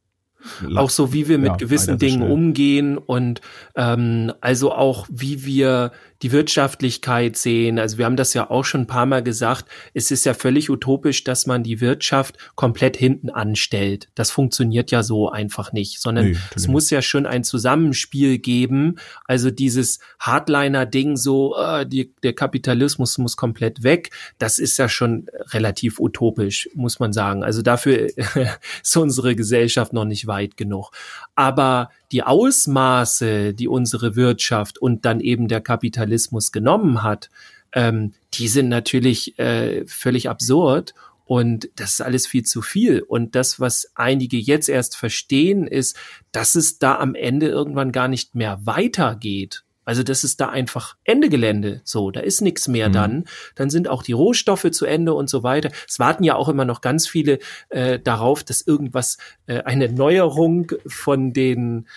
auch 0.76 0.90
so, 0.90 1.12
wie 1.12 1.28
wir 1.28 1.38
mit 1.38 1.48
ja, 1.52 1.56
gewissen 1.56 1.98
Dingen 1.98 2.22
umgehen 2.22 2.98
und 2.98 3.40
ähm, 3.76 4.32
also 4.40 4.72
auch, 4.72 5.06
wie 5.10 5.44
wir 5.44 5.92
die 6.22 6.32
Wirtschaftlichkeit 6.32 7.36
sehen. 7.36 7.78
Also 7.78 7.98
wir 7.98 8.04
haben 8.04 8.16
das 8.16 8.34
ja 8.34 8.50
auch 8.50 8.64
schon 8.64 8.82
ein 8.82 8.86
paar 8.86 9.06
Mal 9.06 9.22
gesagt. 9.22 9.66
Es 9.94 10.10
ist 10.10 10.26
ja 10.26 10.34
völlig 10.34 10.68
utopisch, 10.68 11.22
dass 11.22 11.46
man 11.46 11.62
die 11.62 11.80
Wirtschaft 11.80 12.38
komplett 12.56 12.96
hinten 12.96 13.30
anstellt. 13.30 14.08
Das 14.16 14.32
funktioniert 14.32 14.90
ja 14.90 15.04
so 15.04 15.30
einfach 15.30 15.72
nicht, 15.72 16.00
sondern 16.00 16.30
nee, 16.30 16.36
es 16.56 16.66
muss 16.66 16.90
ja 16.90 17.02
schon 17.02 17.24
ein 17.24 17.44
Zusammenspiel 17.44 18.38
geben. 18.38 18.96
Also 19.26 19.50
dieses 19.50 20.00
Hardliner-Ding 20.18 21.16
so, 21.16 21.56
äh, 21.56 21.86
die, 21.86 22.12
der 22.24 22.32
Kapitalismus 22.32 23.18
muss 23.18 23.36
komplett 23.36 23.84
weg. 23.84 24.10
Das 24.38 24.58
ist 24.58 24.76
ja 24.76 24.88
schon 24.88 25.28
relativ 25.52 26.00
utopisch, 26.00 26.68
muss 26.74 26.98
man 26.98 27.12
sagen. 27.12 27.44
Also 27.44 27.62
dafür 27.62 28.08
ist 28.82 28.96
unsere 28.96 29.36
Gesellschaft 29.36 29.92
noch 29.92 30.04
nicht 30.04 30.26
weit 30.28 30.56
genug. 30.56 30.92
Aber 31.34 31.90
die 32.12 32.22
Ausmaße, 32.22 33.54
die 33.54 33.66
unsere 33.66 34.14
Wirtschaft 34.14 34.78
und 34.78 35.04
dann 35.04 35.20
eben 35.20 35.48
der 35.48 35.60
Kapitalismus 35.60 36.52
genommen 36.52 37.02
hat, 37.02 37.30
ähm, 37.72 38.12
die 38.34 38.48
sind 38.48 38.68
natürlich 38.68 39.38
äh, 39.38 39.84
völlig 39.86 40.28
absurd 40.28 40.94
und 41.28 41.68
das 41.76 41.90
ist 41.90 42.00
alles 42.00 42.26
viel 42.26 42.44
zu 42.44 42.62
viel. 42.62 43.02
Und 43.02 43.34
das, 43.34 43.60
was 43.60 43.92
einige 43.94 44.38
jetzt 44.38 44.70
erst 44.70 44.96
verstehen, 44.96 45.66
ist, 45.66 45.94
dass 46.32 46.54
es 46.54 46.78
da 46.78 46.96
am 46.98 47.14
Ende 47.14 47.48
irgendwann 47.48 47.92
gar 47.92 48.08
nicht 48.08 48.34
mehr 48.34 48.60
weitergeht. 48.64 49.62
Also 49.88 50.02
das 50.02 50.22
ist 50.22 50.38
da 50.38 50.50
einfach 50.50 50.96
Ende 51.04 51.30
Gelände. 51.30 51.80
So, 51.82 52.10
da 52.10 52.20
ist 52.20 52.42
nichts 52.42 52.68
mehr 52.68 52.90
mhm. 52.90 52.92
dann. 52.92 53.24
Dann 53.54 53.70
sind 53.70 53.88
auch 53.88 54.02
die 54.02 54.12
Rohstoffe 54.12 54.70
zu 54.70 54.84
Ende 54.84 55.14
und 55.14 55.30
so 55.30 55.42
weiter. 55.42 55.70
Es 55.88 55.98
warten 55.98 56.24
ja 56.24 56.34
auch 56.34 56.50
immer 56.50 56.66
noch 56.66 56.82
ganz 56.82 57.08
viele 57.08 57.38
äh, 57.70 57.98
darauf, 57.98 58.44
dass 58.44 58.60
irgendwas, 58.60 59.16
äh, 59.46 59.62
eine 59.62 59.90
Neuerung 59.90 60.72
von 60.86 61.32
den 61.32 61.88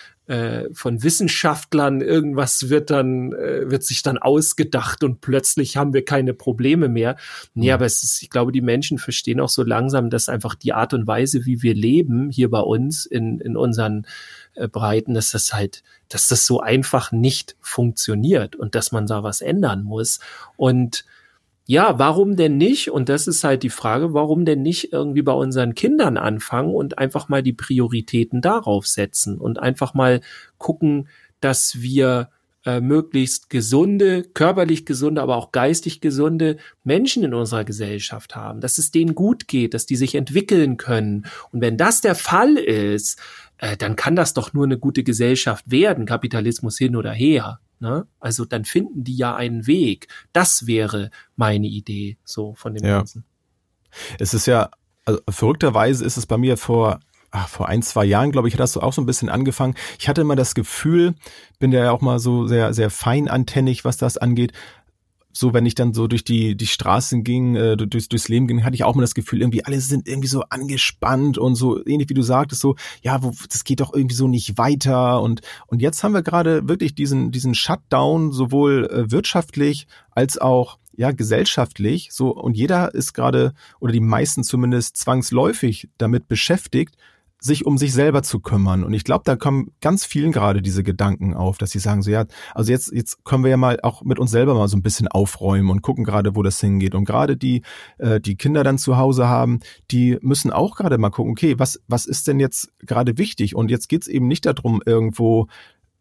von 0.72 1.02
Wissenschaftlern 1.02 2.00
irgendwas 2.00 2.68
wird 2.68 2.90
dann 2.90 3.32
äh, 3.32 3.70
wird 3.70 3.82
sich 3.82 4.02
dann 4.02 4.18
ausgedacht 4.18 5.02
und 5.02 5.20
plötzlich 5.20 5.76
haben 5.76 5.92
wir 5.92 6.04
keine 6.04 6.32
Probleme 6.32 6.88
mehr. 6.88 7.16
Nee, 7.54 7.66
mhm. 7.66 7.72
aber 7.72 7.86
es 7.86 8.02
ist, 8.02 8.22
ich 8.22 8.30
glaube, 8.30 8.52
die 8.52 8.60
Menschen 8.60 8.98
verstehen 8.98 9.40
auch 9.40 9.48
so 9.48 9.64
langsam, 9.64 10.10
dass 10.10 10.28
einfach 10.28 10.54
die 10.54 10.72
Art 10.72 10.94
und 10.94 11.06
Weise, 11.06 11.44
wie 11.44 11.62
wir 11.62 11.74
leben 11.74 12.30
hier 12.30 12.50
bei 12.50 12.60
uns 12.60 13.04
in 13.04 13.40
in 13.40 13.56
unseren 13.56 14.06
äh, 14.54 14.68
Breiten, 14.68 15.14
dass 15.14 15.32
das 15.32 15.52
halt, 15.52 15.82
dass 16.08 16.28
das 16.28 16.46
so 16.46 16.60
einfach 16.60 17.10
nicht 17.10 17.56
funktioniert 17.60 18.54
und 18.54 18.74
dass 18.74 18.92
man 18.92 19.06
da 19.06 19.22
was 19.22 19.40
ändern 19.40 19.82
muss. 19.82 20.20
Und 20.56 21.04
ja, 21.66 21.98
warum 21.98 22.36
denn 22.36 22.56
nicht? 22.56 22.90
Und 22.90 23.08
das 23.08 23.26
ist 23.26 23.44
halt 23.44 23.62
die 23.62 23.70
Frage, 23.70 24.14
warum 24.14 24.44
denn 24.44 24.62
nicht 24.62 24.92
irgendwie 24.92 25.22
bei 25.22 25.32
unseren 25.32 25.74
Kindern 25.74 26.16
anfangen 26.16 26.74
und 26.74 26.98
einfach 26.98 27.28
mal 27.28 27.42
die 27.42 27.52
Prioritäten 27.52 28.40
darauf 28.40 28.86
setzen 28.86 29.38
und 29.38 29.60
einfach 29.60 29.94
mal 29.94 30.20
gucken, 30.58 31.08
dass 31.40 31.80
wir 31.80 32.30
äh, 32.64 32.80
möglichst 32.80 33.50
gesunde, 33.50 34.22
körperlich 34.22 34.86
gesunde, 34.86 35.22
aber 35.22 35.36
auch 35.36 35.52
geistig 35.52 36.00
gesunde 36.00 36.58
Menschen 36.84 37.24
in 37.24 37.34
unserer 37.34 37.64
Gesellschaft 37.64 38.36
haben, 38.36 38.60
dass 38.60 38.78
es 38.78 38.90
denen 38.90 39.14
gut 39.14 39.48
geht, 39.48 39.74
dass 39.74 39.86
die 39.86 39.96
sich 39.96 40.14
entwickeln 40.14 40.76
können. 40.76 41.26
Und 41.50 41.60
wenn 41.60 41.76
das 41.76 42.00
der 42.00 42.14
Fall 42.14 42.56
ist, 42.56 43.20
äh, 43.58 43.76
dann 43.76 43.96
kann 43.96 44.16
das 44.16 44.34
doch 44.34 44.52
nur 44.52 44.64
eine 44.64 44.78
gute 44.78 45.02
Gesellschaft 45.02 45.70
werden, 45.70 46.06
Kapitalismus 46.06 46.78
hin 46.78 46.96
oder 46.96 47.12
her. 47.12 47.60
Ne? 47.82 48.06
Also 48.20 48.44
dann 48.44 48.64
finden 48.64 49.02
die 49.02 49.16
ja 49.16 49.34
einen 49.34 49.66
Weg. 49.66 50.06
Das 50.32 50.68
wäre 50.68 51.10
meine 51.34 51.66
Idee 51.66 52.16
so 52.24 52.54
von 52.54 52.74
dem 52.74 52.86
ja. 52.86 52.98
Ganzen. 52.98 53.24
Es 54.20 54.34
ist 54.34 54.46
ja, 54.46 54.70
also 55.04 55.20
verrückterweise 55.28 56.04
ist 56.04 56.16
es 56.16 56.26
bei 56.26 56.38
mir 56.38 56.56
vor 56.56 57.00
ach, 57.32 57.48
vor 57.48 57.68
ein, 57.68 57.82
zwei 57.82 58.04
Jahren, 58.04 58.30
glaube 58.30 58.46
ich, 58.46 58.54
hat 58.54 58.60
das 58.60 58.76
auch 58.76 58.92
so 58.92 59.02
ein 59.02 59.06
bisschen 59.06 59.30
angefangen. 59.30 59.74
Ich 59.98 60.08
hatte 60.08 60.20
immer 60.20 60.36
das 60.36 60.54
Gefühl, 60.54 61.14
bin 61.58 61.72
ja 61.72 61.90
auch 61.90 62.02
mal 62.02 62.20
so 62.20 62.46
sehr, 62.46 62.72
sehr 62.72 62.88
feinantennig, 62.88 63.84
was 63.84 63.96
das 63.96 64.16
angeht, 64.16 64.52
so, 65.32 65.54
wenn 65.54 65.66
ich 65.66 65.74
dann 65.74 65.94
so 65.94 66.06
durch 66.06 66.24
die, 66.24 66.56
die 66.56 66.66
Straßen 66.66 67.24
ging, 67.24 67.56
äh, 67.56 67.76
durchs, 67.76 68.08
durchs 68.08 68.28
Leben 68.28 68.46
ging, 68.46 68.64
hatte 68.64 68.74
ich 68.74 68.84
auch 68.84 68.94
mal 68.94 69.02
das 69.02 69.14
Gefühl, 69.14 69.40
irgendwie 69.40 69.64
alle 69.64 69.80
sind 69.80 70.06
irgendwie 70.08 70.28
so 70.28 70.42
angespannt 70.50 71.38
und 71.38 71.54
so 71.54 71.84
ähnlich 71.86 72.08
wie 72.08 72.14
du 72.14 72.22
sagtest, 72.22 72.60
so, 72.60 72.76
ja, 73.02 73.22
wo, 73.22 73.32
das 73.50 73.64
geht 73.64 73.80
doch 73.80 73.92
irgendwie 73.94 74.14
so 74.14 74.28
nicht 74.28 74.58
weiter 74.58 75.22
und, 75.22 75.40
und 75.66 75.80
jetzt 75.80 76.04
haben 76.04 76.12
wir 76.12 76.22
gerade 76.22 76.68
wirklich 76.68 76.94
diesen, 76.94 77.30
diesen 77.32 77.54
Shutdown, 77.54 78.32
sowohl 78.32 78.86
äh, 78.86 79.10
wirtschaftlich 79.10 79.86
als 80.10 80.38
auch 80.38 80.78
ja, 80.94 81.10
gesellschaftlich, 81.10 82.10
so, 82.12 82.30
und 82.30 82.56
jeder 82.56 82.94
ist 82.94 83.14
gerade, 83.14 83.54
oder 83.80 83.92
die 83.92 84.00
meisten 84.00 84.44
zumindest 84.44 84.96
zwangsläufig 84.98 85.88
damit 85.96 86.28
beschäftigt, 86.28 86.96
sich 87.42 87.66
um 87.66 87.76
sich 87.76 87.92
selber 87.92 88.22
zu 88.22 88.38
kümmern. 88.38 88.84
Und 88.84 88.94
ich 88.94 89.02
glaube, 89.02 89.24
da 89.24 89.34
kommen 89.34 89.72
ganz 89.80 90.04
vielen 90.04 90.30
gerade 90.30 90.62
diese 90.62 90.84
Gedanken 90.84 91.34
auf, 91.34 91.58
dass 91.58 91.72
sie 91.72 91.80
sagen 91.80 92.02
so, 92.02 92.10
ja, 92.10 92.24
also 92.54 92.70
jetzt, 92.70 92.92
jetzt 92.92 93.24
können 93.24 93.42
wir 93.42 93.50
ja 93.50 93.56
mal 93.56 93.80
auch 93.82 94.02
mit 94.02 94.20
uns 94.20 94.30
selber 94.30 94.54
mal 94.54 94.68
so 94.68 94.76
ein 94.76 94.82
bisschen 94.82 95.08
aufräumen 95.08 95.68
und 95.68 95.82
gucken 95.82 96.04
gerade, 96.04 96.36
wo 96.36 96.44
das 96.44 96.60
hingeht. 96.60 96.94
Und 96.94 97.04
gerade 97.04 97.36
die, 97.36 97.62
äh, 97.98 98.20
die 98.20 98.36
Kinder 98.36 98.62
dann 98.62 98.78
zu 98.78 98.96
Hause 98.96 99.28
haben, 99.28 99.58
die 99.90 100.18
müssen 100.22 100.52
auch 100.52 100.76
gerade 100.76 100.98
mal 100.98 101.10
gucken, 101.10 101.32
okay, 101.32 101.58
was, 101.58 101.80
was 101.88 102.06
ist 102.06 102.28
denn 102.28 102.38
jetzt 102.38 102.72
gerade 102.78 103.18
wichtig? 103.18 103.56
Und 103.56 103.72
jetzt 103.72 103.88
geht's 103.88 104.06
eben 104.06 104.28
nicht 104.28 104.46
darum, 104.46 104.80
irgendwo 104.86 105.48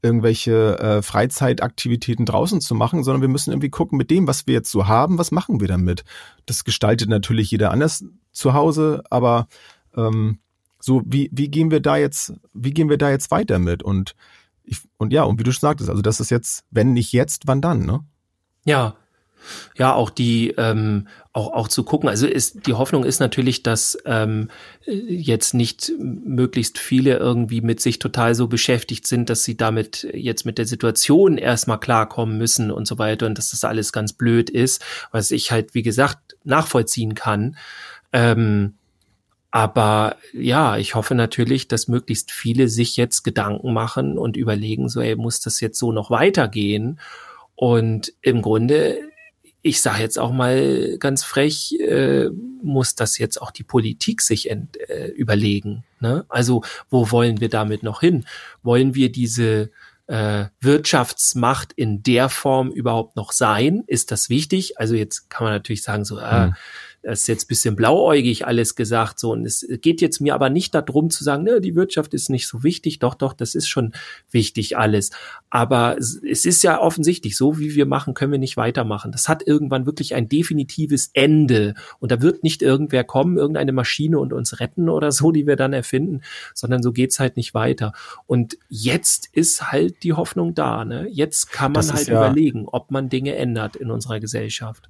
irgendwelche 0.04 0.80
äh, 0.80 1.02
Freizeitaktivitäten 1.02 2.26
draußen 2.26 2.62
zu 2.62 2.76
machen, 2.76 3.04
sondern 3.04 3.22
wir 3.22 3.30
müssen 3.30 3.52
irgendwie 3.52 3.70
gucken, 3.70 3.98
mit 3.98 4.12
dem, 4.12 4.28
was 4.28 4.46
wir 4.46 4.54
jetzt 4.54 4.72
so 4.72 4.88
haben, 4.88 5.18
was 5.18 5.32
machen 5.32 5.60
wir 5.60 5.68
damit? 5.68 6.04
Das 6.46 6.64
gestaltet 6.64 7.10
natürlich 7.10 7.50
jeder 7.52 7.72
anders 7.72 8.06
zu 8.32 8.54
Hause, 8.54 9.04
aber 9.10 9.48
ähm, 9.96 10.40
so, 10.82 11.02
wie, 11.06 11.30
wie 11.32 11.50
gehen 11.50 11.72
wir 11.72 11.80
da 11.80 11.98
jetzt, 11.98 12.34
wie 12.54 12.72
gehen 12.72 12.90
wir 12.90 12.98
da 12.98 13.10
jetzt 13.10 13.32
weiter 13.32 13.60
mit? 13.60 13.84
Und 13.84 14.16
ich, 14.64 14.80
und 14.98 15.14
ja, 15.14 15.24
und 15.24 15.40
wie 15.40 15.44
du 15.44 15.52
schon 15.52 15.62
sagtest, 15.62 15.90
also 15.90 16.02
das 16.02 16.20
ist 16.20 16.30
jetzt, 16.30 16.64
wenn 16.72 16.94
nicht 16.94 17.12
jetzt, 17.12 17.44
wann 17.46 17.62
dann, 17.62 17.86
ne? 17.86 18.02
Ja. 18.66 18.96
Ja, 19.76 19.96
auch 19.96 20.12
die, 20.12 20.54
ähm, 20.58 21.08
auch, 21.34 21.52
auch 21.54 21.68
zu 21.68 21.84
gucken. 21.84 22.08
Also 22.08 22.28
ist, 22.28 22.68
die 22.68 22.74
Hoffnung 22.74 23.04
ist 23.04 23.20
natürlich, 23.20 23.64
dass 23.64 23.98
ähm, 24.06 24.50
jetzt 24.86 25.56
nicht 25.56 25.92
möglichst 25.98 26.78
viele 26.78 27.18
irgendwie 27.18 27.62
mit 27.62 27.82
sich 27.82 27.98
total 27.98 28.36
so 28.36 28.48
beschäftigt 28.48 29.08
sind, 29.08 29.32
dass 29.32 29.44
sie 29.44 29.58
damit 29.58 30.08
jetzt 30.14 30.46
mit 30.46 30.60
der 30.60 30.68
Situation 30.68 31.40
erstmal 31.40 31.80
klarkommen 31.80 32.38
müssen 32.38 32.70
und 32.70 32.88
so 32.88 33.00
weiter 33.00 33.26
und 33.26 33.36
dass 33.36 33.50
das 33.50 33.64
alles 33.64 33.92
ganz 33.92 34.14
blöd 34.14 34.52
ist, 34.52 34.84
was 35.12 35.32
ich 35.32 35.52
halt, 35.52 35.74
wie 35.74 35.82
gesagt, 35.82 36.38
nachvollziehen 36.44 37.16
kann. 37.16 37.58
Ähm, 38.14 38.76
aber 39.52 40.16
ja, 40.34 40.78
ich 40.78 40.96
hoffe 40.96 41.14
natürlich, 41.14 41.68
dass 41.68 41.90
möglichst 41.90 42.32
viele 42.32 42.70
sich 42.70 42.96
jetzt 42.96 43.24
Gedanken 43.24 43.74
machen 43.74 44.18
und 44.18 44.38
überlegen, 44.38 44.88
so, 44.88 45.02
ey, 45.02 45.18
muss 45.18 45.42
das 45.42 45.60
jetzt 45.60 45.78
so 45.78 45.92
noch 45.92 46.10
weitergehen? 46.10 47.00
Und 47.56 48.14
im 48.22 48.42
Grunde, 48.42 48.98
ich 49.62 49.82
sage 49.82 50.02
jetzt 50.02 50.18
auch 50.18 50.32
mal 50.32 50.98
ganz 51.00 51.26
frech, 51.26 51.78
äh, 51.80 52.30
muss 52.64 52.96
das 52.96 53.18
jetzt 53.18 53.42
auch 53.42 53.52
die 53.52 53.64
Politik 53.64 54.22
sich 54.22 54.50
ent, 54.50 54.78
äh, 54.90 55.08
überlegen. 55.08 55.84
Ne? 56.00 56.26
Also, 56.30 56.64
wo 56.90 57.12
wollen 57.12 57.42
wir 57.42 57.50
damit 57.50 57.84
noch 57.84 58.00
hin? 58.00 58.26
Wollen 58.64 58.96
wir 58.96 59.12
diese 59.12 59.70
äh, 60.08 60.46
Wirtschaftsmacht 60.62 61.74
in 61.74 62.04
der 62.04 62.30
Form 62.30 62.72
überhaupt 62.72 63.18
noch 63.18 63.34
sein? 63.34 63.84
Ist 63.88 64.12
das 64.12 64.30
wichtig? 64.30 64.80
Also 64.80 64.96
jetzt 64.96 65.30
kann 65.30 65.46
man 65.46 65.54
natürlich 65.54 65.84
sagen, 65.84 66.06
so, 66.06 66.20
äh, 66.20 66.52
das 67.04 67.22
ist 67.22 67.28
jetzt 67.28 67.48
bisschen 67.48 67.76
blauäugig 67.76 68.46
alles 68.46 68.76
gesagt 68.76 69.20
so 69.20 69.32
und 69.32 69.46
es 69.46 69.66
geht 69.82 70.02
jetzt 70.02 70.22
mir 70.22 70.36
aber 70.36 70.50
nicht 70.50 70.76
darum 70.76 71.10
zu 71.10 71.24
sagen, 71.24 71.44
ne, 71.44 71.60
die 71.60 71.76
Wirtschaft 71.76 72.14
ist 72.14 72.30
nicht 72.30 72.48
so 72.48 72.64
wichtig, 72.64 73.00
doch, 73.00 73.16
doch, 73.16 73.34
das 73.34 73.56
ist 73.56 73.68
schon 73.68 73.94
wichtig 74.30 74.78
alles. 74.78 75.10
Aber 75.50 75.98
es 75.98 76.46
ist 76.46 76.64
ja 76.64 76.80
offensichtlich, 76.80 77.36
so 77.36 77.60
wie 77.60 77.76
wir 77.76 77.86
machen, 77.86 78.14
können 78.14 78.32
wir 78.32 78.40
nicht 78.40 78.58
weitermachen. 78.58 79.12
Das 79.12 79.28
hat 79.28 79.46
irgendwann 79.46 79.86
wirklich 79.86 80.14
ein 80.14 80.30
definitives 80.30 81.10
Ende 81.14 81.74
und 82.00 82.12
da 82.12 82.22
wird 82.22 82.44
nicht 82.44 82.62
irgendwer 82.62 83.04
kommen, 83.04 83.38
irgendeine 83.38 83.72
Maschine 83.72 84.20
und 84.20 84.32
uns 84.32 84.60
retten 84.60 84.88
oder 84.90 85.12
so, 85.12 85.32
die 85.32 85.48
wir 85.48 85.56
dann 85.56 85.74
erfinden, 85.74 86.22
sondern 86.54 86.84
so 86.84 86.92
geht's 86.92 87.20
halt 87.20 87.36
nicht 87.36 87.54
weiter. 87.54 87.94
Und 88.28 88.58
jetzt 88.70 89.30
ist 89.34 89.72
halt 89.72 90.04
die 90.04 90.14
Hoffnung 90.14 90.54
da, 90.54 90.86
ne? 90.86 91.08
Jetzt 91.10 91.52
kann 91.52 91.72
man 91.72 91.92
halt 91.92 92.08
ja 92.08 92.14
überlegen, 92.14 92.68
ob 92.68 92.92
man 92.92 93.10
Dinge 93.10 93.36
ändert 93.36 93.76
in 93.76 93.90
unserer 93.90 94.20
Gesellschaft 94.20 94.90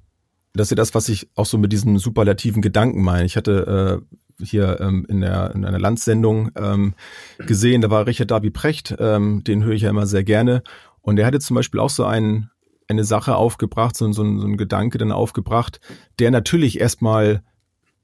das 0.54 0.66
ist 0.66 0.70
ja 0.70 0.76
das, 0.76 0.94
was 0.94 1.08
ich 1.08 1.28
auch 1.34 1.46
so 1.46 1.58
mit 1.58 1.72
diesem 1.72 1.98
superlativen 1.98 2.62
Gedanken 2.62 3.02
meine. 3.02 3.24
Ich 3.24 3.36
hatte 3.36 4.02
äh, 4.40 4.44
hier 4.44 4.80
ähm, 4.80 5.06
in, 5.08 5.20
der, 5.20 5.54
in 5.54 5.64
einer 5.64 5.78
Landsendung 5.78 6.50
ähm, 6.56 6.94
gesehen, 7.38 7.80
da 7.80 7.90
war 7.90 8.06
Richard 8.06 8.30
Davi 8.30 8.50
Precht, 8.50 8.94
ähm, 8.98 9.44
den 9.44 9.64
höre 9.64 9.74
ich 9.74 9.82
ja 9.82 9.90
immer 9.90 10.06
sehr 10.06 10.24
gerne. 10.24 10.62
Und 11.00 11.16
der 11.16 11.26
hatte 11.26 11.40
zum 11.40 11.56
Beispiel 11.56 11.80
auch 11.80 11.90
so 11.90 12.04
einen, 12.04 12.50
eine 12.88 13.04
Sache 13.04 13.36
aufgebracht, 13.36 13.96
so, 13.96 14.06
so, 14.12 14.22
so 14.22 14.46
einen 14.46 14.56
Gedanke 14.56 14.98
dann 14.98 15.12
aufgebracht, 15.12 15.80
der 16.18 16.30
natürlich 16.30 16.80
erstmal 16.80 17.42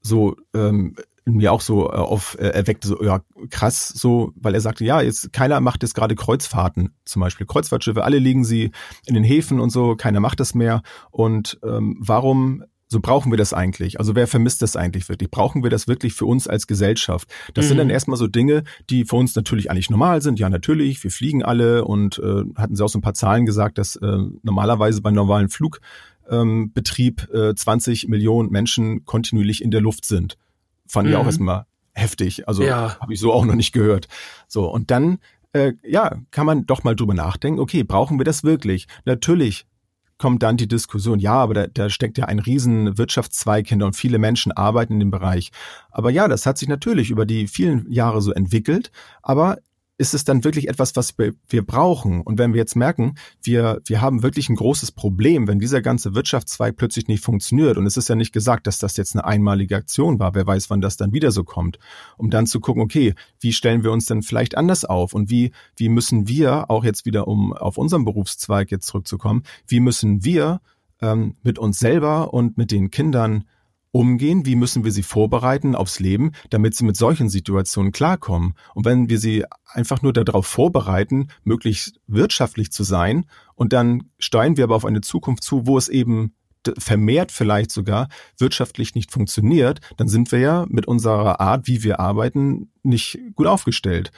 so 0.01 0.37
ähm, 0.55 0.97
mir 1.37 1.53
auch 1.53 1.61
so 1.61 1.87
äh, 1.87 1.97
auf 1.97 2.37
äh, 2.39 2.49
erweckt, 2.49 2.85
so 2.85 3.03
ja 3.03 3.21
krass, 3.51 3.89
so, 3.89 4.33
weil 4.37 4.55
er 4.55 4.61
sagte, 4.61 4.85
ja, 4.85 5.01
jetzt 5.01 5.33
keiner 5.33 5.61
macht 5.61 5.83
jetzt 5.83 5.95
gerade 5.95 6.15
Kreuzfahrten, 6.15 6.95
zum 7.05 7.21
Beispiel 7.21 7.47
Kreuzfahrtschiffe, 7.47 8.05
alle 8.05 8.19
liegen 8.19 8.45
sie 8.45 8.71
in 9.07 9.15
den 9.15 9.25
Häfen 9.25 9.61
und 9.61 9.71
so, 9.71 9.97
keiner 9.97 10.21
macht 10.21 10.41
das 10.41 10.55
mehr. 10.55 10.83
Und 11.11 11.59
ähm, 11.63 11.97
warum 12.01 12.65
so 12.89 13.01
brauchen 13.01 13.31
wir 13.31 13.37
das 13.37 13.53
eigentlich? 13.53 13.99
Also 13.99 14.15
wer 14.15 14.27
vermisst 14.27 14.63
das 14.63 14.75
eigentlich 14.75 15.09
wirklich? 15.09 15.31
Brauchen 15.31 15.63
wir 15.63 15.71
das 15.71 15.89
wirklich 15.89 16.15
für 16.15 16.25
uns 16.25 16.49
als 16.49 16.67
Gesellschaft? 16.67 17.29
Das 17.55 17.67
mhm. 17.67 17.69
sind 17.69 17.79
dann 17.79 17.87
mhm. 17.89 17.93
erstmal 17.93 18.17
so 18.17 18.27
Dinge, 18.27 18.65
die 18.89 19.05
für 19.05 19.17
uns 19.17 19.37
natürlich 19.37 19.71
eigentlich 19.71 19.91
normal 19.91 20.23
sind. 20.23 20.39
Ja, 20.39 20.49
natürlich, 20.49 21.03
wir 21.05 21.11
fliegen 21.11 21.43
alle 21.43 21.85
und 21.85 22.19
äh, 22.19 22.45
hatten 22.57 22.75
sie 22.75 22.83
auch 22.83 22.89
so 22.89 22.99
ein 22.99 23.03
paar 23.03 23.15
Zahlen 23.15 23.45
gesagt, 23.45 23.77
dass 23.79 23.97
äh, 23.97 24.19
normalerweise 24.43 25.03
bei 25.03 25.11
normalen 25.11 25.51
Flugbetrieb 25.51 27.29
ähm, 27.33 27.51
äh, 27.51 27.55
20 27.55 28.09
Millionen 28.09 28.51
Menschen 28.51 29.05
kontinuierlich 29.05 29.63
in 29.63 29.71
der 29.71 29.83
Luft 29.83 30.07
sind. 30.07 30.39
Fand 30.89 31.07
mhm. 31.07 31.13
ich 31.13 31.17
auch 31.17 31.23
mhm. 31.23 31.29
erstmal 31.29 31.67
heftig. 31.93 32.49
Also 32.49 32.63
ja. 32.65 32.99
habe 33.01 33.13
ich 33.13 33.21
so 33.21 33.33
auch 33.33 33.45
noch 33.45 33.55
nicht 33.55 33.73
gehört. 33.73 34.09
So, 34.47 34.67
und 34.67 34.91
dann 34.91 35.19
äh, 35.53 35.73
ja, 35.83 36.17
kann 36.31 36.47
man 36.47 36.67
doch 36.67 36.85
mal 36.85 36.95
drüber 36.95 37.15
nachdenken, 37.15 37.61
okay, 37.61 37.83
brauchen 37.83 38.19
wir 38.19 38.25
das 38.25 38.45
wirklich? 38.45 38.87
Natürlich 39.05 39.67
kommt 40.19 40.43
dann 40.43 40.57
die 40.57 40.67
Diskussion, 40.67 41.21
ja, 41.21 41.35
aber 41.35 41.55
da, 41.55 41.67
da 41.69 41.91
steckt 41.91 42.19
ja 42.19 42.25
ein 42.27 42.41
riesen 42.41 42.99
Wirtschaftszweig 42.99 43.69
hinter 43.69 43.87
und 43.87 43.97
viele 43.97 44.19
Menschen 44.19 44.51
arbeiten 44.51 44.95
in 44.95 45.01
dem 45.01 45.11
Bereich. 45.11 45.51
Aber 45.91 46.11
ja, 46.11 46.27
das 46.27 46.45
hat 46.45 46.59
sich 46.59 46.69
natürlich 46.69 47.11
über 47.11 47.25
die 47.25 47.47
vielen 47.47 47.91
Jahre 47.91 48.21
so 48.21 48.33
entwickelt, 48.33 48.91
aber 49.23 49.59
ist 49.99 50.15
es 50.15 50.25
dann 50.25 50.45
wirklich 50.45 50.69
etwas, 50.69 50.95
was 50.95 51.19
wir, 51.19 51.67
brauchen? 51.67 52.23
Und 52.23 52.39
wenn 52.39 52.53
wir 52.55 52.59
jetzt 52.59 52.77
merken, 52.77 53.17
wir, 53.43 53.83
wir 53.85 54.01
haben 54.01 54.23
wirklich 54.23 54.49
ein 54.49 54.55
großes 54.55 54.93
Problem, 54.93 55.49
wenn 55.49 55.59
dieser 55.59 55.83
ganze 55.83 56.15
Wirtschaftszweig 56.15 56.77
plötzlich 56.77 57.09
nicht 57.09 57.25
funktioniert, 57.25 57.77
und 57.77 57.85
es 57.85 57.97
ist 57.97 58.09
ja 58.09 58.15
nicht 58.15 58.33
gesagt, 58.33 58.69
dass 58.69 58.79
das 58.79 58.97
jetzt 58.97 59.17
eine 59.17 59.25
einmalige 59.25 59.77
Aktion 59.77 60.21
war, 60.21 60.35
wer 60.37 60.47
weiß, 60.47 60.71
wann 60.71 60.81
das 60.81 60.97
dann 60.97 61.13
wieder 61.13 61.33
so 61.33 61.43
kommt, 61.43 61.81
um 62.17 62.31
dann 62.31 62.47
zu 62.47 62.61
gucken, 62.61 62.81
okay, 62.81 63.15
wie 63.41 63.53
stellen 63.53 63.83
wir 63.83 63.91
uns 63.91 64.07
denn 64.07 64.23
vielleicht 64.23 64.57
anders 64.57 64.85
auf 64.85 65.15
und 65.15 65.31
wie, 65.31 65.51
wie 65.77 65.89
müssen 65.89 66.29
wir, 66.29 66.71
auch 66.71 66.85
jetzt 66.85 67.05
wieder, 67.05 67.27
um 67.27 67.53
auf 67.53 67.77
unseren 67.77 68.05
Berufszweig 68.05 68.71
jetzt 68.71 68.87
zurückzukommen, 68.87 69.43
wie 69.67 69.81
müssen 69.81 70.25
wir 70.25 70.61
ähm, 71.03 71.35
mit 71.43 71.59
uns 71.59 71.81
selber 71.81 72.33
und 72.33 72.57
mit 72.57 72.71
den 72.71 72.93
Kindern 72.93 73.45
umgehen, 73.91 74.45
wie 74.47 74.57
müssen 74.57 74.85
wir 74.85 74.93
sie 74.93 75.03
vorbereiten 75.03 75.75
aufs 75.75 76.01
Leben, 76.01 76.33
damit 76.51 76.75
sie 76.75 76.85
mit 76.85 76.97
solchen 76.97 77.29
Situationen 77.29 77.93
klarkommen. 77.93 78.55
Und 78.75 78.85
wenn 78.85 79.09
wir 79.09 79.19
sie 79.19 79.45
einfach 79.67 80.03
nur 80.03 80.13
darauf 80.13 80.47
vorbereiten, 80.47 81.29
möglichst 81.45 82.01
wirtschaftlich 82.07 82.71
zu 82.71 82.83
sein, 82.85 83.27
und 83.55 83.73
dann 83.73 84.11
steuern 84.19 84.57
wir 84.57 84.65
aber 84.65 84.77
auf 84.77 84.85
eine 84.85 85.01
Zukunft 85.01 85.43
zu, 85.43 85.67
wo 85.67 85.79
es 85.79 85.89
eben 85.89 86.35
vermehrt 86.79 87.33
vielleicht 87.33 87.71
sogar 87.71 88.09
wirtschaftlich 88.37 88.95
nicht 88.95 89.11
funktioniert, 89.11 89.81
dann 89.97 90.09
sind 90.09 90.31
wir 90.33 90.39
ja 90.39 90.67
mit 90.69 90.87
unserer 90.87 91.41
Art, 91.41 91.67
wie 91.67 91.83
wir 91.83 92.01
arbeiten, 92.01 92.71
nicht 92.83 93.19
gut 93.35 93.47
aufgestellt. 93.47 94.11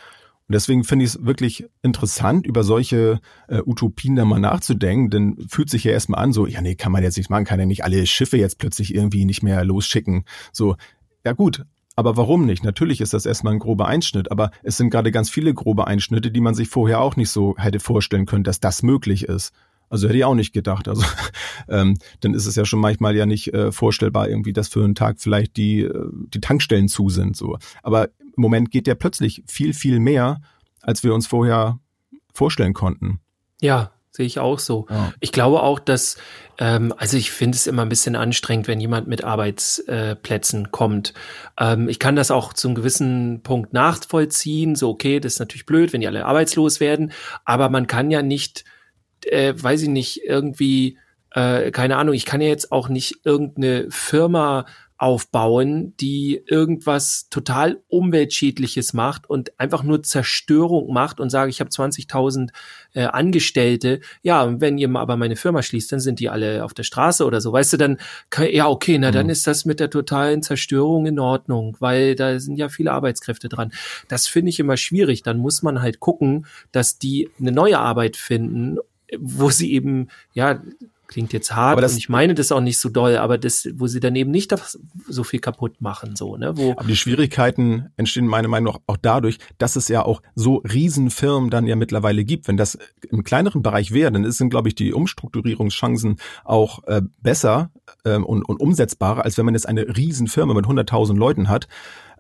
Und 0.51 0.55
deswegen 0.55 0.83
finde 0.83 1.05
ich 1.05 1.15
es 1.15 1.25
wirklich 1.25 1.67
interessant, 1.81 2.45
über 2.45 2.65
solche 2.65 3.21
äh, 3.47 3.63
Utopien 3.65 4.17
da 4.17 4.25
mal 4.25 4.41
nachzudenken, 4.41 5.09
denn 5.09 5.47
fühlt 5.49 5.71
sich 5.71 5.85
ja 5.85 5.93
erstmal 5.93 6.25
an, 6.25 6.33
so, 6.33 6.45
ja, 6.45 6.61
nee, 6.61 6.75
kann 6.75 6.91
man 6.91 7.05
jetzt 7.05 7.17
nicht 7.19 7.31
machen, 7.31 7.45
kann 7.45 7.61
ja 7.61 7.67
nicht 7.67 7.85
alle 7.85 8.05
Schiffe 8.05 8.37
jetzt 8.37 8.59
plötzlich 8.59 8.93
irgendwie 8.93 9.25
nicht 9.27 9.45
mehr 9.45 9.65
losschicken. 9.65 10.25
So, 10.51 10.75
ja 11.25 11.35
gut, 11.35 11.65
aber 11.95 12.17
warum 12.17 12.47
nicht? 12.47 12.65
Natürlich 12.65 13.01
ist 13.01 13.15
das 13.15 13.27
erstmal 13.27 13.53
ein 13.53 13.61
grober 13.61 13.87
Einschnitt, 13.87 14.33
aber 14.33 14.51
es 14.65 14.77
sind 14.77 14.91
gerade 14.91 15.13
ganz 15.13 15.31
viele 15.31 15.55
grobe 15.55 15.87
Einschnitte, 15.87 16.33
die 16.33 16.41
man 16.41 16.57
sich 16.57 16.69
vorher 16.69 17.01
auch 17.01 17.15
nicht 17.15 17.31
so 17.31 17.55
hätte 17.57 17.79
vorstellen 17.79 18.27
können, 18.27 18.43
dass 18.43 18.59
das 18.59 18.83
möglich 18.83 19.27
ist. 19.27 19.53
Also 19.91 20.07
hätte 20.07 20.17
ich 20.17 20.25
auch 20.25 20.37
nicht 20.37 20.55
gedacht. 20.55 20.89
Also 20.89 21.05
ähm, 21.69 21.99
dann 22.21 22.33
ist 22.33 22.47
es 22.47 22.55
ja 22.55 22.65
schon 22.65 22.81
manchmal 22.81 23.15
ja 23.17 23.27
nicht 23.27 23.53
äh, 23.53 23.73
vorstellbar, 23.73 24.29
irgendwie, 24.29 24.53
dass 24.53 24.69
für 24.69 24.83
einen 24.83 24.95
Tag 24.95 25.21
vielleicht 25.21 25.57
die, 25.57 25.81
äh, 25.81 26.09
die 26.33 26.41
Tankstellen 26.41 26.89
zu 26.89 27.11
sind. 27.11 27.37
So. 27.37 27.59
Aber 27.83 28.07
im 28.07 28.43
Moment 28.43 28.71
geht 28.71 28.87
ja 28.87 28.95
plötzlich 28.95 29.43
viel, 29.47 29.75
viel 29.75 29.99
mehr, 29.99 30.41
als 30.81 31.03
wir 31.03 31.13
uns 31.13 31.27
vorher 31.27 31.81
vorstellen 32.33 32.73
konnten. 32.73 33.21
Ja, 33.61 33.91
sehe 34.13 34.27
ich 34.27 34.39
auch 34.39 34.61
so. 34.61 34.87
Ja. 34.89 35.13
Ich 35.19 35.33
glaube 35.33 35.63
auch, 35.63 35.81
dass, 35.81 36.17
ähm, 36.59 36.95
also 36.97 37.17
ich 37.17 37.33
finde 37.33 37.57
es 37.57 37.67
immer 37.67 37.83
ein 37.83 37.89
bisschen 37.89 38.15
anstrengend, 38.15 38.69
wenn 38.69 38.81
jemand 38.81 39.09
mit 39.09 39.25
Arbeitsplätzen 39.25 40.67
äh, 40.67 40.69
kommt. 40.71 41.15
Ähm, 41.59 41.89
ich 41.89 41.99
kann 41.99 42.15
das 42.15 42.31
auch 42.31 42.53
zum 42.53 42.77
gewissen 42.77 43.43
Punkt 43.43 43.73
nachvollziehen. 43.73 44.77
So, 44.77 44.91
okay, 44.91 45.19
das 45.19 45.35
ist 45.35 45.39
natürlich 45.41 45.67
blöd, 45.67 45.93
wenn 45.93 46.01
die 46.01 46.07
alle 46.07 46.27
arbeitslos 46.27 46.79
werden, 46.79 47.13
aber 47.45 47.69
man 47.71 47.89
kann 47.89 48.13
ja 48.13 48.23
nicht 48.23 48.65
äh, 49.27 49.55
weiß 49.57 49.83
ich 49.83 49.89
nicht, 49.89 50.23
irgendwie, 50.25 50.99
äh, 51.33 51.71
keine 51.71 51.97
Ahnung, 51.97 52.15
ich 52.15 52.25
kann 52.25 52.41
ja 52.41 52.49
jetzt 52.49 52.73
auch 52.73 52.89
nicht 52.89 53.21
irgendeine 53.25 53.87
Firma 53.91 54.67
aufbauen, 55.01 55.95
die 55.99 56.43
irgendwas 56.47 57.31
total 57.31 57.81
umweltschädliches 57.89 58.93
macht 58.93 59.31
und 59.31 59.59
einfach 59.59 59.83
nur 59.83 60.03
Zerstörung 60.03 60.93
macht 60.93 61.21
und 61.21 61.31
sage, 61.31 61.49
ich 61.49 61.61
habe 61.61 61.71
20.000 61.71 62.51
äh, 62.93 63.05
Angestellte. 63.05 64.01
Ja, 64.21 64.61
wenn 64.61 64.77
ihr 64.77 64.95
aber 64.95 65.17
meine 65.17 65.37
Firma 65.37 65.63
schließt, 65.63 65.91
dann 65.91 66.01
sind 66.01 66.21
die 66.21 66.29
alle 66.29 66.67
auf 66.67 66.75
der 66.75 66.83
Straße 66.83 67.25
oder 67.25 67.41
so. 67.41 67.51
Weißt 67.51 67.73
du, 67.73 67.77
dann 67.79 67.97
kann, 68.29 68.49
ja 68.53 68.69
okay, 68.69 68.99
na 68.99 69.09
mhm. 69.09 69.15
dann 69.15 69.29
ist 69.31 69.47
das 69.47 69.65
mit 69.65 69.81
der 69.81 69.89
totalen 69.89 70.43
Zerstörung 70.43 71.07
in 71.07 71.19
Ordnung, 71.19 71.79
weil 71.81 72.15
da 72.15 72.39
sind 72.39 72.57
ja 72.57 72.69
viele 72.69 72.93
Arbeitskräfte 72.93 73.49
dran. 73.49 73.73
Das 74.09 74.27
finde 74.27 74.51
ich 74.51 74.61
immer 74.61 74.77
schwierig. 74.77 75.23
Dann 75.23 75.39
muss 75.39 75.63
man 75.63 75.81
halt 75.81 76.01
gucken, 76.01 76.45
dass 76.73 76.99
die 76.99 77.31
eine 77.41 77.53
neue 77.53 77.79
Arbeit 77.79 78.19
finden 78.19 78.77
wo 79.19 79.51
sie 79.51 79.73
eben, 79.73 80.09
ja, 80.33 80.61
klingt 81.11 81.33
jetzt 81.33 81.55
hart 81.57 81.73
aber 81.73 81.81
das, 81.81 81.93
und 81.93 81.99
ich 81.99 82.09
meine 82.09 82.35
das 82.35 82.53
auch 82.53 82.61
nicht 82.61 82.79
so 82.79 82.89
doll, 82.89 83.17
aber 83.17 83.37
das, 83.37 83.69
wo 83.75 83.89
sie 83.89 83.99
dann 83.99 84.15
eben 84.15 84.31
nicht 84.31 84.55
so 85.09 85.25
viel 85.25 85.41
kaputt 85.41 85.81
machen, 85.81 86.15
so, 86.15 86.37
ne, 86.37 86.57
wo. 86.57 86.73
Aber 86.73 86.85
die 86.85 86.97
Schwierigkeiten 86.97 87.89
entstehen 87.97 88.27
meiner 88.27 88.47
Meinung 88.47 88.75
nach 88.75 88.81
auch 88.87 88.97
dadurch, 88.97 89.39
dass 89.59 89.75
es 89.75 89.89
ja 89.89 90.05
auch 90.05 90.23
so 90.37 90.59
Riesenfirmen 90.59 91.51
dann 91.51 91.67
ja 91.67 91.75
mittlerweile 91.75 92.25
gibt. 92.25 92.47
Wenn 92.47 92.57
das 92.57 92.79
im 93.11 93.25
kleineren 93.25 93.63
Bereich 93.63 93.91
wäre, 93.91 94.13
dann 94.13 94.31
sind, 94.31 94.51
glaube 94.51 94.69
ich, 94.69 94.77
die 94.77 94.93
Umstrukturierungschancen 94.93 96.17
auch 96.45 96.85
äh, 96.85 97.03
besser 97.21 97.73
äh, 98.05 98.17
und, 98.17 98.49
und 98.49 98.61
umsetzbarer, 98.61 99.25
als 99.25 99.37
wenn 99.37 99.47
man 99.47 99.55
jetzt 99.55 99.69
eine 99.69 99.97
Riesenfirma 99.97 100.55
mit 100.55 100.67
100.000 100.67 101.17
Leuten 101.17 101.49
hat 101.49 101.67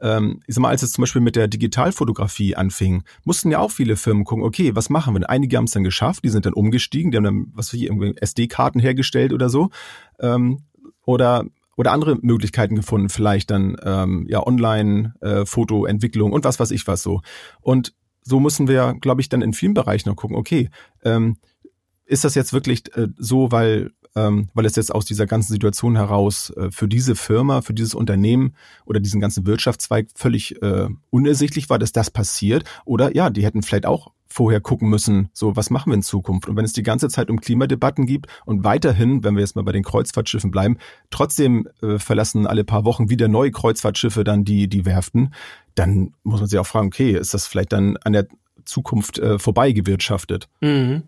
ähm, 0.01 0.41
ich 0.47 0.55
sag 0.55 0.63
mal, 0.63 0.69
als 0.69 0.83
es 0.83 0.93
zum 0.93 1.03
Beispiel 1.03 1.23
mit 1.23 1.37
der 1.37 1.49
Digitalfotografie 1.49 2.57
anfing, 2.57 3.03
mussten 3.25 3.51
ja 3.51 3.59
auch 3.59 3.71
viele 3.71 3.97
Firmen 3.97 4.25
gucken, 4.25 4.45
okay, 4.45 4.75
was 4.75 4.91
machen 4.91 5.15
wir? 5.15 5.29
Einige 5.29 5.57
haben 5.57 5.65
es 5.65 5.73
dann 5.73 5.85
geschafft, 5.85 6.25
die 6.25 6.29
sind 6.29 6.47
dann 6.47 6.55
umgestiegen, 6.55 7.11
die 7.11 7.17
haben 7.17 7.25
dann, 7.25 7.47
was 7.55 7.69
weiß 7.69 7.75
ich, 7.75 7.85
irgendwie 7.85 8.15
SD-Karten 8.17 8.81
hergestellt 8.81 9.33
oder 9.33 9.49
so. 9.49 9.71
Ähm, 10.19 10.65
oder 11.05 11.45
oder 11.77 11.93
andere 11.93 12.19
Möglichkeiten 12.21 12.75
gefunden, 12.75 13.09
vielleicht 13.09 13.51
dann 13.51 13.75
ähm, 13.83 14.27
ja 14.29 14.47
Online-Fotoentwicklung 14.47 16.31
äh, 16.31 16.35
und 16.35 16.45
was 16.45 16.61
weiß 16.61 16.73
ich 16.73 16.87
was 16.87 17.03
so. 17.03 17.23
Und 17.63 17.95
so 18.23 18.39
müssen 18.39 18.69
wir, 18.69 18.95
glaube 19.01 19.23
ich, 19.23 19.31
dann 19.31 19.41
in 19.41 19.55
vielen 19.55 19.73
Bereichen 19.73 20.11
noch 20.11 20.17
gucken, 20.17 20.37
okay, 20.37 20.69
ähm, 21.05 21.39
ist 22.05 22.25
das 22.25 22.35
jetzt 22.35 22.53
wirklich 22.53 22.95
äh, 22.97 23.09
so, 23.17 23.51
weil 23.51 23.93
ähm, 24.17 24.49
weil 24.55 24.67
es 24.67 24.77
jetzt 24.77 24.93
aus 24.95 25.05
dieser 25.05 25.27
ganzen 25.27 25.53
Situation 25.53 25.97
heraus 25.97 26.51
äh, 26.57 26.71
für 26.71 26.89
diese 26.89 27.15
Firma, 27.15 27.63
für 27.63 27.75
dieses 27.75 27.95
Unternehmen 27.95 28.55
oder 28.85 29.01
diesen 29.01 29.21
ganzen 29.21 29.47
Wirtschaftszweig 29.47 30.09
völlig 30.15 30.61
äh, 30.63 30.89
unersichtlich 31.11 31.71
war, 31.71 31.79
dass 31.79 31.93
das 31.93 32.11
passiert. 32.11 32.65
Oder 32.85 33.15
ja, 33.15 33.31
die 33.31 33.45
hätten 33.45 33.63
vielleicht 33.63 33.87
auch 33.87 34.13
vorher 34.27 34.61
gucken 34.61 34.89
müssen, 34.89 35.29
so 35.33 35.57
was 35.57 35.71
machen 35.71 35.91
wir 35.91 35.95
in 35.95 36.03
Zukunft. 36.03 36.49
Und 36.49 36.57
wenn 36.57 36.65
es 36.65 36.73
die 36.73 36.85
ganze 36.85 37.09
Zeit 37.09 37.31
um 37.31 37.41
Klimadebatten 37.41 38.07
gibt 38.07 38.27
und 38.47 38.63
weiterhin, 38.63 39.25
wenn 39.25 39.35
wir 39.35 39.41
jetzt 39.41 39.57
mal 39.57 39.63
bei 39.63 39.73
den 39.73 39.83
Kreuzfahrtschiffen 39.83 40.53
bleiben, 40.53 40.79
trotzdem 41.11 41.69
äh, 41.83 41.99
verlassen 41.99 42.47
alle 42.47 42.65
paar 42.65 42.85
Wochen 42.85 43.11
wieder 43.11 43.27
neue 43.27 43.51
Kreuzfahrtschiffe 43.51 44.23
dann 44.23 44.45
die, 44.45 44.69
die 44.69 44.87
Werften, 44.87 45.35
dann 45.75 46.15
muss 46.23 46.41
man 46.41 46.49
sich 46.49 46.59
auch 46.59 46.67
fragen, 46.67 46.87
okay, 46.87 47.13
ist 47.13 47.35
das 47.35 47.49
vielleicht 47.49 47.73
dann 47.73 47.97
an 47.99 48.13
der 48.13 48.29
Zukunft 48.65 49.19
äh, 49.19 49.39
vorbei 49.39 49.73
gewirtschaftet? 49.73 50.49
Mhm. 50.61 51.03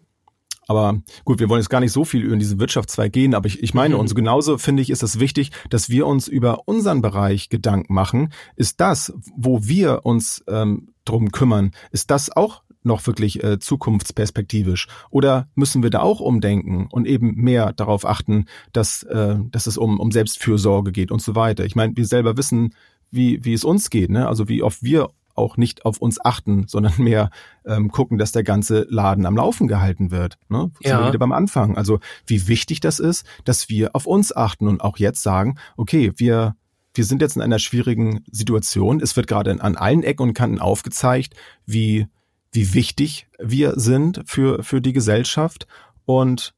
Aber 0.69 1.01
gut, 1.25 1.41
wir 1.41 1.49
wollen 1.49 1.61
jetzt 1.61 1.71
gar 1.71 1.81
nicht 1.81 1.93
so 1.93 2.05
viel 2.05 2.23
über 2.23 2.37
diesen 2.37 2.61
Wirtschaftszweig 2.61 3.13
gehen, 3.13 3.35
aber 3.35 3.47
ich, 3.47 3.63
ich 3.63 3.75
meine, 3.75 3.95
mhm. 3.95 4.01
und 4.01 4.15
genauso 4.15 4.59
finde 4.59 4.83
ich, 4.83 4.91
ist 4.91 5.03
es 5.03 5.19
wichtig, 5.19 5.51
dass 5.71 5.91
wir 5.91 6.07
uns 6.07 6.29
über 6.29 6.67
unseren 6.67 7.03
Bereich 7.03 7.49
Gedanken 7.49 7.95
machen. 7.95 8.33
Ist 8.57 8.81
das, 8.81 9.13
wo 9.37 9.65
wir 9.65 10.05
uns 10.05 10.45
ähm, 10.49 10.89
drum 11.05 11.33
kümmern, 11.33 11.73
ist 11.91 12.11
das 12.11 12.31
auch 12.31 12.63
noch 12.85 13.07
wirklich 13.07 13.43
äh, 13.43 13.59
zukunftsperspektivisch? 13.59 14.89
Oder 15.11 15.49
müssen 15.55 15.83
wir 15.83 15.91
da 15.91 16.01
auch 16.01 16.21
umdenken 16.21 16.89
und 16.91 17.07
eben 17.07 17.35
mehr 17.35 17.73
darauf 17.73 18.05
achten, 18.05 18.47
dass, 18.73 19.03
äh, 19.05 19.37
dass 19.51 19.67
es 19.67 19.79
um, 19.79 20.01
um 20.01 20.11
Selbstfürsorge 20.11 20.93
geht 20.93 21.11
und 21.11 21.23
so 21.23 21.35
weiter? 21.35 21.65
Ich 21.65 21.77
meine, 21.77 21.97
wir 21.97 22.07
selber 22.07 22.37
wissen, 22.37 22.75
wie, 23.11 23.45
wie 23.45 23.53
es 23.53 23.65
uns 23.65 23.91
geht, 23.91 24.11
ne? 24.11 24.27
Also 24.27 24.49
wie 24.49 24.63
oft 24.63 24.83
wir 24.83 25.11
auch 25.35 25.57
nicht 25.57 25.85
auf 25.85 25.99
uns 25.99 26.25
achten, 26.25 26.67
sondern 26.69 26.95
mehr 26.99 27.31
ähm, 27.65 27.91
gucken, 27.91 28.19
dass 28.19 28.33
der 28.33 28.43
ganze 28.43 28.87
Laden 28.89 29.27
am 29.27 29.37
Laufen 29.37 29.69
gehalten 29.69 30.11
wird. 30.11 30.39
Ne? 30.49 30.71
Ja. 30.81 31.07
wieder 31.09 31.19
beim 31.19 31.33
Anfang. 31.33 31.77
Also 31.77 32.01
wie 32.27 32.49
wichtig 32.49 32.81
das 32.81 32.99
ist, 32.99 33.27
dass 33.45 33.69
wir 33.69 33.95
auf 33.95 34.07
uns 34.07 34.35
achten 34.35 34.69
und 34.69 34.81
auch 34.81 34.99
jetzt 34.99 35.23
sagen, 35.23 35.57
okay, 35.77 36.13
wir 36.17 36.57
wir 36.95 37.05
sind 37.07 37.23
jetzt 37.23 37.37
in 37.37 37.43
einer 37.43 37.59
schwierigen 37.59 38.23
Situation. 38.31 39.01
Es 39.01 39.17
wird 39.17 39.27
gerade 39.27 39.51
an 39.63 39.77
allen 39.77 40.03
Ecken 40.03 40.25
und 40.25 40.35
Kanten 40.35 40.59
aufgezeigt, 40.59 41.35
wie 41.65 42.07
wie 42.53 42.75
wichtig 42.75 43.29
wir 43.39 43.75
sind 43.77 44.23
für 44.27 44.63
für 44.63 44.83
die 44.83 44.93
Gesellschaft 44.93 45.67
und 46.05 46.55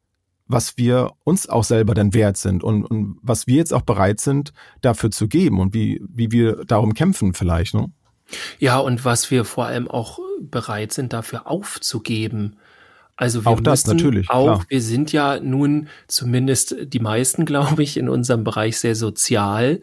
was 0.46 0.76
wir 0.76 1.12
uns 1.24 1.48
auch 1.48 1.64
selber 1.64 1.94
dann 1.94 2.12
wert 2.12 2.36
sind 2.36 2.62
und, 2.62 2.84
und 2.84 3.18
was 3.22 3.46
wir 3.46 3.56
jetzt 3.56 3.72
auch 3.72 3.82
bereit 3.82 4.20
sind, 4.20 4.52
dafür 4.82 5.10
zu 5.10 5.28
geben 5.28 5.58
und 5.58 5.74
wie, 5.74 6.02
wie 6.06 6.30
wir 6.32 6.64
darum 6.66 6.94
kämpfen 6.94 7.34
vielleicht. 7.34 7.74
Ne? 7.74 7.90
Ja, 8.58 8.78
und 8.78 9.04
was 9.04 9.30
wir 9.30 9.44
vor 9.44 9.66
allem 9.66 9.88
auch 9.88 10.18
bereit 10.40 10.92
sind, 10.92 11.12
dafür 11.12 11.46
aufzugeben. 11.46 12.56
Also 13.16 13.44
wir 13.44 13.50
auch 13.50 13.60
das 13.60 13.86
müssen 13.86 13.96
natürlich. 13.96 14.30
Auch 14.30 14.44
klar. 14.44 14.66
wir 14.68 14.82
sind 14.82 15.12
ja 15.12 15.38
nun 15.40 15.88
zumindest 16.08 16.76
die 16.80 17.00
meisten, 17.00 17.44
glaube 17.46 17.82
ich, 17.82 17.96
in 17.96 18.08
unserem 18.08 18.44
Bereich 18.44 18.78
sehr 18.78 18.96
sozial 18.96 19.80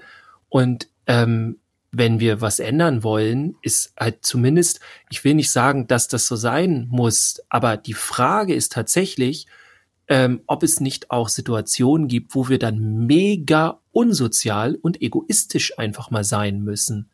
und 0.50 0.88
ähm, 1.08 1.58
wenn 1.94 2.22
wir 2.22 2.40
was 2.40 2.60
ändern 2.60 3.04
wollen, 3.04 3.56
ist 3.62 3.94
halt 4.00 4.26
zumindest, 4.26 4.80
ich 5.10 5.24
will 5.26 5.34
nicht 5.34 5.52
sagen, 5.52 5.88
dass 5.88 6.08
das 6.08 6.26
so 6.26 6.38
sein 6.38 6.88
muss, 6.90 7.42
aber 7.50 7.76
die 7.76 7.94
Frage 7.94 8.54
ist 8.54 8.72
tatsächlich, 8.72 9.48
ähm, 10.08 10.42
ob 10.48 10.64
es 10.64 10.80
nicht 10.80 11.12
auch 11.12 11.30
Situationen 11.30 12.08
gibt, 12.08 12.34
wo 12.34 12.50
wir 12.50 12.60
dann 12.60 13.06
mega 13.06 13.82
unsozial 13.92 14.76
und 14.76 15.02
egoistisch 15.02 15.78
einfach 15.78 16.12
mal 16.12 16.24
sein 16.24 16.62
müssen. 16.62 17.10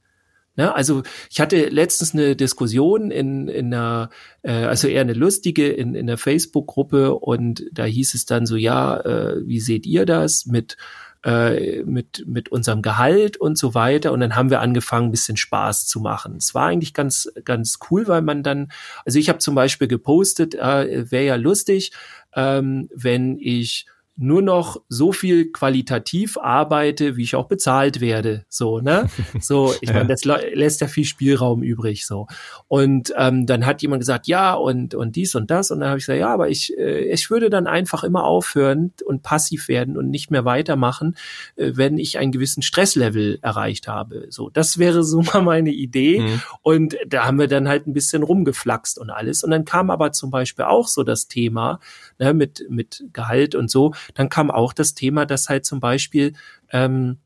Ne? 0.58 0.76
Also 0.76 1.04
ich 1.30 1.40
hatte 1.40 1.70
letztens 1.70 2.14
eine 2.14 2.36
Diskussion 2.36 3.12
in, 3.12 3.48
in 3.48 3.74
einer, 3.74 4.10
äh, 4.42 4.52
also 4.52 4.88
eher 4.88 5.02
eine 5.02 5.14
lustige 5.14 5.70
in, 5.70 5.96
in 5.96 6.08
der 6.08 6.18
Facebook-Gruppe 6.18 7.16
und 7.16 7.64
da 7.72 7.86
hieß 7.86 8.16
es 8.16 8.26
dann 8.26 8.46
so, 8.46 8.58
ja, 8.58 9.00
äh, 9.00 9.48
wie 9.48 9.62
seht 9.62 9.86
ihr 9.86 10.06
das 10.06 10.46
mit 10.46 10.76
äh, 11.24 11.84
mit, 11.84 12.24
mit 12.28 12.50
unserem 12.50 12.82
Gehalt 12.82 13.38
und 13.38 13.58
so 13.58 13.74
weiter. 13.74 14.12
Und 14.14 14.20
dann 14.20 14.36
haben 14.36 14.50
wir 14.50 14.62
angefangen, 14.62 15.08
ein 15.08 15.12
bisschen 15.12 15.36
Spaß 15.36 15.86
zu 15.88 16.00
machen. 16.00 16.38
Es 16.38 16.54
war 16.54 16.68
eigentlich 16.68 16.94
ganz, 16.94 17.30
ganz 17.44 17.80
cool, 17.90 18.08
weil 18.08 18.22
man 18.22 18.44
dann, 18.44 18.70
also 19.04 19.20
ich 19.20 19.28
habe 19.28 19.40
zum 19.40 19.56
Beispiel 19.56 19.88
gepostet, 19.88 20.56
äh, 20.56 21.12
wäre 21.12 21.26
ja 21.26 21.36
lustig, 21.36 21.92
ähm, 22.36 22.88
wenn 22.94 23.38
ich 23.40 23.88
nur 24.18 24.42
noch 24.42 24.82
so 24.90 25.12
viel 25.12 25.52
qualitativ 25.52 26.38
arbeite, 26.38 27.18
wie 27.18 27.24
ich 27.24 27.36
auch 27.36 27.48
bezahlt 27.48 28.02
werde. 28.02 28.46
So, 28.50 28.80
ne? 28.80 29.10
So, 29.40 29.74
ich 29.82 29.94
meine, 29.94 30.08
das 30.08 30.26
lässt 30.26 30.82
ja 30.82 30.88
viel 30.88 31.06
Spielraum 31.06 31.62
übrig. 31.62 32.06
So. 32.06 32.28
Und 32.68 33.14
ähm, 33.16 33.46
dann 33.46 33.66
hat 33.66 33.82
jemand 33.82 34.02
gesagt, 34.02 34.28
ja, 34.28 34.54
und, 34.54 34.96
und 34.96 35.16
dies 35.16 35.36
und 35.36 35.52
das. 35.52 35.70
Und 35.70 35.80
dann 35.80 35.90
habe 35.90 36.00
ich 36.00 36.06
gesagt, 36.06 36.20
ja, 36.20 36.34
aber 36.34 36.50
ich, 36.50 36.76
äh, 36.78 37.06
ich 37.12 37.30
würde 37.30 37.50
dann 37.50 37.68
einfach 37.68 38.04
immer 38.04 38.24
aufhören 38.24 38.94
und 39.06 39.22
passiv 39.22 39.68
werden 39.68 39.98
und 39.98 40.10
nicht 40.10 40.32
mehr 40.32 40.44
weitermachen, 40.44 41.16
äh, 41.56 41.74
wenn 41.76 41.98
ich 41.98 42.18
einen 42.18 42.32
gewissen 42.32 42.64
Stresslevel 42.64 43.40
erreicht 43.42 43.88
habe. 43.88 44.26
So, 44.30 44.50
das 44.50 44.80
wäre 44.80 45.04
so 45.04 45.22
mal 45.34 45.42
meine 45.42 45.72
Idee. 45.72 46.22
Mhm. 46.22 46.42
Und 46.62 46.98
da 47.08 47.26
haben 47.26 47.40
wir 47.40 47.48
dann 47.48 47.68
halt 47.68 47.88
ein 47.88 47.94
bisschen 47.94 48.24
rumgeflaxt 48.24 48.98
und 48.98 49.12
alles. 49.12 49.44
Und 49.44 49.52
dann 49.52 49.66
kam 49.66 49.92
aber 49.92 50.12
zum 50.12 50.32
Beispiel 50.32 50.66
auch 50.66 50.88
so 50.88 51.04
das 51.04 51.28
Thema 51.28 51.80
ne, 52.20 52.34
mit, 52.34 52.66
mit 52.70 53.06
Gehalt 53.14 53.56
und 53.56 53.70
so 53.70 53.94
dann 54.14 54.30
kam 54.30 54.52
auch 54.52 54.74
das 54.74 54.94
Thema, 54.94 55.26
dass 55.26 55.50
halt 55.50 55.66
zum 55.66 55.80
Beispiel 55.80 56.34
ähm, 56.72 57.18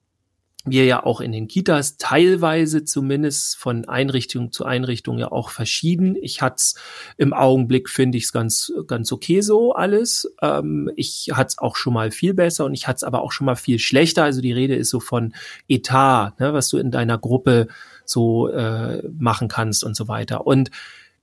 wir 0.63 0.85
ja 0.85 1.03
auch 1.03 1.21
in 1.21 1.31
den 1.31 1.47
Kitas 1.47 1.97
teilweise 1.97 2.83
zumindest 2.83 3.57
von 3.57 3.87
Einrichtung 3.87 4.51
zu 4.51 4.63
Einrichtung 4.63 5.17
ja 5.17 5.31
auch 5.31 5.49
verschieden. 5.49 6.15
Ich 6.21 6.41
hat's 6.41 6.75
im 7.17 7.33
Augenblick 7.33 7.89
finde 7.89 8.17
ich 8.19 8.25
es 8.25 8.31
ganz 8.31 8.71
ganz 8.85 9.11
okay 9.11 9.41
so 9.41 9.73
alles. 9.73 10.31
Ähm, 10.41 10.91
ich 10.95 11.31
hat's 11.33 11.57
auch 11.57 11.75
schon 11.75 11.93
mal 11.93 12.11
viel 12.11 12.35
besser 12.35 12.65
und 12.65 12.75
ich 12.75 12.87
hat's 12.87 13.03
aber 13.03 13.23
auch 13.23 13.31
schon 13.31 13.45
mal 13.45 13.55
viel 13.55 13.79
schlechter. 13.79 14.23
Also 14.23 14.41
die 14.41 14.53
Rede 14.53 14.75
ist 14.75 14.91
so 14.91 14.99
von 14.99 15.33
Etat, 15.67 16.39
ne, 16.39 16.53
was 16.53 16.69
du 16.69 16.77
in 16.77 16.91
deiner 16.91 17.17
Gruppe 17.17 17.67
so 18.05 18.47
äh, 18.49 19.01
machen 19.17 19.47
kannst 19.47 19.83
und 19.83 19.95
so 19.95 20.07
weiter. 20.07 20.45
Und 20.45 20.69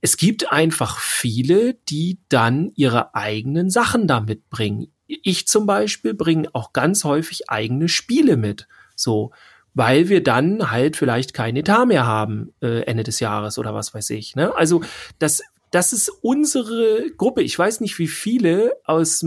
es 0.00 0.16
gibt 0.16 0.52
einfach 0.52 0.98
viele, 0.98 1.74
die 1.88 2.20
dann 2.28 2.70
ihre 2.74 3.14
eigenen 3.14 3.70
Sachen 3.70 4.06
da 4.06 4.20
mitbringen 4.20 4.92
ich 5.08 5.48
zum 5.48 5.66
Beispiel 5.66 6.14
bringe 6.14 6.48
auch 6.52 6.72
ganz 6.72 7.04
häufig 7.04 7.50
eigene 7.50 7.88
Spiele 7.88 8.36
mit. 8.36 8.68
So, 8.94 9.32
weil 9.74 10.08
wir 10.08 10.22
dann 10.22 10.70
halt 10.70 10.96
vielleicht 10.96 11.34
kein 11.34 11.56
Etat 11.56 11.86
mehr 11.86 12.06
haben 12.06 12.52
äh, 12.60 12.82
Ende 12.82 13.04
des 13.04 13.20
Jahres 13.20 13.58
oder 13.58 13.74
was 13.74 13.94
weiß 13.94 14.10
ich. 14.10 14.36
Ne? 14.36 14.54
Also 14.54 14.82
das, 15.18 15.42
das 15.70 15.92
ist 15.92 16.08
unsere 16.22 17.10
Gruppe. 17.16 17.42
Ich 17.42 17.58
weiß 17.58 17.80
nicht, 17.80 17.98
wie 17.98 18.08
viele 18.08 18.72
aus, 18.84 19.24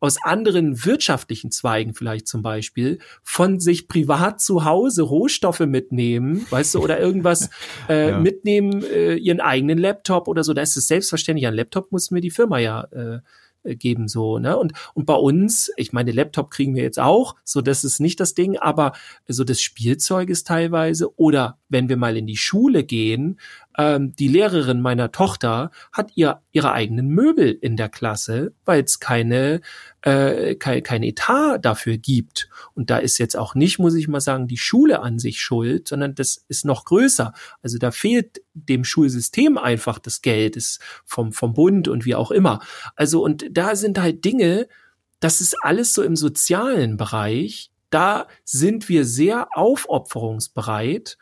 aus 0.00 0.16
anderen 0.22 0.84
wirtschaftlichen 0.84 1.50
Zweigen 1.50 1.94
vielleicht 1.94 2.26
zum 2.28 2.42
Beispiel 2.42 2.98
von 3.22 3.60
sich 3.60 3.88
privat 3.88 4.40
zu 4.40 4.64
Hause 4.64 5.02
Rohstoffe 5.02 5.60
mitnehmen, 5.60 6.46
weißt 6.50 6.74
du, 6.74 6.82
oder 6.82 6.98
irgendwas 6.98 7.50
äh, 7.88 8.10
ja. 8.10 8.18
mitnehmen, 8.18 8.82
äh, 8.84 9.14
ihren 9.14 9.40
eigenen 9.40 9.78
Laptop 9.78 10.28
oder 10.28 10.44
so. 10.44 10.54
Da 10.54 10.62
ist 10.62 10.76
es 10.76 10.86
selbstverständlich. 10.86 11.46
Ein 11.46 11.54
Laptop 11.54 11.92
muss 11.92 12.10
mir 12.10 12.20
die 12.20 12.30
Firma 12.30 12.58
ja 12.58 12.82
äh, 12.92 13.20
äh, 13.66 13.76
geben 13.76 14.08
so 14.08 14.38
ne 14.38 14.56
und 14.56 14.72
und 14.94 15.06
bei 15.06 15.14
uns 15.14 15.70
ich 15.76 15.92
meine 15.92 16.12
Laptop 16.12 16.50
kriegen 16.50 16.74
wir 16.74 16.82
jetzt 16.82 16.98
auch 16.98 17.36
so 17.44 17.60
das 17.60 17.84
ist 17.84 18.00
nicht 18.00 18.20
das 18.20 18.34
Ding 18.34 18.56
aber 18.56 18.92
so 19.28 19.44
das 19.44 19.60
Spielzeug 19.60 20.30
ist 20.30 20.46
teilweise 20.46 21.14
oder 21.18 21.58
wenn 21.68 21.88
wir 21.88 21.96
mal 21.96 22.16
in 22.16 22.26
die 22.26 22.36
Schule 22.36 22.84
gehen 22.84 23.38
ähm, 23.76 24.14
die 24.16 24.28
Lehrerin 24.28 24.80
meiner 24.80 25.12
Tochter 25.12 25.70
hat 25.92 26.12
ihr 26.14 26.40
ihre 26.50 26.72
eigenen 26.72 27.08
Möbel 27.08 27.50
in 27.52 27.76
der 27.76 27.88
Klasse, 27.88 28.54
weil 28.64 28.82
es 28.82 29.00
keine 29.00 29.60
äh, 30.02 30.54
kein, 30.54 30.82
kein 30.82 31.02
Etat 31.02 31.58
dafür 31.58 31.98
gibt. 31.98 32.48
Und 32.74 32.90
da 32.90 32.98
ist 32.98 33.18
jetzt 33.18 33.36
auch 33.36 33.54
nicht, 33.54 33.78
muss 33.78 33.94
ich 33.94 34.08
mal 34.08 34.20
sagen, 34.20 34.48
die 34.48 34.56
Schule 34.56 35.00
an 35.00 35.18
sich 35.18 35.40
schuld, 35.40 35.88
sondern 35.88 36.14
das 36.14 36.44
ist 36.48 36.64
noch 36.64 36.84
größer. 36.84 37.32
Also 37.62 37.78
da 37.78 37.90
fehlt 37.90 38.40
dem 38.54 38.84
Schulsystem 38.84 39.58
einfach 39.58 39.98
das 39.98 40.22
Geld, 40.22 40.56
ist 40.56 40.80
vom 41.04 41.32
vom 41.32 41.52
Bund 41.54 41.88
und 41.88 42.04
wie 42.06 42.14
auch 42.14 42.30
immer. 42.30 42.60
Also 42.94 43.22
und 43.22 43.46
da 43.50 43.76
sind 43.76 43.98
halt 44.00 44.24
Dinge, 44.24 44.68
das 45.20 45.40
ist 45.40 45.56
alles 45.62 45.92
so 45.92 46.02
im 46.02 46.16
sozialen 46.16 46.96
Bereich. 46.96 47.70
Da 47.90 48.26
sind 48.44 48.88
wir 48.88 49.04
sehr 49.04 49.48
aufopferungsbereit 49.54 51.18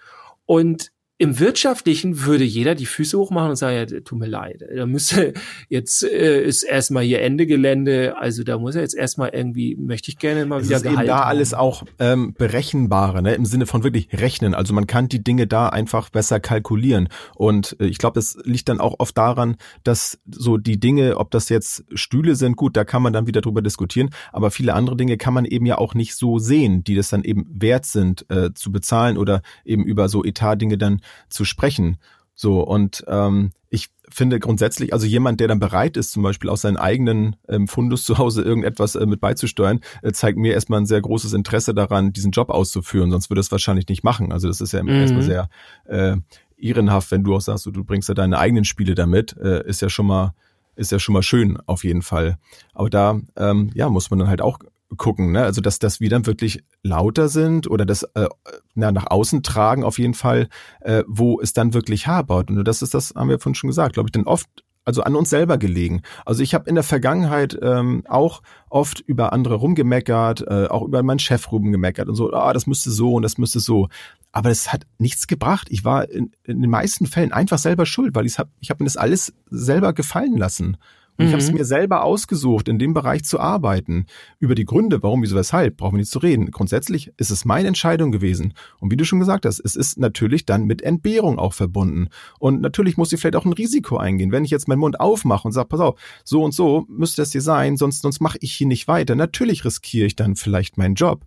und 0.47 0.93
im 1.17 1.39
Wirtschaftlichen 1.39 2.25
würde 2.25 2.43
jeder 2.43 2.75
die 2.75 2.87
Füße 2.87 3.17
hochmachen 3.17 3.51
und 3.51 3.57
sagen, 3.57 3.77
ja, 3.77 4.01
tut 4.01 4.19
mir 4.19 4.27
leid, 4.27 4.65
da 4.75 4.85
müsste 4.85 5.33
jetzt 5.69 6.03
äh, 6.03 6.43
ist 6.43 6.65
erstmal 6.65 7.05
hier 7.05 7.23
Ende 7.23 7.47
Gelände, 7.47 8.17
also 8.19 8.43
da 8.43 8.59
muss 8.59 8.75
er 8.75 8.83
jetzt 8.83 8.97
erstmal 8.97 9.29
irgendwie, 9.29 9.77
möchte 9.77 10.11
ich 10.11 10.19
gerne 10.19 10.45
mal 10.45 10.61
es 10.61 10.69
wieder 10.69 10.79
ist 10.79 10.85
eben 10.87 11.07
da 11.07 11.21
haben. 11.21 11.29
alles 11.29 11.55
auch 11.55 11.85
ähm, 12.01 12.35
berechenbare, 12.37 13.23
ne, 13.23 13.35
im 13.35 13.45
Sinne 13.45 13.67
von 13.67 13.85
wirklich 13.85 14.09
rechnen. 14.13 14.55
Also 14.55 14.75
man 14.75 14.89
kann 14.89 15.07
die 15.07 15.23
Dinge 15.23 15.47
da 15.47 15.69
einfach 15.69 16.11
besser 16.11 16.41
kalkulieren. 16.41 17.09
Und 17.37 17.77
äh, 17.79 17.87
ich 17.87 17.99
glaube, 17.99 18.15
das 18.15 18.37
liegt 18.43 18.69
dann 18.69 18.81
auch 18.81 18.97
oft 18.99 19.17
daran, 19.17 19.57
dass 19.85 20.19
so 20.29 20.59
die 20.59 20.81
Dinge, 20.81 21.17
ob 21.17 21.31
das 21.31 21.49
jetzt 21.49 21.85
Stühle 21.95 22.35
sind, 22.35 22.57
gut, 22.57 22.77
da 22.77 22.85
kann 22.85 23.03
man 23.03 23.13
dann 23.13 23.29
wieder 23.29 23.41
drüber 23.41 23.63
diskutieren, 23.63 24.11
aber 24.33 24.51
viele 24.51 24.75
andere 24.75 24.97
Dinge 24.97 25.17
kann 25.17 25.35
man 25.35 25.45
eben 25.45 25.67
ja 25.67 25.79
auch 25.79 25.95
nicht 25.95 26.17
so 26.17 26.41
sehen, 26.41 26.83
die 26.83 26.97
das 26.97 27.09
dann 27.09 27.23
eben 27.23 27.47
wert 27.49 27.85
sind 27.85 28.29
äh, 28.31 28.53
zu 28.53 28.73
bezahlen 28.73 29.17
oder 29.17 29.43
eben 29.65 29.85
über 29.85 30.09
so 30.09 30.25
Etat-Dinge 30.25 30.77
dann 30.77 31.03
zu 31.29 31.45
sprechen. 31.45 31.99
So, 32.35 32.63
und 32.63 33.05
ähm, 33.07 33.53
ich 33.71 33.91
finde 34.09 34.41
grundsätzlich, 34.41 34.93
also 34.93 35.07
jemand, 35.07 35.41
der 35.41 35.49
dann 35.49 35.61
bereit 35.61 35.97
ist, 35.97 36.13
zum 36.13 36.23
Beispiel 36.23 36.51
aus 36.51 36.63
seinen 36.63 36.77
eigenen 36.77 37.37
ähm, 37.49 37.69
Fundus 37.69 38.05
zu 38.05 38.19
Hause 38.19 38.43
irgendetwas 38.43 38.97
äh, 38.97 39.07
mit 39.07 39.21
beizusteuern, 39.21 39.81
äh, 40.03 40.13
zeigt 40.13 40.39
mir 40.39 40.53
erstmal 40.53 40.81
ein 40.81 40.87
sehr 40.87 41.01
großes 41.01 41.33
Interesse 41.33 41.75
daran, 41.75 42.13
diesen 42.13 42.33
Job 42.33 42.51
auszuführen, 42.51 43.11
sonst 43.11 43.31
würde 43.31 43.41
es 43.41 43.51
wahrscheinlich 43.51 43.89
nicht 43.89 44.05
machen. 44.05 44.33
Also 44.33 44.49
das 44.49 44.61
ist 44.61 44.73
ja 44.73 44.83
mhm. 44.83 44.91
erstmal 44.91 45.23
sehr 45.23 45.49
äh, 45.87 46.17
ehrenhaft, 46.57 47.11
wenn 47.11 47.25
du 47.25 47.35
auch 47.35 47.41
sagst, 47.41 47.67
du, 47.67 47.71
du 47.71 47.85
bringst 47.85 48.09
ja 48.09 48.15
deine 48.15 48.39
eigenen 48.39 48.65
Spiele 48.65 48.95
damit, 48.95 49.37
äh, 49.37 49.67
ist 49.67 49.83
ja 49.83 49.89
schon 49.89 50.07
mal 50.07 50.35
ist 50.77 50.91
ja 50.91 50.99
schon 50.99 51.13
mal 51.13 51.23
schön 51.23 51.57
auf 51.67 51.85
jeden 51.85 52.03
Fall. 52.03 52.37
Aber 52.73 52.91
da 52.91 53.21
ähm, 53.37 53.71
ja 53.75 53.89
muss 53.89 54.11
man 54.11 54.19
dann 54.19 54.29
halt 54.29 54.43
auch 54.43 54.59
gucken, 54.97 55.33
ne? 55.33 55.43
Also 55.43 55.61
dass, 55.61 55.79
dass 55.79 56.01
wir 56.01 56.11
dann 56.11 56.27
wirklich 56.27 56.65
lauter 56.83 57.29
sind 57.29 57.71
oder 57.71 57.85
das 57.85 58.03
äh, 58.15 58.29
na, 58.75 58.93
nach 58.93 59.11
außen 59.11 59.43
tragen 59.43 59.85
auf 59.85 59.99
jeden 59.99 60.15
Fall, 60.15 60.49
äh, 60.81 61.05
wo 61.07 61.41
es 61.41 61.53
dann 61.53 61.75
wirklich 61.75 62.07
hapert. 62.07 62.51
Und 62.51 62.65
das 62.65 62.83
ist 62.83 62.95
das, 62.95 63.15
haben 63.15 63.29
wir 63.29 63.39
vorhin 63.39 63.55
schon 63.55 63.69
gesagt, 63.69 63.95
glaube 63.95 64.09
ich, 64.09 64.13
dann 64.13 64.27
oft 64.27 64.49
also 64.85 65.03
an 65.03 65.17
uns 65.17 65.31
selber 65.31 65.59
gelegen. 65.59 66.03
Also 66.27 66.43
ich 66.43 66.55
habe 66.55 66.69
in 66.69 66.75
der 66.75 66.85
Vergangenheit 66.85 67.59
ähm, 67.63 68.05
auch 68.07 68.43
oft 68.69 69.01
über 69.01 69.33
andere 69.33 69.55
rumgemeckert, 69.55 70.43
äh, 70.47 70.67
auch 70.67 70.83
über 70.83 71.03
meinen 71.03 71.19
Chef 71.19 71.51
rumgemeckert 71.51 72.09
und 72.09 72.15
so, 72.15 72.33
ah, 72.33 72.53
das 72.53 72.67
müsste 72.67 72.91
so 72.91 73.15
und 73.15 73.23
das 73.23 73.39
müsste 73.39 73.61
so. 73.61 73.89
Aber 74.33 74.51
es 74.51 74.73
hat 74.73 74.87
nichts 74.99 75.27
gebracht. 75.27 75.69
Ich 75.71 75.85
war 75.85 76.11
in, 76.11 76.33
in 76.45 76.61
den 76.61 76.71
meisten 76.71 77.07
Fällen 77.07 77.33
einfach 77.33 77.59
selber 77.59 77.87
schuld, 77.87 78.15
weil 78.15 78.27
ich 78.27 78.39
habe 78.39 78.51
ich 78.61 78.71
hab 78.71 78.81
mir 78.81 78.87
das 78.87 78.97
alles 78.97 79.33
selber 79.49 79.93
gefallen 79.93 80.37
lassen. 80.37 80.77
Und 81.17 81.25
mhm. 81.25 81.29
ich 81.29 81.33
habe 81.33 81.43
es 81.43 81.53
mir 81.53 81.65
selber 81.65 82.05
ausgesucht, 82.05 82.69
in 82.69 82.79
dem 82.79 82.95
Bereich 82.95 83.25
zu 83.25 83.39
arbeiten. 83.39 84.07
Über 84.39 84.55
die 84.55 84.65
Gründe, 84.65 85.03
warum, 85.03 85.23
wieso, 85.23 85.37
weshalb, 85.37 85.77
brauchen 85.77 85.95
wir 85.95 85.99
nicht 85.99 86.11
zu 86.11 86.19
reden. 86.19 86.51
Grundsätzlich 86.51 87.13
ist 87.17 87.31
es 87.31 87.45
meine 87.45 87.69
Entscheidung 87.69 88.11
gewesen. 88.11 88.55
Und 88.81 88.91
wie 88.91 88.97
du 88.97 89.05
schon 89.05 89.21
gesagt 89.21 89.47
hast, 89.47 89.61
es 89.61 89.77
ist 89.77 89.99
natürlich 89.99 90.45
dann 90.47 90.65
mit 90.65 90.83
Entbehrung 90.83 91.39
auch 91.39 91.53
verbunden. 91.53 92.09
Und 92.39 92.61
natürlich 92.61 92.97
muss 92.97 93.13
ich 93.13 93.21
vielleicht 93.21 93.37
auch 93.37 93.45
ein 93.45 93.53
Risiko 93.53 93.97
eingehen. 93.97 94.33
Wenn 94.33 94.45
ich 94.45 94.51
jetzt 94.51 94.69
meinen 94.69 94.81
Mund 94.81 94.99
aufmache 95.01 95.47
und 95.47 95.53
sage, 95.53 95.69
pass 95.69 95.81
auf, 95.81 96.01
so 96.25 96.43
und 96.43 96.53
so 96.53 96.85
müsste 96.89 97.23
das 97.23 97.33
hier 97.33 97.43
sein, 97.43 97.77
sonst, 97.77 98.03
sonst 98.03 98.21
mache 98.21 98.39
ich 98.41 98.53
hier 98.53 98.67
nicht 98.67 98.89
weiter. 98.89 99.15
Natürlich 99.15 99.65
riskiere 99.65 100.07
ich 100.07 100.17
dann 100.17 100.37
vielleicht 100.37 100.79
meinen 100.79 100.95
Job. 100.95 101.25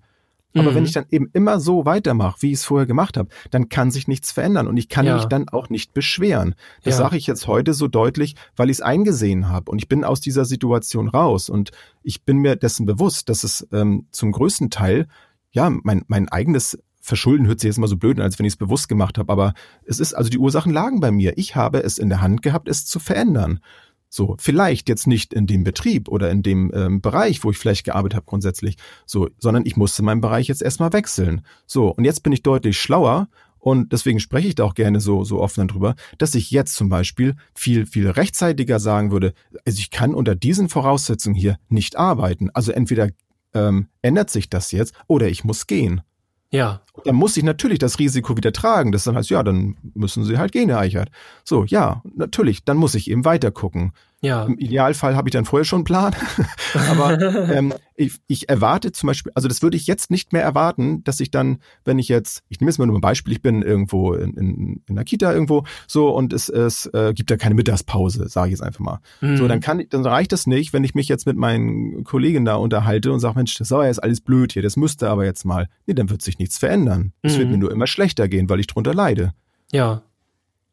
Aber 0.59 0.71
mhm. 0.71 0.75
wenn 0.75 0.85
ich 0.85 0.93
dann 0.93 1.05
eben 1.11 1.29
immer 1.33 1.59
so 1.59 1.85
weitermache, 1.85 2.41
wie 2.41 2.47
ich 2.47 2.59
es 2.59 2.65
vorher 2.65 2.87
gemacht 2.87 3.17
habe, 3.17 3.29
dann 3.51 3.69
kann 3.69 3.91
sich 3.91 4.07
nichts 4.07 4.31
verändern 4.31 4.67
und 4.67 4.77
ich 4.77 4.89
kann 4.89 5.05
ja. 5.05 5.15
mich 5.15 5.25
dann 5.25 5.49
auch 5.49 5.69
nicht 5.69 5.93
beschweren. 5.93 6.55
Das 6.83 6.97
ja. 6.97 7.03
sage 7.03 7.17
ich 7.17 7.27
jetzt 7.27 7.47
heute 7.47 7.73
so 7.73 7.87
deutlich, 7.87 8.35
weil 8.55 8.69
ich 8.69 8.77
es 8.77 8.81
eingesehen 8.81 9.49
habe 9.49 9.71
und 9.71 9.79
ich 9.79 9.87
bin 9.87 10.03
aus 10.03 10.21
dieser 10.21 10.45
Situation 10.45 11.07
raus 11.07 11.49
und 11.49 11.71
ich 12.03 12.23
bin 12.23 12.37
mir 12.37 12.55
dessen 12.55 12.85
bewusst, 12.85 13.29
dass 13.29 13.43
es 13.43 13.67
ähm, 13.71 14.07
zum 14.11 14.31
größten 14.31 14.69
Teil 14.69 15.07
ja 15.51 15.69
mein 15.69 16.03
mein 16.07 16.29
eigenes 16.29 16.77
Verschulden 17.07 17.47
hört 17.47 17.61
sich 17.61 17.69
jetzt 17.69 17.77
immer 17.77 17.87
so 17.87 17.95
blöd 17.95 18.19
an, 18.19 18.25
als 18.25 18.37
wenn 18.37 18.45
ich 18.45 18.53
es 18.53 18.57
bewusst 18.57 18.89
gemacht 18.89 19.17
habe, 19.17 19.31
aber 19.31 19.53
es 19.85 20.01
ist 20.01 20.13
also 20.13 20.29
die 20.29 20.39
Ursachen 20.39 20.73
lagen 20.73 20.99
bei 20.99 21.09
mir. 21.09 21.37
Ich 21.37 21.55
habe 21.55 21.81
es 21.81 21.97
in 21.97 22.09
der 22.09 22.19
Hand 22.19 22.41
gehabt, 22.41 22.67
es 22.67 22.85
zu 22.85 22.99
verändern. 22.99 23.61
So, 24.09 24.35
vielleicht 24.39 24.89
jetzt 24.89 25.07
nicht 25.07 25.33
in 25.33 25.47
dem 25.47 25.63
Betrieb 25.63 26.07
oder 26.07 26.31
in 26.31 26.41
dem 26.41 26.71
ähm, 26.73 27.01
Bereich, 27.01 27.43
wo 27.43 27.51
ich 27.51 27.57
vielleicht 27.57 27.83
gearbeitet 27.83 28.15
habe 28.15 28.25
grundsätzlich, 28.25 28.77
so, 29.05 29.29
sondern 29.37 29.65
ich 29.65 29.75
musste 29.75 30.03
meinen 30.03 30.21
Bereich 30.21 30.47
jetzt 30.47 30.61
erstmal 30.61 30.93
wechseln. 30.93 31.41
So, 31.65 31.89
und 31.89 32.05
jetzt 32.05 32.23
bin 32.23 32.31
ich 32.31 32.41
deutlich 32.41 32.79
schlauer 32.79 33.27
und 33.59 33.91
deswegen 33.91 34.19
spreche 34.19 34.47
ich 34.47 34.55
da 34.55 34.63
auch 34.63 34.75
gerne 34.75 35.01
so, 35.01 35.23
so 35.23 35.41
offen 35.41 35.67
darüber, 35.67 35.95
dass 36.17 36.35
ich 36.35 36.51
jetzt 36.51 36.75
zum 36.75 36.87
Beispiel 36.89 37.35
viel, 37.53 37.85
viel 37.85 38.09
rechtzeitiger 38.09 38.79
sagen 38.79 39.11
würde, 39.11 39.33
also 39.65 39.79
ich 39.79 39.91
kann 39.91 40.13
unter 40.13 40.35
diesen 40.35 40.69
Voraussetzungen 40.69 41.35
hier 41.35 41.57
nicht 41.67 41.97
arbeiten. 41.97 42.49
Also 42.53 42.71
entweder 42.71 43.09
ähm, 43.53 43.87
ändert 44.01 44.29
sich 44.29 44.49
das 44.49 44.71
jetzt 44.71 44.93
oder 45.07 45.27
ich 45.27 45.43
muss 45.43 45.67
gehen. 45.67 46.01
Ja. 46.49 46.81
Dann 47.05 47.15
muss 47.15 47.37
ich 47.37 47.43
natürlich 47.43 47.79
das 47.79 47.99
Risiko 47.99 48.37
wieder 48.37 48.51
tragen. 48.51 48.91
Das 48.91 49.03
dann 49.03 49.15
heißt, 49.15 49.29
ja, 49.29 49.43
dann 49.43 49.77
müssen 49.93 50.23
sie 50.23 50.37
halt 50.37 50.51
gehen, 50.51 50.69
Herr 50.69 50.79
Eichert. 50.79 51.09
So, 51.43 51.63
ja, 51.65 52.01
natürlich, 52.15 52.63
dann 52.63 52.77
muss 52.77 52.95
ich 52.95 53.09
eben 53.09 53.25
weiter 53.25 53.51
gucken. 53.51 53.93
Ja. 54.21 54.45
Im 54.45 54.57
Idealfall 54.57 55.15
habe 55.15 55.29
ich 55.29 55.33
dann 55.33 55.45
vorher 55.45 55.63
schon 55.63 55.77
einen 55.77 55.83
Plan. 55.83 56.15
Aber 56.89 57.21
ähm, 57.51 57.73
ich, 57.95 58.15
ich 58.27 58.49
erwarte 58.49 58.91
zum 58.91 59.07
Beispiel, 59.07 59.31
also 59.35 59.47
das 59.47 59.61
würde 59.61 59.77
ich 59.77 59.85
jetzt 59.85 60.09
nicht 60.09 60.33
mehr 60.33 60.41
erwarten, 60.41 61.03
dass 61.03 61.19
ich 61.19 61.29
dann, 61.29 61.59
wenn 61.85 61.99
ich 61.99 62.07
jetzt, 62.07 62.43
ich 62.49 62.59
nehme 62.59 62.71
jetzt 62.71 62.79
mal 62.79 62.87
nur 62.87 62.97
ein 62.97 63.01
Beispiel, 63.01 63.33
ich 63.33 63.43
bin 63.43 63.61
irgendwo 63.61 64.13
in, 64.13 64.33
in, 64.33 64.81
in 64.87 64.95
der 64.95 65.03
Kita 65.03 65.31
irgendwo 65.31 65.65
so 65.87 66.09
und 66.09 66.33
es, 66.33 66.49
es 66.49 66.87
äh, 66.93 67.13
gibt 67.13 67.29
da 67.29 67.37
keine 67.37 67.53
Mittagspause, 67.53 68.27
sage 68.27 68.47
ich 68.47 68.51
jetzt 68.53 68.63
einfach 68.63 68.79
mal. 68.79 68.99
Mhm. 69.21 69.37
So, 69.37 69.47
dann 69.47 69.59
kann 69.59 69.79
ich, 69.79 69.89
dann 69.89 70.03
reicht 70.05 70.31
das 70.31 70.47
nicht, 70.47 70.73
wenn 70.73 70.83
ich 70.83 70.95
mich 70.95 71.07
jetzt 71.07 71.27
mit 71.27 71.37
meinen 71.37 72.03
Kollegen 72.03 72.43
da 72.43 72.55
unterhalte 72.55 73.11
und 73.11 73.19
sage, 73.19 73.37
Mensch, 73.37 73.55
das 73.55 73.69
war 73.69 73.85
jetzt 73.85 74.01
alles 74.01 74.21
blöd 74.21 74.51
hier, 74.51 74.63
das 74.63 74.77
müsste 74.77 75.09
aber 75.09 75.25
jetzt 75.25 75.45
mal. 75.45 75.69
Nee, 75.85 75.93
dann 75.93 76.09
wird 76.09 76.23
sich 76.23 76.39
nichts 76.39 76.57
verändern. 76.57 76.86
Es 77.21 77.35
Mhm. 77.35 77.39
wird 77.39 77.49
mir 77.51 77.57
nur 77.57 77.71
immer 77.71 77.87
schlechter 77.87 78.27
gehen, 78.27 78.49
weil 78.49 78.59
ich 78.59 78.67
drunter 78.67 78.93
leide. 78.93 79.33
Ja. 79.71 80.01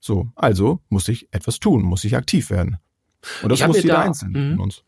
So, 0.00 0.28
also 0.34 0.80
muss 0.88 1.08
ich 1.08 1.28
etwas 1.32 1.60
tun, 1.60 1.82
muss 1.82 2.04
ich 2.04 2.16
aktiv 2.16 2.50
werden. 2.50 2.78
Und 3.42 3.50
das 3.50 3.66
muss 3.66 3.76
jeder 3.82 3.94
da- 3.94 4.02
Einzelne 4.02 4.38
Mhm. 4.38 4.50
von 4.56 4.60
uns. 4.64 4.82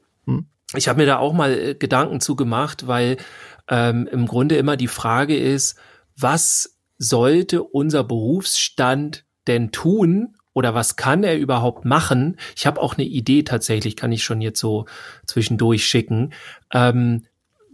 Ich 0.74 0.88
habe 0.88 1.00
mir 1.00 1.06
da 1.06 1.18
auch 1.18 1.32
mal 1.32 1.52
äh, 1.56 1.74
Gedanken 1.76 2.20
zu 2.20 2.34
gemacht, 2.36 2.86
weil 2.88 3.16
ähm, 3.68 4.08
im 4.10 4.26
Grunde 4.26 4.56
immer 4.56 4.76
die 4.76 4.88
Frage 4.88 5.36
ist, 5.36 5.76
was 6.18 6.76
sollte 6.98 7.62
unser 7.62 8.02
Berufsstand 8.04 9.24
denn 9.46 9.70
tun 9.70 10.34
oder 10.54 10.74
was 10.74 10.96
kann 10.96 11.22
er 11.24 11.38
überhaupt 11.38 11.84
machen? 11.84 12.36
Ich 12.56 12.66
habe 12.66 12.80
auch 12.80 12.94
eine 12.96 13.06
Idee 13.06 13.42
tatsächlich, 13.44 13.96
kann 13.96 14.12
ich 14.12 14.24
schon 14.24 14.40
jetzt 14.40 14.58
so 14.60 14.86
zwischendurch 15.26 15.84
schicken, 15.86 16.32
ähm, 16.72 17.22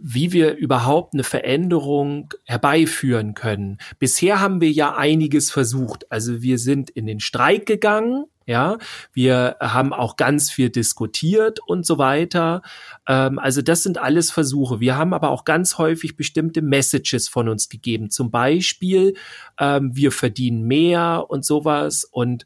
wie 0.05 0.33
wir 0.33 0.57
überhaupt 0.57 1.13
eine 1.13 1.23
Veränderung 1.23 2.33
herbeiführen 2.43 3.35
können. 3.35 3.77
Bisher 3.99 4.41
haben 4.41 4.59
wir 4.59 4.69
ja 4.69 4.97
einiges 4.97 5.49
versucht. 5.49 6.11
Also 6.11 6.41
wir 6.41 6.59
sind 6.59 6.89
in 6.89 7.05
den 7.05 7.21
Streik 7.21 7.65
gegangen, 7.65 8.25
ja, 8.45 8.77
wir 9.13 9.55
haben 9.61 9.93
auch 9.93 10.17
ganz 10.17 10.51
viel 10.51 10.69
diskutiert 10.69 11.61
und 11.65 11.85
so 11.85 11.97
weiter. 11.97 12.61
Ähm, 13.07 13.39
also 13.39 13.61
das 13.61 13.83
sind 13.83 13.97
alles 13.97 14.29
Versuche. 14.29 14.81
Wir 14.81 14.97
haben 14.97 15.13
aber 15.13 15.29
auch 15.29 15.45
ganz 15.45 15.77
häufig 15.77 16.17
bestimmte 16.17 16.61
Messages 16.61 17.29
von 17.29 17.47
uns 17.47 17.69
gegeben. 17.69 18.09
Zum 18.09 18.29
Beispiel, 18.29 19.13
ähm, 19.57 19.95
wir 19.95 20.11
verdienen 20.11 20.63
mehr 20.63 21.27
und 21.29 21.45
sowas 21.45 22.03
und 22.03 22.45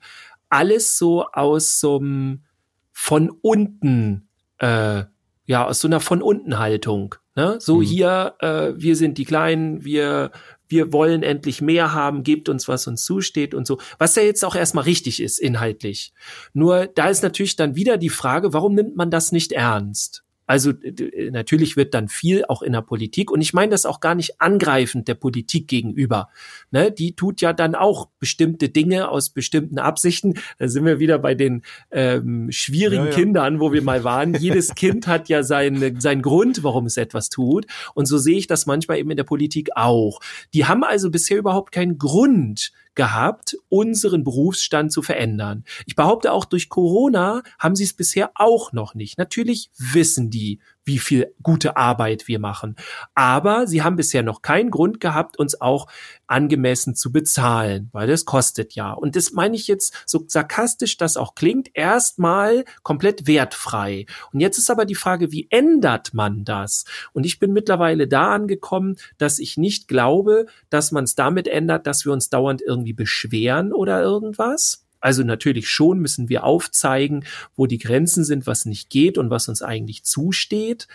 alles 0.49 0.99
so 0.99 1.25
aus 1.33 1.79
so 1.79 1.97
einem 1.97 2.43
von 2.91 3.31
unten, 3.41 4.29
äh, 4.59 5.05
ja, 5.47 5.65
aus 5.65 5.79
so 5.81 5.87
einer 5.87 5.99
von 5.99 6.21
unten 6.21 6.59
Haltung. 6.59 7.15
Ne? 7.35 7.57
So 7.59 7.77
Mhm. 7.77 7.81
hier, 7.81 8.35
äh, 8.39 8.73
wir 8.75 8.95
sind 8.95 9.17
die 9.17 9.25
Kleinen, 9.25 9.83
wir 9.83 10.31
wir 10.69 10.91
wollen 10.91 11.23
endlich 11.23 11.61
mehr 11.61 11.93
haben, 11.93 12.23
gebt 12.23 12.49
uns, 12.49 12.67
was 12.67 12.87
uns 12.87 13.05
zusteht 13.05 13.53
und 13.53 13.65
so. 13.65 13.79
Was 13.99 14.15
ja 14.15 14.23
jetzt 14.23 14.43
auch 14.43 14.53
erstmal 14.53 14.83
richtig 14.83 15.21
ist, 15.21 15.39
inhaltlich. 15.39 16.11
Nur 16.53 16.87
da 16.87 17.07
ist 17.07 17.23
natürlich 17.23 17.55
dann 17.55 17.75
wieder 17.77 17.97
die 17.97 18.09
Frage, 18.09 18.51
warum 18.51 18.75
nimmt 18.75 18.97
man 18.97 19.09
das 19.09 19.31
nicht 19.31 19.53
ernst? 19.53 20.25
Also 20.47 20.71
natürlich 21.31 21.75
wird 21.77 21.93
dann 21.93 22.07
viel 22.07 22.45
auch 22.47 22.61
in 22.61 22.73
der 22.73 22.81
Politik 22.81 23.29
und 23.29 23.41
ich 23.41 23.53
meine 23.53 23.71
das 23.71 23.85
auch 23.85 23.99
gar 23.99 24.15
nicht 24.15 24.41
angreifend 24.41 25.07
der 25.07 25.15
Politik 25.15 25.67
gegenüber. 25.67 26.29
Ne, 26.71 26.91
die 26.91 27.15
tut 27.15 27.41
ja 27.41 27.53
dann 27.53 27.75
auch 27.75 28.07
bestimmte 28.19 28.69
Dinge 28.69 29.09
aus 29.09 29.29
bestimmten 29.29 29.77
Absichten. 29.77 30.35
Da 30.57 30.69
sind 30.69 30.85
wir 30.85 30.99
wieder 30.99 31.19
bei 31.19 31.35
den 31.35 31.63
ähm, 31.91 32.51
schwierigen 32.51 33.05
Ja, 33.05 33.09
ja. 33.09 33.15
Kindern, 33.15 33.59
wo 33.59 33.73
wir 33.73 33.81
mal 33.81 34.03
waren. 34.03 34.33
Jedes 34.33 34.73
Kind 34.75 35.05
hat 35.07 35.29
ja 35.29 35.43
seinen 35.43 35.99
seinen 35.99 36.21
Grund, 36.21 36.63
warum 36.63 36.85
es 36.85 36.97
etwas 36.97 37.29
tut. 37.29 37.65
Und 37.93 38.05
so 38.05 38.17
sehe 38.17 38.37
ich 38.37 38.47
das 38.47 38.65
manchmal 38.65 38.99
eben 38.99 39.11
in 39.11 39.17
der 39.17 39.25
Politik 39.25 39.69
auch. 39.75 40.19
Die 40.53 40.65
haben 40.65 40.83
also 40.83 41.11
bisher 41.11 41.37
überhaupt 41.37 41.73
keinen 41.73 41.97
Grund 41.97 42.71
gehabt, 42.97 43.55
unseren 43.69 44.25
Berufsstand 44.25 44.91
zu 44.91 45.01
verändern. 45.01 45.63
Ich 45.85 45.95
behaupte 45.95 46.33
auch 46.33 46.43
durch 46.43 46.67
Corona 46.67 47.43
haben 47.57 47.77
sie 47.77 47.85
es 47.85 47.93
bisher 47.93 48.31
auch 48.35 48.73
noch 48.73 48.95
nicht. 48.95 49.17
Natürlich 49.17 49.69
wissen 49.77 50.29
die, 50.29 50.59
wie 50.87 50.99
viel 50.99 51.33
gute 51.43 51.77
Arbeit 51.77 52.27
wir 52.27 52.39
machen. 52.39 52.75
Aber 53.13 53.67
sie 53.67 53.83
haben 53.83 53.97
bisher 53.97 54.23
noch 54.23 54.41
keinen 54.41 54.71
Grund 54.71 54.99
gehabt, 54.99 55.37
uns 55.37 55.59
auch 55.59 55.87
angemessen 56.25 56.95
zu 56.95 57.11
bezahlen, 57.11 57.89
weil 57.91 58.07
das 58.07 58.25
kostet 58.25 58.73
ja. 58.73 58.91
Und 58.93 59.15
das 59.15 59.31
meine 59.31 59.55
ich 59.55 59.67
jetzt, 59.67 59.93
so 60.05 60.23
sarkastisch 60.27 60.97
das 60.97 61.17
auch 61.17 61.35
klingt, 61.35 61.69
erstmal 61.73 62.65
komplett 62.83 63.27
wertfrei. 63.27 64.05
Und 64.33 64.39
jetzt 64.39 64.57
ist 64.57 64.71
aber 64.71 64.85
die 64.85 64.95
Frage, 64.95 65.31
wie 65.31 65.47
ändert 65.49 66.13
man 66.13 66.43
das? 66.43 66.85
Und 67.13 67.25
ich 67.25 67.39
bin 67.39 67.53
mittlerweile 67.53 68.07
da 68.07 68.33
angekommen, 68.33 68.95
dass 69.17 69.39
ich 69.39 69.57
nicht 69.57 69.87
glaube, 69.87 70.45
dass 70.69 70.91
man 70.91 71.03
es 71.03 71.15
damit 71.15 71.47
ändert, 71.47 71.87
dass 71.87 72.05
wir 72.05 72.13
uns 72.13 72.29
dauernd 72.29 72.61
irgendwie 72.61 72.93
beschweren 72.93 73.73
oder 73.73 74.01
irgendwas. 74.01 74.86
Also 74.99 75.23
natürlich 75.23 75.69
schon 75.69 75.99
müssen 75.99 76.29
wir 76.29 76.43
aufzeigen, 76.43 77.25
wo 77.55 77.65
die 77.65 77.77
Grenzen 77.77 78.23
sind, 78.23 78.47
was 78.47 78.65
nicht 78.65 78.89
geht 78.89 79.17
und 79.17 79.29
was 79.29 79.47
uns 79.47 79.61
eigentlich 79.61 80.03
zusteht. 80.03 80.87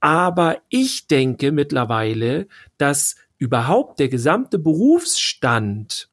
Aber 0.00 0.58
ich 0.68 1.06
denke 1.06 1.52
mittlerweile, 1.52 2.46
dass 2.78 3.16
überhaupt 3.38 4.00
der 4.00 4.08
gesamte 4.08 4.58
Berufsstand 4.58 6.08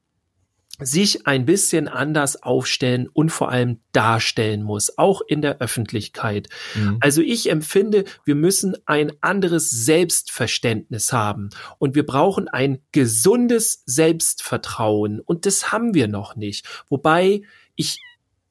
sich 0.81 1.27
ein 1.27 1.45
bisschen 1.45 1.87
anders 1.87 2.41
aufstellen 2.41 3.07
und 3.11 3.29
vor 3.29 3.49
allem 3.49 3.79
darstellen 3.91 4.63
muss, 4.63 4.97
auch 4.97 5.21
in 5.27 5.41
der 5.41 5.59
Öffentlichkeit. 5.59 6.49
Mhm. 6.75 6.97
Also 6.99 7.21
ich 7.21 7.49
empfinde, 7.49 8.05
wir 8.25 8.35
müssen 8.35 8.75
ein 8.85 9.11
anderes 9.21 9.69
Selbstverständnis 9.69 11.13
haben 11.13 11.49
und 11.77 11.95
wir 11.95 12.05
brauchen 12.05 12.47
ein 12.47 12.79
gesundes 12.91 13.83
Selbstvertrauen 13.85 15.19
und 15.19 15.45
das 15.45 15.71
haben 15.71 15.93
wir 15.93 16.07
noch 16.07 16.35
nicht. 16.35 16.65
Wobei 16.89 17.41
ich 17.75 17.99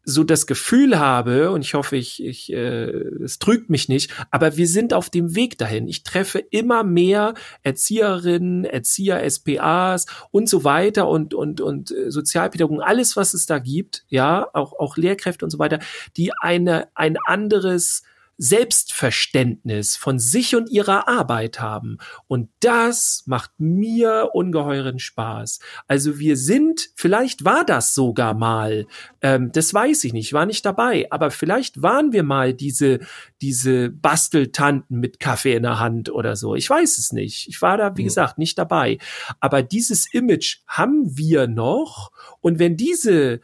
so 0.02 0.24
das 0.24 0.46
Gefühl 0.46 0.98
habe, 0.98 1.50
und 1.50 1.62
ich 1.62 1.74
hoffe, 1.74 1.96
ich, 1.96 2.24
ich, 2.24 2.52
äh, 2.52 2.90
es 3.22 3.38
trügt 3.38 3.70
mich 3.70 3.88
nicht, 3.88 4.10
aber 4.30 4.56
wir 4.56 4.66
sind 4.66 4.94
auf 4.94 5.10
dem 5.10 5.34
Weg 5.34 5.58
dahin. 5.58 5.88
Ich 5.88 6.02
treffe 6.02 6.38
immer 6.38 6.84
mehr 6.84 7.34
Erzieherinnen, 7.62 8.64
Erzieher, 8.64 9.28
SPAs 9.28 10.06
und 10.30 10.48
so 10.48 10.64
weiter 10.64 11.08
und, 11.08 11.34
und, 11.34 11.60
und 11.60 11.90
äh, 11.90 12.10
Sozialpädagogen, 12.10 12.82
alles, 12.82 13.16
was 13.16 13.34
es 13.34 13.46
da 13.46 13.58
gibt, 13.58 14.04
ja, 14.08 14.48
auch, 14.54 14.78
auch 14.78 14.96
Lehrkräfte 14.96 15.44
und 15.44 15.50
so 15.50 15.58
weiter, 15.58 15.78
die 16.16 16.32
eine, 16.40 16.88
ein 16.94 17.16
anderes 17.26 18.02
Selbstverständnis 18.42 19.96
von 19.96 20.18
sich 20.18 20.56
und 20.56 20.70
ihrer 20.70 21.08
Arbeit 21.08 21.60
haben. 21.60 21.98
Und 22.26 22.48
das 22.60 23.22
macht 23.26 23.52
mir 23.58 24.30
ungeheuren 24.32 24.98
Spaß. 24.98 25.60
Also 25.86 26.18
wir 26.18 26.36
sind, 26.36 26.90
vielleicht 26.96 27.44
war 27.44 27.64
das 27.64 27.94
sogar 27.94 28.34
mal, 28.34 28.86
ähm, 29.20 29.50
das 29.52 29.72
weiß 29.74 30.04
ich 30.04 30.12
nicht, 30.12 30.26
ich 30.28 30.32
war 30.32 30.46
nicht 30.46 30.64
dabei, 30.64 31.06
aber 31.10 31.30
vielleicht 31.30 31.82
waren 31.82 32.12
wir 32.12 32.22
mal 32.22 32.54
diese, 32.54 33.00
diese 33.40 33.90
Basteltanten 33.90 34.98
mit 34.98 35.20
Kaffee 35.20 35.54
in 35.54 35.62
der 35.62 35.78
Hand 35.78 36.10
oder 36.10 36.34
so. 36.34 36.54
Ich 36.54 36.68
weiß 36.68 36.98
es 36.98 37.12
nicht. 37.12 37.48
Ich 37.48 37.60
war 37.62 37.76
da, 37.76 37.96
wie 37.96 38.02
Ja. 38.02 38.08
gesagt, 38.08 38.38
nicht 38.38 38.58
dabei. 38.58 38.98
Aber 39.40 39.62
dieses 39.62 40.12
Image 40.12 40.58
haben 40.66 41.16
wir 41.16 41.46
noch. 41.46 42.10
Und 42.40 42.58
wenn 42.58 42.76
diese 42.76 43.40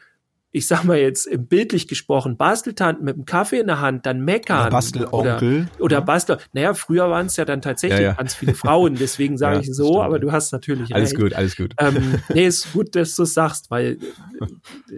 ich 0.57 0.67
sag 0.67 0.85
mal 0.85 0.97
jetzt 0.97 1.29
bildlich 1.51 1.87
gesprochen, 1.87 2.37
Basteltanten 2.39 3.05
mit 3.05 3.15
dem 3.17 3.27
Kaffee 3.27 3.61
in 3.61 3.67
der 3.67 3.81
Hand 3.81 4.07
dann 4.07 4.21
meckern. 4.25 4.61
Oder 4.63 4.71
Bastelonkel. 4.71 5.69
Oder, 5.77 5.85
oder 5.85 6.01
Bastel. 6.01 6.39
Naja, 6.55 6.73
früher 6.73 7.11
waren 7.11 7.27
es 7.27 7.37
ja 7.37 7.45
dann 7.45 7.61
tatsächlich 7.61 8.01
Ja, 8.01 8.07
ja. 8.07 8.13
ganz 8.15 8.35
viele 8.35 8.55
Frauen, 8.55 8.95
deswegen 8.95 9.37
sage 9.37 9.57
Ja, 9.57 9.61
ich 9.63 9.75
so, 9.75 9.87
stimmt, 9.87 10.05
aber 10.05 10.19
du 10.19 10.33
hast 10.33 10.53
natürlich 10.53 10.95
Alles 10.95 11.11
recht. 11.11 11.21
gut, 11.21 11.35
alles 11.35 11.57
gut. 11.57 11.75
Ähm, 11.79 12.15
nee, 12.33 12.47
ist 12.47 12.73
gut, 12.73 12.95
dass 12.97 13.15
du 13.17 13.25
es 13.25 13.35
sagst, 13.35 13.71
weil 13.71 13.99
äh, 14.41 14.47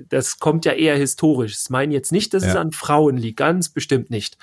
das 0.09 0.39
kommt 0.39 0.65
ja 0.65 0.73
eher 0.73 0.97
historisch. 0.97 1.59
Ich 1.61 1.71
meine 1.71 1.93
jetzt 1.93 2.13
nicht, 2.13 2.33
dass 2.35 2.45
es 2.45 2.55
an 2.55 2.71
Frauen 2.73 3.17
liegt, 3.17 3.39
ganz 3.39 3.69
bestimmt 3.69 4.11
nicht. 4.11 4.39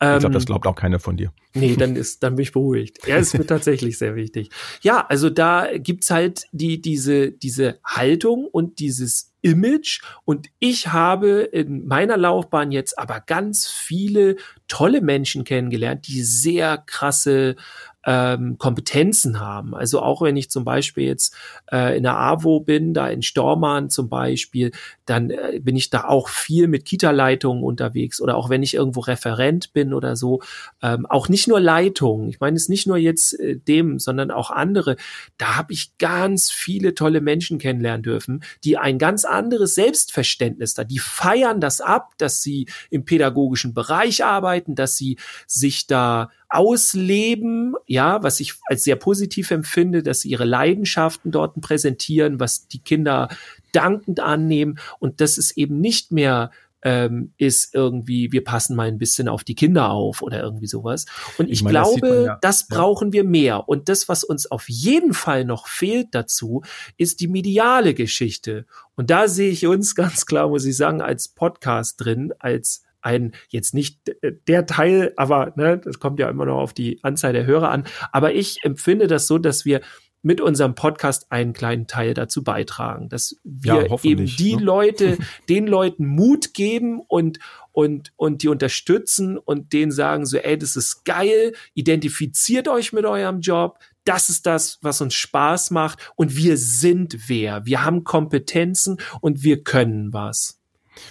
Ähm, 0.00 0.14
Ich 0.14 0.20
glaube, 0.20 0.34
das 0.34 0.46
glaubt 0.46 0.66
auch 0.66 0.74
keiner 0.76 0.98
von 0.98 1.16
dir. 1.16 1.32
Nee, 1.54 1.76
dann 1.78 1.96
ist, 1.96 2.22
dann 2.22 2.36
bin 2.36 2.42
ich 2.42 2.52
beruhigt. 2.52 3.06
Er 3.06 3.18
ist 3.18 3.36
mir 3.38 3.46
tatsächlich 3.46 3.98
sehr 3.98 4.16
wichtig. 4.16 4.50
Ja, 4.80 5.06
also 5.08 5.30
da 5.30 5.68
gibt's 5.76 6.10
halt 6.10 6.46
die, 6.52 6.80
diese, 6.80 7.30
diese 7.32 7.78
Haltung 7.84 8.46
und 8.50 8.78
dieses 8.80 9.27
Image. 9.42 10.00
Und 10.24 10.48
ich 10.58 10.88
habe 10.88 11.40
in 11.40 11.86
meiner 11.86 12.16
Laufbahn 12.16 12.72
jetzt 12.72 12.98
aber 12.98 13.20
ganz 13.20 13.66
viele 13.66 14.36
tolle 14.66 15.00
Menschen 15.00 15.44
kennengelernt, 15.44 16.06
die 16.06 16.22
sehr 16.22 16.78
krasse 16.78 17.56
ähm, 18.04 18.56
Kompetenzen 18.58 19.40
haben. 19.40 19.74
Also 19.74 20.00
auch 20.00 20.22
wenn 20.22 20.36
ich 20.36 20.50
zum 20.50 20.64
Beispiel 20.64 21.04
jetzt 21.04 21.36
äh, 21.70 21.96
in 21.96 22.04
der 22.04 22.16
AWO 22.16 22.60
bin, 22.60 22.94
da 22.94 23.08
in 23.08 23.22
Stormann 23.22 23.90
zum 23.90 24.08
Beispiel, 24.08 24.72
dann 25.08 25.30
äh, 25.30 25.60
bin 25.62 25.76
ich 25.76 25.90
da 25.90 26.04
auch 26.04 26.28
viel 26.28 26.68
mit 26.68 26.84
Kita-Leitungen 26.84 27.62
unterwegs 27.62 28.20
oder 28.20 28.36
auch 28.36 28.50
wenn 28.50 28.62
ich 28.62 28.74
irgendwo 28.74 29.00
Referent 29.00 29.72
bin 29.72 29.94
oder 29.94 30.16
so, 30.16 30.42
ähm, 30.82 31.06
auch 31.06 31.28
nicht 31.28 31.48
nur 31.48 31.60
Leitungen. 31.60 32.28
Ich 32.28 32.40
meine 32.40 32.56
es 32.56 32.68
nicht 32.68 32.86
nur 32.86 32.96
jetzt 32.96 33.38
äh, 33.38 33.56
dem, 33.56 33.98
sondern 33.98 34.30
auch 34.30 34.50
andere. 34.50 34.96
Da 35.38 35.56
habe 35.56 35.72
ich 35.72 35.96
ganz 35.98 36.50
viele 36.50 36.94
tolle 36.94 37.20
Menschen 37.20 37.58
kennenlernen 37.58 38.02
dürfen, 38.02 38.42
die 38.64 38.76
ein 38.76 38.98
ganz 38.98 39.24
anderes 39.24 39.74
Selbstverständnis 39.74 40.74
da, 40.74 40.84
die 40.84 40.98
feiern 40.98 41.60
das 41.60 41.80
ab, 41.80 42.12
dass 42.18 42.42
sie 42.42 42.66
im 42.90 43.04
pädagogischen 43.04 43.74
Bereich 43.74 44.24
arbeiten, 44.24 44.74
dass 44.74 44.96
sie 44.96 45.16
sich 45.46 45.86
da 45.86 46.30
ausleben, 46.50 47.74
ja, 47.86 48.22
was 48.22 48.40
ich 48.40 48.54
als 48.66 48.84
sehr 48.84 48.96
positiv 48.96 49.50
empfinde, 49.50 50.02
dass 50.02 50.20
sie 50.20 50.30
ihre 50.30 50.46
Leidenschaften 50.46 51.30
dort 51.30 51.60
präsentieren, 51.60 52.40
was 52.40 52.68
die 52.68 52.78
Kinder 52.78 53.28
dankend 53.72 54.20
annehmen 54.20 54.78
und 54.98 55.20
das 55.20 55.38
ist 55.38 55.56
eben 55.56 55.80
nicht 55.80 56.12
mehr 56.12 56.50
ähm, 56.82 57.32
ist 57.38 57.74
irgendwie, 57.74 58.30
wir 58.32 58.44
passen 58.44 58.76
mal 58.76 58.88
ein 58.88 58.98
bisschen 58.98 59.28
auf 59.28 59.42
die 59.42 59.54
Kinder 59.54 59.90
auf 59.90 60.22
oder 60.22 60.40
irgendwie 60.42 60.66
sowas. 60.66 61.06
Und 61.36 61.46
ich, 61.46 61.54
ich 61.54 61.62
meine, 61.62 61.72
glaube, 61.72 62.00
das, 62.00 62.26
ja. 62.26 62.38
das 62.40 62.68
brauchen 62.68 63.08
ja. 63.08 63.12
wir 63.14 63.24
mehr. 63.24 63.68
Und 63.68 63.88
das, 63.88 64.08
was 64.08 64.22
uns 64.24 64.50
auf 64.50 64.68
jeden 64.68 65.12
Fall 65.12 65.44
noch 65.44 65.66
fehlt 65.66 66.08
dazu, 66.12 66.62
ist 66.96 67.20
die 67.20 67.28
mediale 67.28 67.94
Geschichte. 67.94 68.66
Und 68.94 69.10
da 69.10 69.28
sehe 69.28 69.50
ich 69.50 69.66
uns 69.66 69.94
ganz 69.96 70.26
klar, 70.26 70.48
muss 70.48 70.64
ich 70.64 70.76
sagen, 70.76 71.02
als 71.02 71.28
Podcast 71.28 72.04
drin, 72.04 72.32
als 72.38 72.84
ein, 73.00 73.32
jetzt 73.48 73.74
nicht 73.74 74.00
der 74.48 74.66
Teil, 74.66 75.12
aber 75.16 75.52
ne, 75.56 75.78
das 75.78 76.00
kommt 76.00 76.18
ja 76.18 76.28
immer 76.28 76.44
noch 76.46 76.58
auf 76.58 76.74
die 76.74 76.98
Anzahl 77.02 77.32
der 77.32 77.46
Hörer 77.46 77.70
an. 77.70 77.84
Aber 78.12 78.34
ich 78.34 78.58
empfinde 78.64 79.06
das 79.06 79.26
so, 79.26 79.38
dass 79.38 79.64
wir 79.64 79.80
mit 80.28 80.42
unserem 80.42 80.74
Podcast 80.74 81.32
einen 81.32 81.54
kleinen 81.54 81.86
Teil 81.86 82.12
dazu 82.12 82.44
beitragen, 82.44 83.08
dass 83.08 83.36
wir 83.44 83.86
ja, 83.86 83.96
eben 84.02 84.26
die 84.26 84.56
ne? 84.56 84.62
Leute, 84.62 85.16
den 85.48 85.66
Leuten 85.66 86.04
Mut 86.04 86.52
geben 86.52 87.00
und 87.08 87.38
und 87.72 88.12
und 88.16 88.42
die 88.42 88.48
unterstützen 88.48 89.38
und 89.38 89.72
denen 89.72 89.90
sagen 89.90 90.26
so, 90.26 90.36
ey, 90.36 90.58
das 90.58 90.76
ist 90.76 91.06
geil, 91.06 91.54
identifiziert 91.72 92.68
euch 92.68 92.92
mit 92.92 93.06
eurem 93.06 93.40
Job, 93.40 93.78
das 94.04 94.28
ist 94.28 94.44
das, 94.44 94.78
was 94.82 95.00
uns 95.00 95.14
Spaß 95.14 95.70
macht 95.70 96.12
und 96.14 96.36
wir 96.36 96.58
sind 96.58 97.30
wer, 97.30 97.64
wir 97.64 97.82
haben 97.82 98.04
Kompetenzen 98.04 98.98
und 99.22 99.44
wir 99.44 99.64
können 99.64 100.12
was. 100.12 100.60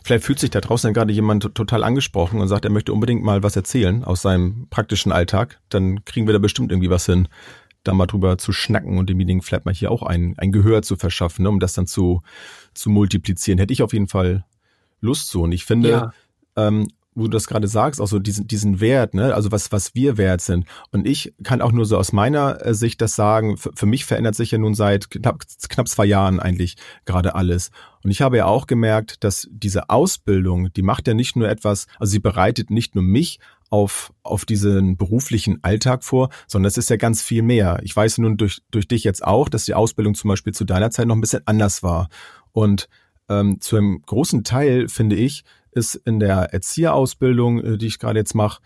Vielleicht 0.03 0.25
fühlt 0.25 0.37
sich 0.37 0.51
da 0.51 0.61
draußen 0.61 0.93
gerade 0.93 1.11
jemand 1.11 1.55
total 1.55 1.83
angesprochen 1.83 2.39
und 2.39 2.47
sagt, 2.49 2.65
er 2.65 2.71
möchte 2.71 2.93
unbedingt 2.93 3.23
mal 3.23 3.41
was 3.41 3.55
erzählen 3.55 4.03
aus 4.03 4.21
seinem 4.21 4.67
praktischen 4.69 5.11
Alltag. 5.11 5.59
Dann 5.69 6.05
kriegen 6.05 6.27
wir 6.27 6.33
da 6.33 6.39
bestimmt 6.39 6.71
irgendwie 6.71 6.91
was 6.91 7.07
hin, 7.07 7.29
da 7.87 7.93
mal 7.93 8.05
drüber 8.05 8.37
zu 8.37 8.51
schnacken 8.51 8.97
und 8.97 9.09
demjenigen 9.09 9.41
vielleicht 9.41 9.65
mal 9.65 9.73
hier 9.73 9.91
auch 9.91 10.03
ein, 10.03 10.35
ein 10.37 10.51
Gehör 10.51 10.81
zu 10.81 10.95
verschaffen, 10.95 11.43
ne, 11.43 11.49
um 11.49 11.59
das 11.59 11.73
dann 11.73 11.87
zu, 11.87 12.21
zu 12.73 12.89
multiplizieren. 12.89 13.59
Hätte 13.59 13.73
ich 13.73 13.81
auf 13.81 13.93
jeden 13.93 14.07
Fall 14.07 14.45
Lust 15.01 15.29
zu. 15.29 15.41
Und 15.41 15.51
ich 15.51 15.65
finde, 15.65 15.89
ja. 15.89 16.13
ähm, 16.55 16.87
wo 17.17 17.23
du 17.23 17.29
das 17.29 17.47
gerade 17.47 17.67
sagst, 17.67 17.99
auch 17.99 18.07
so 18.07 18.19
diesen, 18.19 18.47
diesen 18.47 18.79
Wert, 18.79 19.15
ne, 19.15 19.33
also 19.33 19.51
was, 19.51 19.71
was 19.71 19.95
wir 19.95 20.17
wert 20.17 20.41
sind. 20.41 20.65
Und 20.91 21.07
ich 21.07 21.33
kann 21.43 21.61
auch 21.61 21.71
nur 21.71 21.85
so 21.85 21.97
aus 21.97 22.13
meiner 22.13 22.63
äh, 22.63 22.75
Sicht 22.75 23.01
das 23.01 23.15
sagen, 23.15 23.57
für, 23.57 23.71
für 23.75 23.87
mich 23.87 24.05
verändert 24.05 24.35
sich 24.35 24.51
ja 24.51 24.59
nun 24.59 24.75
seit 24.75 25.09
knapp, 25.09 25.43
knapp 25.67 25.87
zwei 25.87 26.05
Jahren 26.05 26.39
eigentlich 26.39 26.75
gerade 27.05 27.33
alles. 27.33 27.71
Und 28.03 28.11
ich 28.11 28.21
habe 28.21 28.37
ja 28.37 28.45
auch 28.45 28.67
gemerkt, 28.67 29.23
dass 29.23 29.47
diese 29.49 29.89
Ausbildung, 29.89 30.71
die 30.73 30.83
macht 30.83 31.07
ja 31.07 31.15
nicht 31.15 31.35
nur 31.35 31.49
etwas, 31.49 31.87
also 31.99 32.11
sie 32.11 32.19
bereitet 32.19 32.69
nicht 32.69 32.93
nur 32.93 33.03
mich 33.03 33.39
auf, 33.71 34.13
auf 34.21 34.45
diesen 34.45 34.95
beruflichen 34.95 35.63
Alltag 35.63 36.03
vor, 36.03 36.29
sondern 36.47 36.67
es 36.67 36.77
ist 36.77 36.91
ja 36.91 36.97
ganz 36.97 37.23
viel 37.23 37.41
mehr. 37.41 37.79
Ich 37.81 37.95
weiß 37.95 38.19
nun 38.19 38.37
durch, 38.37 38.61
durch 38.69 38.87
dich 38.87 39.03
jetzt 39.03 39.25
auch, 39.25 39.49
dass 39.49 39.65
die 39.65 39.73
Ausbildung 39.73 40.13
zum 40.13 40.29
Beispiel 40.29 40.53
zu 40.53 40.65
deiner 40.65 40.91
Zeit 40.91 41.07
noch 41.07 41.15
ein 41.15 41.21
bisschen 41.21 41.41
anders 41.45 41.81
war. 41.81 42.09
Und 42.51 42.87
ähm, 43.27 43.59
zu 43.59 43.75
einem 43.75 44.03
großen 44.05 44.43
Teil, 44.43 44.87
finde 44.87 45.15
ich, 45.15 45.43
ist 45.71 45.95
in 45.95 46.19
der 46.19 46.53
Erzieherausbildung, 46.53 47.63
äh, 47.63 47.77
die 47.77 47.87
ich 47.87 47.99
gerade 47.99 48.19
jetzt 48.19 48.35
mache, 48.35 48.61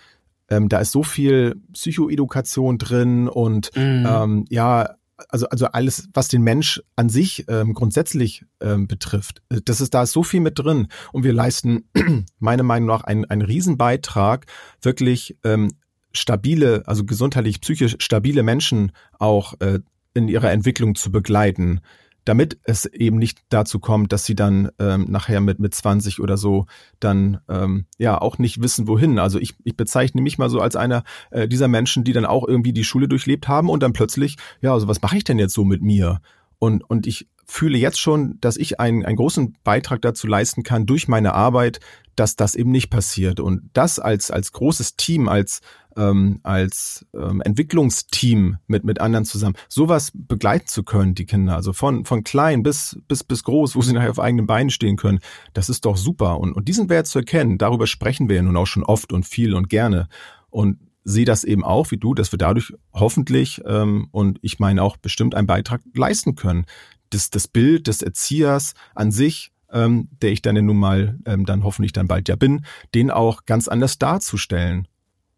ähm, 0.50 0.68
da 0.70 0.80
ist 0.80 0.92
so 0.92 1.02
viel 1.04 1.56
Psychoedukation 1.74 2.78
drin 2.78 3.28
und 3.28 3.76
mhm. 3.76 4.06
ähm, 4.08 4.46
ja, 4.50 4.96
also, 5.30 5.48
also 5.48 5.68
alles, 5.68 6.10
was 6.14 6.28
den 6.28 6.42
Mensch 6.42 6.82
an 6.96 7.10
sich 7.10 7.46
ähm, 7.48 7.74
grundsätzlich 7.74 8.46
ähm, 8.60 8.88
betrifft. 8.88 9.42
Äh, 9.50 9.62
das 9.64 9.82
ist, 9.82 9.94
da 9.94 10.04
ist 10.04 10.12
so 10.12 10.24
viel 10.24 10.42
mit 10.42 10.60
drin. 10.60 10.88
Und 11.14 11.24
wir 11.24 11.34
leisten 11.34 11.86
meiner 12.40 12.64
Meinung 12.64 12.88
nach 12.88 13.04
einen, 13.04 13.26
einen 13.26 13.44
Riesenbeitrag, 13.44 14.46
wirklich 14.82 15.38
ähm, 15.44 15.72
stabile, 16.12 16.84
also 16.86 17.06
gesundheitlich, 17.06 17.62
psychisch 17.62 17.96
stabile 18.00 18.44
Menschen 18.44 18.92
auch 19.20 19.54
äh, 19.60 19.80
in 20.14 20.28
ihrer 20.28 20.52
Entwicklung 20.52 20.96
zu 20.96 21.12
begleiten 21.12 21.80
damit 22.26 22.60
es 22.64 22.86
eben 22.86 23.18
nicht 23.18 23.40
dazu 23.50 23.80
kommt, 23.80 24.12
dass 24.12 24.26
sie 24.26 24.36
dann 24.36 24.70
ähm, 24.80 25.06
nachher 25.10 25.42
mit 25.42 25.60
mit 25.60 25.74
20 25.74 26.20
oder 26.20 26.38
so 26.38 26.66
dann 27.00 27.40
ähm, 27.50 27.86
ja 27.98 28.20
auch 28.20 28.38
nicht 28.38 28.62
wissen 28.62 28.88
wohin. 28.88 29.20
Also 29.20 29.40
ich, 29.40 29.56
ich 29.64 29.76
bezeichne 29.76 30.22
mich 30.22 30.38
mal 30.38 30.50
so 30.50 30.60
als 30.60 30.76
einer 30.76 31.04
äh, 31.32 31.48
dieser 31.48 31.68
Menschen, 31.68 32.04
die 32.04 32.14
dann 32.14 32.26
auch 32.26 32.48
irgendwie 32.48 32.74
die 32.74 32.84
Schule 32.84 33.08
durchlebt 33.08 33.48
haben 33.48 33.70
und 33.70 33.82
dann 33.82 33.94
plötzlich 33.94 34.38
ja, 34.62 34.74
also 34.74 34.88
was 34.88 35.02
mache 35.02 35.18
ich 35.18 35.24
denn 35.24 35.40
jetzt 35.40 35.54
so 35.54 35.66
mit 35.66 35.82
mir? 35.82 36.22
Und 36.60 36.88
und 36.90 37.08
ich 37.08 37.28
fühle 37.52 37.78
jetzt 37.78 38.00
schon, 38.00 38.38
dass 38.40 38.56
ich 38.56 38.80
einen, 38.80 39.06
einen 39.06 39.18
großen 39.18 39.58
Beitrag 39.66 40.02
dazu 40.02 40.26
leisten 40.26 40.64
kann 40.64 40.86
durch 40.86 41.10
meine 41.10 41.34
Arbeit, 41.34 41.82
dass 42.16 42.38
das 42.38 42.56
eben 42.56 42.72
nicht 42.72 42.90
passiert. 42.90 43.42
Und 43.42 43.70
das 43.74 44.00
als, 44.00 44.32
als 44.32 44.54
großes 44.54 44.96
Team, 44.96 45.28
als, 45.28 45.60
ähm, 45.98 46.40
als 46.44 47.06
ähm, 47.14 47.42
Entwicklungsteam 47.42 48.58
mit, 48.68 48.84
mit 48.84 49.02
anderen 49.02 49.26
zusammen, 49.26 49.56
sowas 49.68 50.12
begleiten 50.14 50.68
zu 50.68 50.84
können, 50.84 51.16
die 51.16 51.26
Kinder, 51.26 51.56
also 51.56 51.74
von, 51.74 52.06
von 52.06 52.24
klein 52.24 52.64
bis, 52.64 52.98
bis, 53.08 53.24
bis 53.24 53.44
groß, 53.44 53.76
wo 53.76 53.82
sie 53.82 53.94
nachher 53.94 54.12
auf 54.12 54.20
eigenen 54.20 54.48
Beinen 54.48 54.70
stehen 54.70 54.98
können, 54.98 55.20
das 55.54 55.70
ist 55.70 55.86
doch 55.86 55.98
super. 55.98 56.40
Und, 56.40 56.54
und 56.54 56.68
diesen 56.68 56.90
Wert 56.90 57.08
zu 57.08 57.20
erkennen, 57.20 57.58
darüber 57.58 57.88
sprechen 57.88 58.30
wir 58.30 58.38
ja 58.38 58.42
nun 58.42 58.58
auch 58.58 58.68
schon 58.68 58.84
oft 58.84 59.14
und 59.14 59.26
viel 59.26 59.54
und 59.54 59.70
gerne. 59.70 60.08
Und 60.50 60.78
sehe 61.04 61.26
das 61.26 61.44
eben 61.44 61.64
auch 61.64 61.92
wie 61.92 61.98
du, 61.98 62.14
dass 62.14 62.32
wir 62.32 62.38
dadurch 62.38 62.74
hoffentlich 62.94 63.62
ähm, 63.66 64.08
und 64.12 64.40
ich 64.42 64.60
meine 64.60 64.84
auch 64.84 64.98
bestimmt 64.98 65.36
einen 65.36 65.48
Beitrag 65.48 65.82
leisten 65.94 66.36
können, 66.36 66.66
das, 67.10 67.30
das 67.30 67.48
Bild 67.48 67.88
des 67.88 68.02
Erziehers 68.02 68.74
an 68.96 69.12
sich, 69.12 69.52
ähm, 69.72 70.10
der 70.22 70.32
ich 70.32 70.42
dann 70.42 70.56
ja 70.56 70.62
nun 70.62 70.78
mal 70.78 71.20
ähm, 71.26 71.46
dann 71.46 71.64
hoffentlich 71.64 71.94
dann 71.94 72.08
bald 72.08 72.30
ja 72.30 72.36
bin, 72.36 72.66
den 72.94 73.12
auch 73.12 73.46
ganz 73.46 73.68
anders 73.68 73.98
darzustellen. 74.00 74.88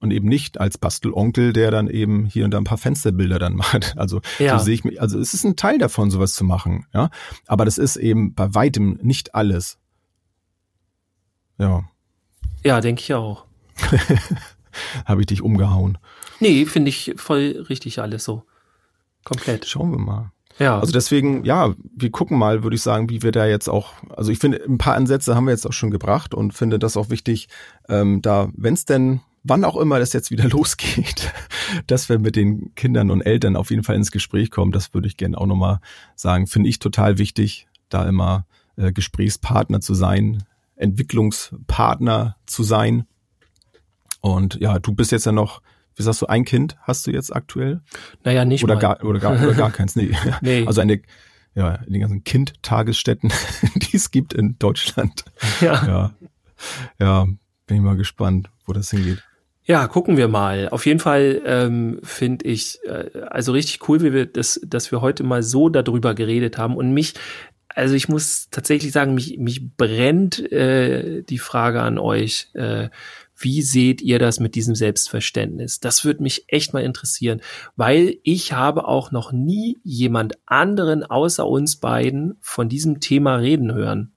Und 0.03 0.11
eben 0.11 0.27
nicht 0.27 0.59
als 0.59 0.77
Bastelonkel, 0.77 1.53
der 1.53 1.71
dann 1.71 1.87
eben 1.87 2.25
hier 2.25 2.43
und 2.43 2.51
da 2.51 2.57
ein 2.57 2.65
paar 2.65 2.77
Fensterbilder 2.77 3.39
dann 3.39 3.55
macht. 3.55 3.97
Also 3.97 4.19
ja. 4.37 4.59
so 4.59 4.65
sehe 4.65 4.73
ich 4.73 4.83
mich, 4.83 5.01
also 5.01 5.17
es 5.17 5.33
ist 5.33 5.45
ein 5.45 5.55
Teil 5.55 5.77
davon, 5.77 6.11
sowas 6.11 6.33
zu 6.33 6.43
machen, 6.43 6.85
ja. 6.93 7.09
Aber 7.47 7.63
das 7.63 7.77
ist 7.77 7.95
eben 7.95 8.33
bei 8.33 8.53
weitem 8.53 8.99
nicht 9.01 9.33
alles. 9.33 9.77
Ja. 11.57 11.85
Ja, 12.65 12.81
denke 12.81 13.01
ich 13.01 13.13
auch. 13.13 13.45
Habe 15.05 15.21
ich 15.21 15.27
dich 15.27 15.41
umgehauen. 15.41 15.97
Nee, 16.41 16.65
finde 16.65 16.89
ich 16.89 17.13
voll 17.15 17.65
richtig 17.69 17.99
alles 17.99 18.25
so. 18.25 18.43
Komplett. 19.23 19.65
Schauen 19.65 19.91
wir 19.91 19.99
mal. 19.99 20.31
Ja. 20.59 20.79
Also 20.79 20.91
deswegen, 20.91 21.45
ja, 21.45 21.73
wir 21.95 22.11
gucken 22.11 22.37
mal, 22.37 22.63
würde 22.63 22.75
ich 22.75 22.81
sagen, 22.81 23.09
wie 23.09 23.23
wir 23.23 23.31
da 23.31 23.45
jetzt 23.45 23.69
auch, 23.69 23.93
also 24.09 24.31
ich 24.31 24.39
finde, 24.39 24.61
ein 24.67 24.77
paar 24.77 24.95
Ansätze 24.95 25.35
haben 25.35 25.45
wir 25.45 25.51
jetzt 25.51 25.65
auch 25.65 25.73
schon 25.73 25.91
gebracht 25.91 26.33
und 26.33 26.53
finde 26.53 26.77
das 26.77 26.97
auch 26.97 27.09
wichtig, 27.09 27.47
ähm, 27.89 28.21
da, 28.21 28.49
wenn 28.55 28.73
es 28.73 28.85
denn, 28.85 29.21
wann 29.43 29.63
auch 29.63 29.77
immer 29.77 29.99
das 29.99 30.13
jetzt 30.13 30.31
wieder 30.31 30.47
losgeht, 30.49 31.31
dass 31.87 32.09
wir 32.09 32.19
mit 32.19 32.35
den 32.35 32.73
Kindern 32.75 33.11
und 33.11 33.21
Eltern 33.21 33.55
auf 33.55 33.69
jeden 33.69 33.83
Fall 33.83 33.95
ins 33.95 34.11
Gespräch 34.11 34.51
kommen, 34.51 34.71
das 34.71 34.93
würde 34.93 35.07
ich 35.07 35.17
gerne 35.17 35.37
auch 35.37 35.47
nochmal 35.47 35.79
sagen. 36.15 36.47
Finde 36.47 36.69
ich 36.69 36.79
total 36.79 37.17
wichtig, 37.17 37.67
da 37.89 38.07
immer 38.07 38.45
äh, 38.75 38.91
Gesprächspartner 38.91 39.81
zu 39.81 39.93
sein, 39.93 40.43
Entwicklungspartner 40.75 42.37
zu 42.45 42.63
sein. 42.63 43.05
Und 44.21 44.55
ja, 44.55 44.79
du 44.79 44.93
bist 44.93 45.11
jetzt 45.11 45.25
ja 45.25 45.31
noch 45.31 45.61
wie 45.95 46.03
sagst 46.03 46.21
du, 46.21 46.25
ein 46.25 46.45
Kind 46.45 46.77
hast 46.81 47.05
du 47.07 47.11
jetzt 47.11 47.35
aktuell? 47.35 47.81
Naja, 48.23 48.45
nicht 48.45 48.63
oder 48.63 48.75
mal. 48.75 48.79
Gar, 48.79 49.03
oder, 49.03 49.19
gar, 49.19 49.33
oder 49.33 49.53
gar 49.53 49.71
keins. 49.71 49.95
Nee. 49.95 50.15
nee. 50.41 50.65
Also 50.65 50.81
eine, 50.81 51.01
ja, 51.55 51.75
in 51.75 51.93
den 51.93 52.01
ganzen 52.01 52.23
Kindtagesstätten, 52.23 53.31
die 53.75 53.97
es 53.97 54.11
gibt 54.11 54.33
in 54.33 54.57
Deutschland. 54.59 55.25
Ja. 55.61 55.85
ja. 55.85 56.13
Ja, 56.99 57.27
bin 57.67 57.77
ich 57.77 57.83
mal 57.83 57.97
gespannt, 57.97 58.49
wo 58.65 58.73
das 58.73 58.89
hingeht. 58.89 59.23
Ja, 59.65 59.87
gucken 59.87 60.17
wir 60.17 60.27
mal. 60.27 60.67
Auf 60.69 60.85
jeden 60.85 60.99
Fall 60.99 61.41
ähm, 61.45 61.99
finde 62.03 62.45
ich 62.45 62.79
äh, 62.83 63.21
also 63.29 63.53
richtig 63.53 63.87
cool, 63.87 64.01
wie 64.01 64.13
wir 64.13 64.25
das, 64.25 64.59
dass 64.65 64.91
wir 64.91 64.99
heute 65.01 65.23
mal 65.23 65.41
so 65.41 65.69
darüber 65.69 66.13
geredet 66.13 66.57
haben 66.57 66.75
und 66.75 66.93
mich 66.93 67.13
also 67.75 67.95
ich 67.95 68.07
muss 68.07 68.49
tatsächlich 68.51 68.91
sagen, 68.91 69.15
mich, 69.15 69.37
mich 69.37 69.75
brennt 69.75 70.39
äh, 70.51 71.23
die 71.23 71.39
Frage 71.39 71.81
an 71.81 71.97
euch. 71.97 72.49
Äh, 72.53 72.89
wie 73.35 73.61
seht 73.61 74.01
ihr 74.01 74.19
das 74.19 74.39
mit 74.39 74.55
diesem 74.55 74.75
Selbstverständnis? 74.75 75.79
Das 75.79 76.05
würde 76.05 76.23
mich 76.23 76.45
echt 76.47 76.73
mal 76.73 76.83
interessieren, 76.83 77.41
weil 77.75 78.17
ich 78.23 78.53
habe 78.53 78.87
auch 78.87 79.11
noch 79.11 79.31
nie 79.31 79.79
jemand 79.83 80.37
anderen 80.45 81.03
außer 81.03 81.47
uns 81.47 81.77
beiden 81.77 82.37
von 82.41 82.69
diesem 82.69 82.99
Thema 82.99 83.37
reden 83.37 83.73
hören. 83.73 84.13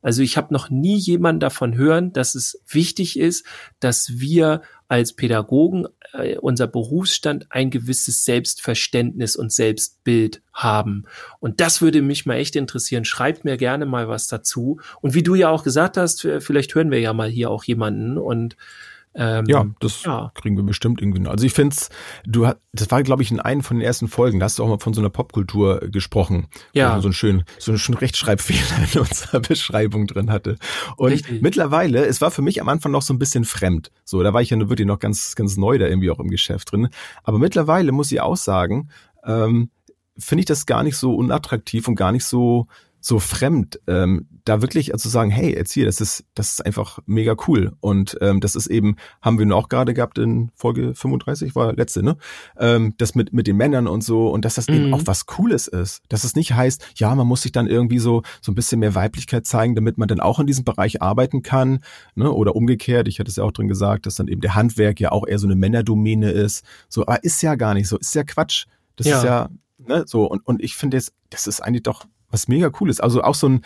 Also 0.00 0.22
ich 0.22 0.36
habe 0.36 0.52
noch 0.54 0.70
nie 0.70 0.96
jemand 0.96 1.42
davon 1.42 1.74
hören, 1.76 2.12
dass 2.12 2.34
es 2.34 2.62
wichtig 2.68 3.18
ist, 3.18 3.44
dass 3.80 4.18
wir 4.18 4.62
als 4.88 5.12
Pädagogen, 5.12 5.86
äh, 6.12 6.36
unser 6.38 6.66
Berufsstand 6.66 7.46
ein 7.50 7.70
gewisses 7.70 8.24
Selbstverständnis 8.24 9.36
und 9.36 9.52
Selbstbild 9.52 10.42
haben. 10.52 11.04
Und 11.40 11.60
das 11.60 11.80
würde 11.80 12.02
mich 12.02 12.26
mal 12.26 12.36
echt 12.36 12.56
interessieren. 12.56 13.04
Schreibt 13.04 13.44
mir 13.44 13.56
gerne 13.56 13.86
mal 13.86 14.08
was 14.08 14.26
dazu. 14.26 14.80
Und 15.00 15.14
wie 15.14 15.22
du 15.22 15.34
ja 15.34 15.50
auch 15.50 15.62
gesagt 15.62 15.96
hast, 15.96 16.22
vielleicht 16.40 16.74
hören 16.74 16.90
wir 16.90 17.00
ja 17.00 17.12
mal 17.12 17.28
hier 17.28 17.50
auch 17.50 17.64
jemanden 17.64 18.18
und 18.18 18.56
ähm, 19.20 19.46
ja, 19.48 19.66
das 19.80 20.04
ja. 20.04 20.30
kriegen 20.34 20.56
wir 20.56 20.62
bestimmt 20.62 21.02
irgendwie. 21.02 21.26
Also 21.26 21.44
ich 21.44 21.52
finde 21.52 21.74
es, 21.74 21.90
du 22.24 22.46
hast, 22.46 22.58
das 22.72 22.88
war 22.92 23.02
glaube 23.02 23.22
ich 23.22 23.32
in 23.32 23.40
einem 23.40 23.62
von 23.62 23.78
den 23.78 23.84
ersten 23.84 24.06
Folgen, 24.06 24.38
da 24.38 24.44
hast 24.44 24.60
du 24.60 24.62
auch 24.62 24.68
mal 24.68 24.78
von 24.78 24.94
so 24.94 25.00
einer 25.00 25.10
Popkultur 25.10 25.80
gesprochen, 25.90 26.46
ja. 26.72 27.00
so 27.00 27.08
einen 27.08 27.12
schönen, 27.12 27.42
so 27.58 27.72
einen 27.72 27.80
schönen 27.80 27.98
Rechtschreibfehler 27.98 28.86
in 28.94 29.00
unserer 29.00 29.40
Beschreibung 29.40 30.06
drin 30.06 30.30
hatte. 30.30 30.56
Und 30.96 31.10
Richtig. 31.10 31.42
mittlerweile, 31.42 32.06
es 32.06 32.20
war 32.20 32.30
für 32.30 32.42
mich 32.42 32.60
am 32.60 32.68
Anfang 32.68 32.92
noch 32.92 33.02
so 33.02 33.12
ein 33.12 33.18
bisschen 33.18 33.44
fremd. 33.44 33.90
So, 34.04 34.22
da 34.22 34.32
war 34.32 34.40
ich 34.40 34.50
ja 34.50 34.58
wirklich 34.68 34.86
noch 34.86 35.00
ganz, 35.00 35.34
ganz 35.34 35.56
neu 35.56 35.78
da 35.78 35.86
irgendwie 35.86 36.10
auch 36.10 36.20
im 36.20 36.30
Geschäft 36.30 36.70
drin. 36.70 36.88
Aber 37.24 37.40
mittlerweile 37.40 37.90
muss 37.90 38.12
ich 38.12 38.20
auch 38.20 38.36
sagen, 38.36 38.90
ähm, 39.24 39.70
finde 40.16 40.40
ich 40.40 40.46
das 40.46 40.64
gar 40.64 40.84
nicht 40.84 40.96
so 40.96 41.14
unattraktiv 41.16 41.88
und 41.88 41.96
gar 41.96 42.12
nicht 42.12 42.24
so 42.24 42.68
so 43.00 43.18
fremd, 43.18 43.80
ähm, 43.86 44.26
da 44.44 44.62
wirklich 44.62 44.92
also 44.92 45.08
sagen, 45.08 45.30
hey, 45.30 45.54
erzähl, 45.54 45.84
das 45.84 46.00
ist, 46.00 46.24
das 46.34 46.52
ist 46.52 46.66
einfach 46.66 46.98
mega 47.06 47.36
cool. 47.46 47.72
Und 47.80 48.16
ähm, 48.20 48.40
das 48.40 48.56
ist 48.56 48.66
eben, 48.66 48.96
haben 49.22 49.38
wir 49.38 49.46
nur 49.46 49.56
auch 49.56 49.68
gerade 49.68 49.94
gehabt 49.94 50.18
in 50.18 50.50
Folge 50.54 50.94
35, 50.94 51.54
war 51.54 51.72
letzte, 51.74 52.02
ne? 52.02 52.16
Ähm, 52.58 52.94
das 52.98 53.14
mit, 53.14 53.32
mit 53.32 53.46
den 53.46 53.56
Männern 53.56 53.86
und 53.86 54.02
so, 54.02 54.28
und 54.28 54.44
dass 54.44 54.54
das 54.54 54.68
mhm. 54.68 54.74
eben 54.74 54.94
auch 54.94 55.02
was 55.04 55.26
Cooles 55.26 55.68
ist. 55.68 56.02
Dass 56.08 56.24
es 56.24 56.34
nicht 56.34 56.54
heißt, 56.54 56.94
ja, 56.96 57.14
man 57.14 57.26
muss 57.26 57.42
sich 57.42 57.52
dann 57.52 57.66
irgendwie 57.66 57.98
so, 57.98 58.22
so 58.40 58.52
ein 58.52 58.54
bisschen 58.54 58.80
mehr 58.80 58.94
Weiblichkeit 58.94 59.46
zeigen, 59.46 59.74
damit 59.74 59.98
man 59.98 60.08
dann 60.08 60.20
auch 60.20 60.40
in 60.40 60.46
diesem 60.46 60.64
Bereich 60.64 61.02
arbeiten 61.02 61.42
kann. 61.42 61.80
Ne? 62.14 62.32
Oder 62.32 62.56
umgekehrt, 62.56 63.06
ich 63.08 63.20
hatte 63.20 63.30
es 63.30 63.36
ja 63.36 63.44
auch 63.44 63.52
drin 63.52 63.68
gesagt, 63.68 64.06
dass 64.06 64.16
dann 64.16 64.28
eben 64.28 64.40
der 64.40 64.54
Handwerk 64.54 64.98
ja 65.00 65.12
auch 65.12 65.26
eher 65.26 65.38
so 65.38 65.46
eine 65.46 65.56
Männerdomäne 65.56 66.30
ist. 66.30 66.64
So, 66.88 67.02
aber 67.02 67.22
ist 67.22 67.42
ja 67.42 67.54
gar 67.54 67.74
nicht 67.74 67.88
so, 67.88 67.96
ist 67.98 68.14
ja 68.14 68.24
Quatsch. 68.24 68.66
Das 68.96 69.06
ja. 69.06 69.18
ist 69.18 69.24
ja, 69.24 69.48
ne, 69.78 70.04
so, 70.06 70.24
und, 70.24 70.44
und 70.46 70.62
ich 70.62 70.74
finde 70.74 70.96
es, 70.96 71.12
das 71.30 71.46
ist 71.46 71.60
eigentlich 71.60 71.84
doch 71.84 72.04
was 72.30 72.48
mega 72.48 72.70
cool 72.80 72.90
ist. 72.90 73.02
Also 73.02 73.22
auch 73.22 73.34
so 73.34 73.48
ein, 73.48 73.62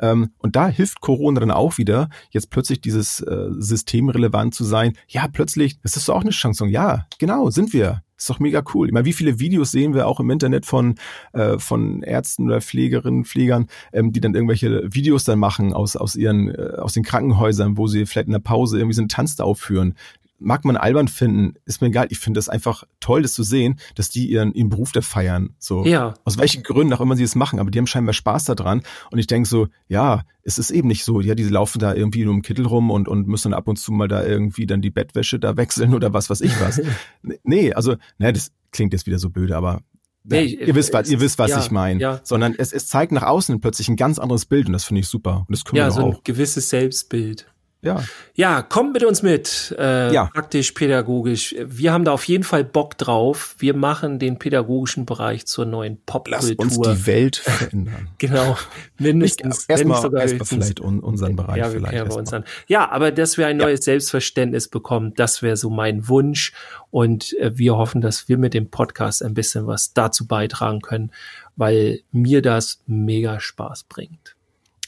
ähm, 0.00 0.30
und 0.38 0.56
da 0.56 0.68
hilft 0.68 1.00
Corona 1.00 1.40
dann 1.40 1.50
auch 1.50 1.78
wieder, 1.78 2.08
jetzt 2.30 2.50
plötzlich 2.50 2.80
dieses 2.80 3.20
äh, 3.20 3.48
systemrelevant 3.58 4.54
zu 4.54 4.64
sein. 4.64 4.94
Ja, 5.08 5.28
plötzlich, 5.28 5.80
das 5.80 5.96
ist 5.96 6.08
doch 6.08 6.16
auch 6.16 6.22
eine 6.22 6.30
Chance. 6.30 6.66
Ja, 6.66 7.06
genau, 7.18 7.50
sind 7.50 7.72
wir. 7.72 8.02
Ist 8.18 8.30
doch 8.30 8.40
mega 8.40 8.62
cool. 8.72 8.86
Ich 8.86 8.94
meine, 8.94 9.04
wie 9.04 9.12
viele 9.12 9.40
Videos 9.40 9.70
sehen 9.72 9.92
wir 9.92 10.06
auch 10.06 10.20
im 10.20 10.30
Internet 10.30 10.64
von, 10.64 10.94
äh, 11.34 11.58
von 11.58 12.02
Ärzten 12.02 12.46
oder 12.46 12.62
Pflegerinnen, 12.62 13.26
Pflegern, 13.26 13.66
ähm, 13.92 14.10
die 14.10 14.20
dann 14.20 14.34
irgendwelche 14.34 14.94
Videos 14.94 15.24
dann 15.24 15.38
machen 15.38 15.74
aus, 15.74 15.96
aus 15.96 16.16
ihren, 16.16 16.48
äh, 16.48 16.76
aus 16.78 16.94
den 16.94 17.02
Krankenhäusern, 17.02 17.76
wo 17.76 17.88
sie 17.88 18.06
vielleicht 18.06 18.28
in 18.28 18.32
der 18.32 18.38
Pause 18.38 18.78
irgendwie 18.78 18.94
so 18.94 19.02
einen 19.02 19.10
Tanz 19.10 19.36
da 19.36 19.44
aufführen 19.44 19.94
mag 20.38 20.64
man 20.64 20.76
albern 20.76 21.08
finden, 21.08 21.54
ist 21.64 21.80
mir 21.80 21.88
egal. 21.88 22.06
Ich 22.10 22.18
finde 22.18 22.38
das 22.38 22.48
einfach 22.48 22.84
toll, 23.00 23.22
das 23.22 23.32
zu 23.32 23.42
sehen, 23.42 23.78
dass 23.94 24.10
die 24.10 24.26
ihren, 24.26 24.52
ihren 24.52 24.68
Beruf 24.68 24.92
da 24.92 25.00
feiern. 25.00 25.54
So. 25.58 25.84
Ja. 25.84 26.14
Aus 26.24 26.38
welchen 26.38 26.62
Gründen 26.62 26.92
auch 26.92 27.00
immer 27.00 27.16
sie 27.16 27.24
es 27.24 27.34
machen, 27.34 27.58
aber 27.58 27.70
die 27.70 27.78
haben 27.78 27.86
scheinbar 27.86 28.12
Spaß 28.12 28.44
daran. 28.44 28.82
Und 29.10 29.18
ich 29.18 29.26
denke 29.26 29.48
so, 29.48 29.68
ja, 29.88 30.22
es 30.42 30.58
ist 30.58 30.70
eben 30.70 30.88
nicht 30.88 31.04
so, 31.04 31.20
ja, 31.20 31.34
die 31.34 31.44
laufen 31.44 31.78
da 31.78 31.94
irgendwie 31.94 32.24
nur 32.24 32.34
im 32.34 32.42
Kittel 32.42 32.66
rum 32.66 32.90
und, 32.90 33.08
und 33.08 33.26
müssen 33.26 33.54
ab 33.54 33.68
und 33.68 33.76
zu 33.76 33.92
mal 33.92 34.08
da 34.08 34.24
irgendwie 34.24 34.66
dann 34.66 34.82
die 34.82 34.90
Bettwäsche 34.90 35.38
da 35.38 35.56
wechseln 35.56 35.94
oder 35.94 36.12
was 36.12 36.30
weiß 36.30 36.40
ich 36.40 36.60
was. 36.60 36.80
nee, 37.42 37.72
also, 37.72 37.96
ne, 38.18 38.32
das 38.32 38.52
klingt 38.72 38.92
jetzt 38.92 39.06
wieder 39.06 39.18
so 39.18 39.30
blöde, 39.30 39.56
aber 39.56 39.80
ja, 40.28 40.40
nee, 40.40 40.44
ihr 40.44 40.74
wisst 40.74 40.92
was, 40.92 41.08
ihr 41.08 41.20
wisst, 41.20 41.38
was 41.38 41.50
ja, 41.50 41.60
ich 41.60 41.70
meine. 41.70 42.00
Ja. 42.00 42.20
Sondern 42.24 42.54
es, 42.56 42.72
es 42.72 42.88
zeigt 42.88 43.12
nach 43.12 43.22
außen 43.22 43.60
plötzlich 43.60 43.88
ein 43.88 43.96
ganz 43.96 44.18
anderes 44.18 44.44
Bild 44.44 44.66
und 44.66 44.72
das 44.72 44.84
finde 44.84 45.00
ich 45.00 45.08
super. 45.08 45.44
Und 45.46 45.56
das 45.56 45.64
können 45.64 45.78
ja, 45.78 45.86
wir 45.86 45.92
so 45.92 46.04
ein 46.04 46.14
auch. 46.14 46.24
gewisses 46.24 46.68
Selbstbild. 46.68 47.46
Ja. 47.82 48.02
Ja, 48.34 48.62
kommt 48.62 48.92
mit 48.92 49.04
uns 49.04 49.22
mit. 49.22 49.74
Äh, 49.78 50.12
ja. 50.12 50.26
Praktisch, 50.26 50.72
pädagogisch. 50.72 51.54
Wir 51.58 51.92
haben 51.92 52.04
da 52.04 52.12
auf 52.12 52.24
jeden 52.24 52.44
Fall 52.44 52.64
Bock 52.64 52.98
drauf. 52.98 53.54
Wir 53.58 53.74
machen 53.74 54.18
den 54.18 54.38
pädagogischen 54.38 55.06
Bereich 55.06 55.46
zur 55.46 55.66
neuen 55.66 55.98
Popkultur. 56.04 56.56
Lass 56.58 56.78
uns 56.78 56.80
die 56.80 57.06
Welt 57.06 57.36
verändern. 57.36 58.08
genau. 58.18 58.58
Mindestens. 58.98 59.64
Erstmal 59.66 60.12
erst 60.14 60.48
vielleicht 60.48 60.80
un 60.80 61.00
unseren 61.00 61.36
Bereich. 61.36 61.58
Ja, 61.58 61.70
vielleicht 61.70 62.08
bei 62.08 62.14
uns 62.14 62.32
an. 62.32 62.44
ja, 62.66 62.90
aber 62.90 63.12
dass 63.12 63.38
wir 63.38 63.46
ein 63.46 63.56
neues 63.56 63.80
ja. 63.80 63.92
Selbstverständnis 63.92 64.68
bekommen, 64.68 65.14
das 65.14 65.42
wäre 65.42 65.56
so 65.56 65.70
mein 65.70 66.08
Wunsch. 66.08 66.52
Und 66.90 67.38
äh, 67.38 67.56
wir 67.56 67.76
hoffen, 67.76 68.00
dass 68.00 68.28
wir 68.28 68.38
mit 68.38 68.54
dem 68.54 68.70
Podcast 68.70 69.22
ein 69.22 69.34
bisschen 69.34 69.66
was 69.66 69.92
dazu 69.92 70.26
beitragen 70.26 70.80
können, 70.80 71.10
weil 71.56 72.00
mir 72.10 72.42
das 72.42 72.80
mega 72.86 73.40
Spaß 73.40 73.84
bringt. 73.84 74.35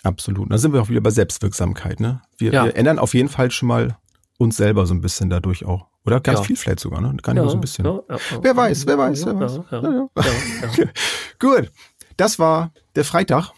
Absolut. 0.02 0.50
Da 0.50 0.58
sind 0.58 0.72
wir 0.72 0.80
auch 0.80 0.88
wieder 0.88 1.00
bei 1.00 1.10
Selbstwirksamkeit. 1.10 2.00
Ne? 2.00 2.22
Wir, 2.36 2.52
ja. 2.52 2.64
wir 2.64 2.76
ändern 2.76 2.98
auf 2.98 3.14
jeden 3.14 3.28
Fall 3.28 3.50
schon 3.50 3.68
mal 3.68 3.98
uns 4.38 4.56
selber 4.56 4.86
so 4.86 4.94
ein 4.94 5.00
bisschen 5.00 5.30
dadurch 5.30 5.64
auch. 5.64 5.86
Oder 6.06 6.20
ganz 6.20 6.38
ja. 6.38 6.44
viel 6.44 6.56
vielleicht 6.56 6.80
sogar, 6.80 7.00
ne? 7.00 7.16
Kann 7.22 7.36
ja, 7.36 7.42
nur 7.42 7.50
so 7.50 7.58
ein 7.58 7.60
bisschen. 7.60 7.84
Ja, 7.84 8.00
wer 8.40 8.56
weiß, 8.56 8.86
wer 8.86 8.96
weiß, 8.96 9.26
wer 9.26 9.40
weiß. 9.40 9.60
gut. 11.38 11.70
Das 12.16 12.38
war 12.38 12.72
der 12.96 13.04
Freitag. 13.04 13.52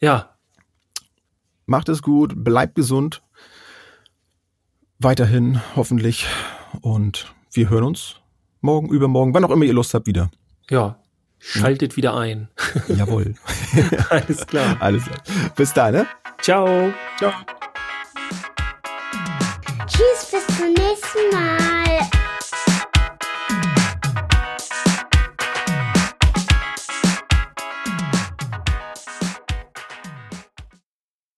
Ja. 0.00 0.30
Macht 1.66 1.88
es 1.88 2.02
gut, 2.02 2.42
bleibt 2.42 2.74
gesund. 2.74 3.22
Weiterhin 4.98 5.60
hoffentlich. 5.76 6.26
Und 6.80 7.34
wir 7.52 7.68
hören 7.68 7.84
uns 7.84 8.16
morgen, 8.60 8.88
übermorgen, 8.88 9.34
wann 9.34 9.44
auch 9.44 9.50
immer 9.50 9.64
ihr 9.64 9.74
Lust 9.74 9.94
habt, 9.94 10.06
wieder. 10.06 10.30
Ja, 10.68 10.99
Schaltet 11.40 11.96
wieder 11.96 12.16
ein. 12.16 12.48
Jawohl. 12.88 13.34
Alles 14.10 14.46
klar. 14.46 14.76
Alles 14.80 15.04
klar. 15.04 15.18
Bis 15.56 15.72
dann, 15.72 15.94
ne? 15.94 16.06
Ciao. 16.40 16.92
Ciao. 17.18 17.32
Tschüss, 19.86 20.30
bis 20.30 20.56
zum 20.56 20.72
nächsten 20.74 21.30
Mal. 21.32 21.59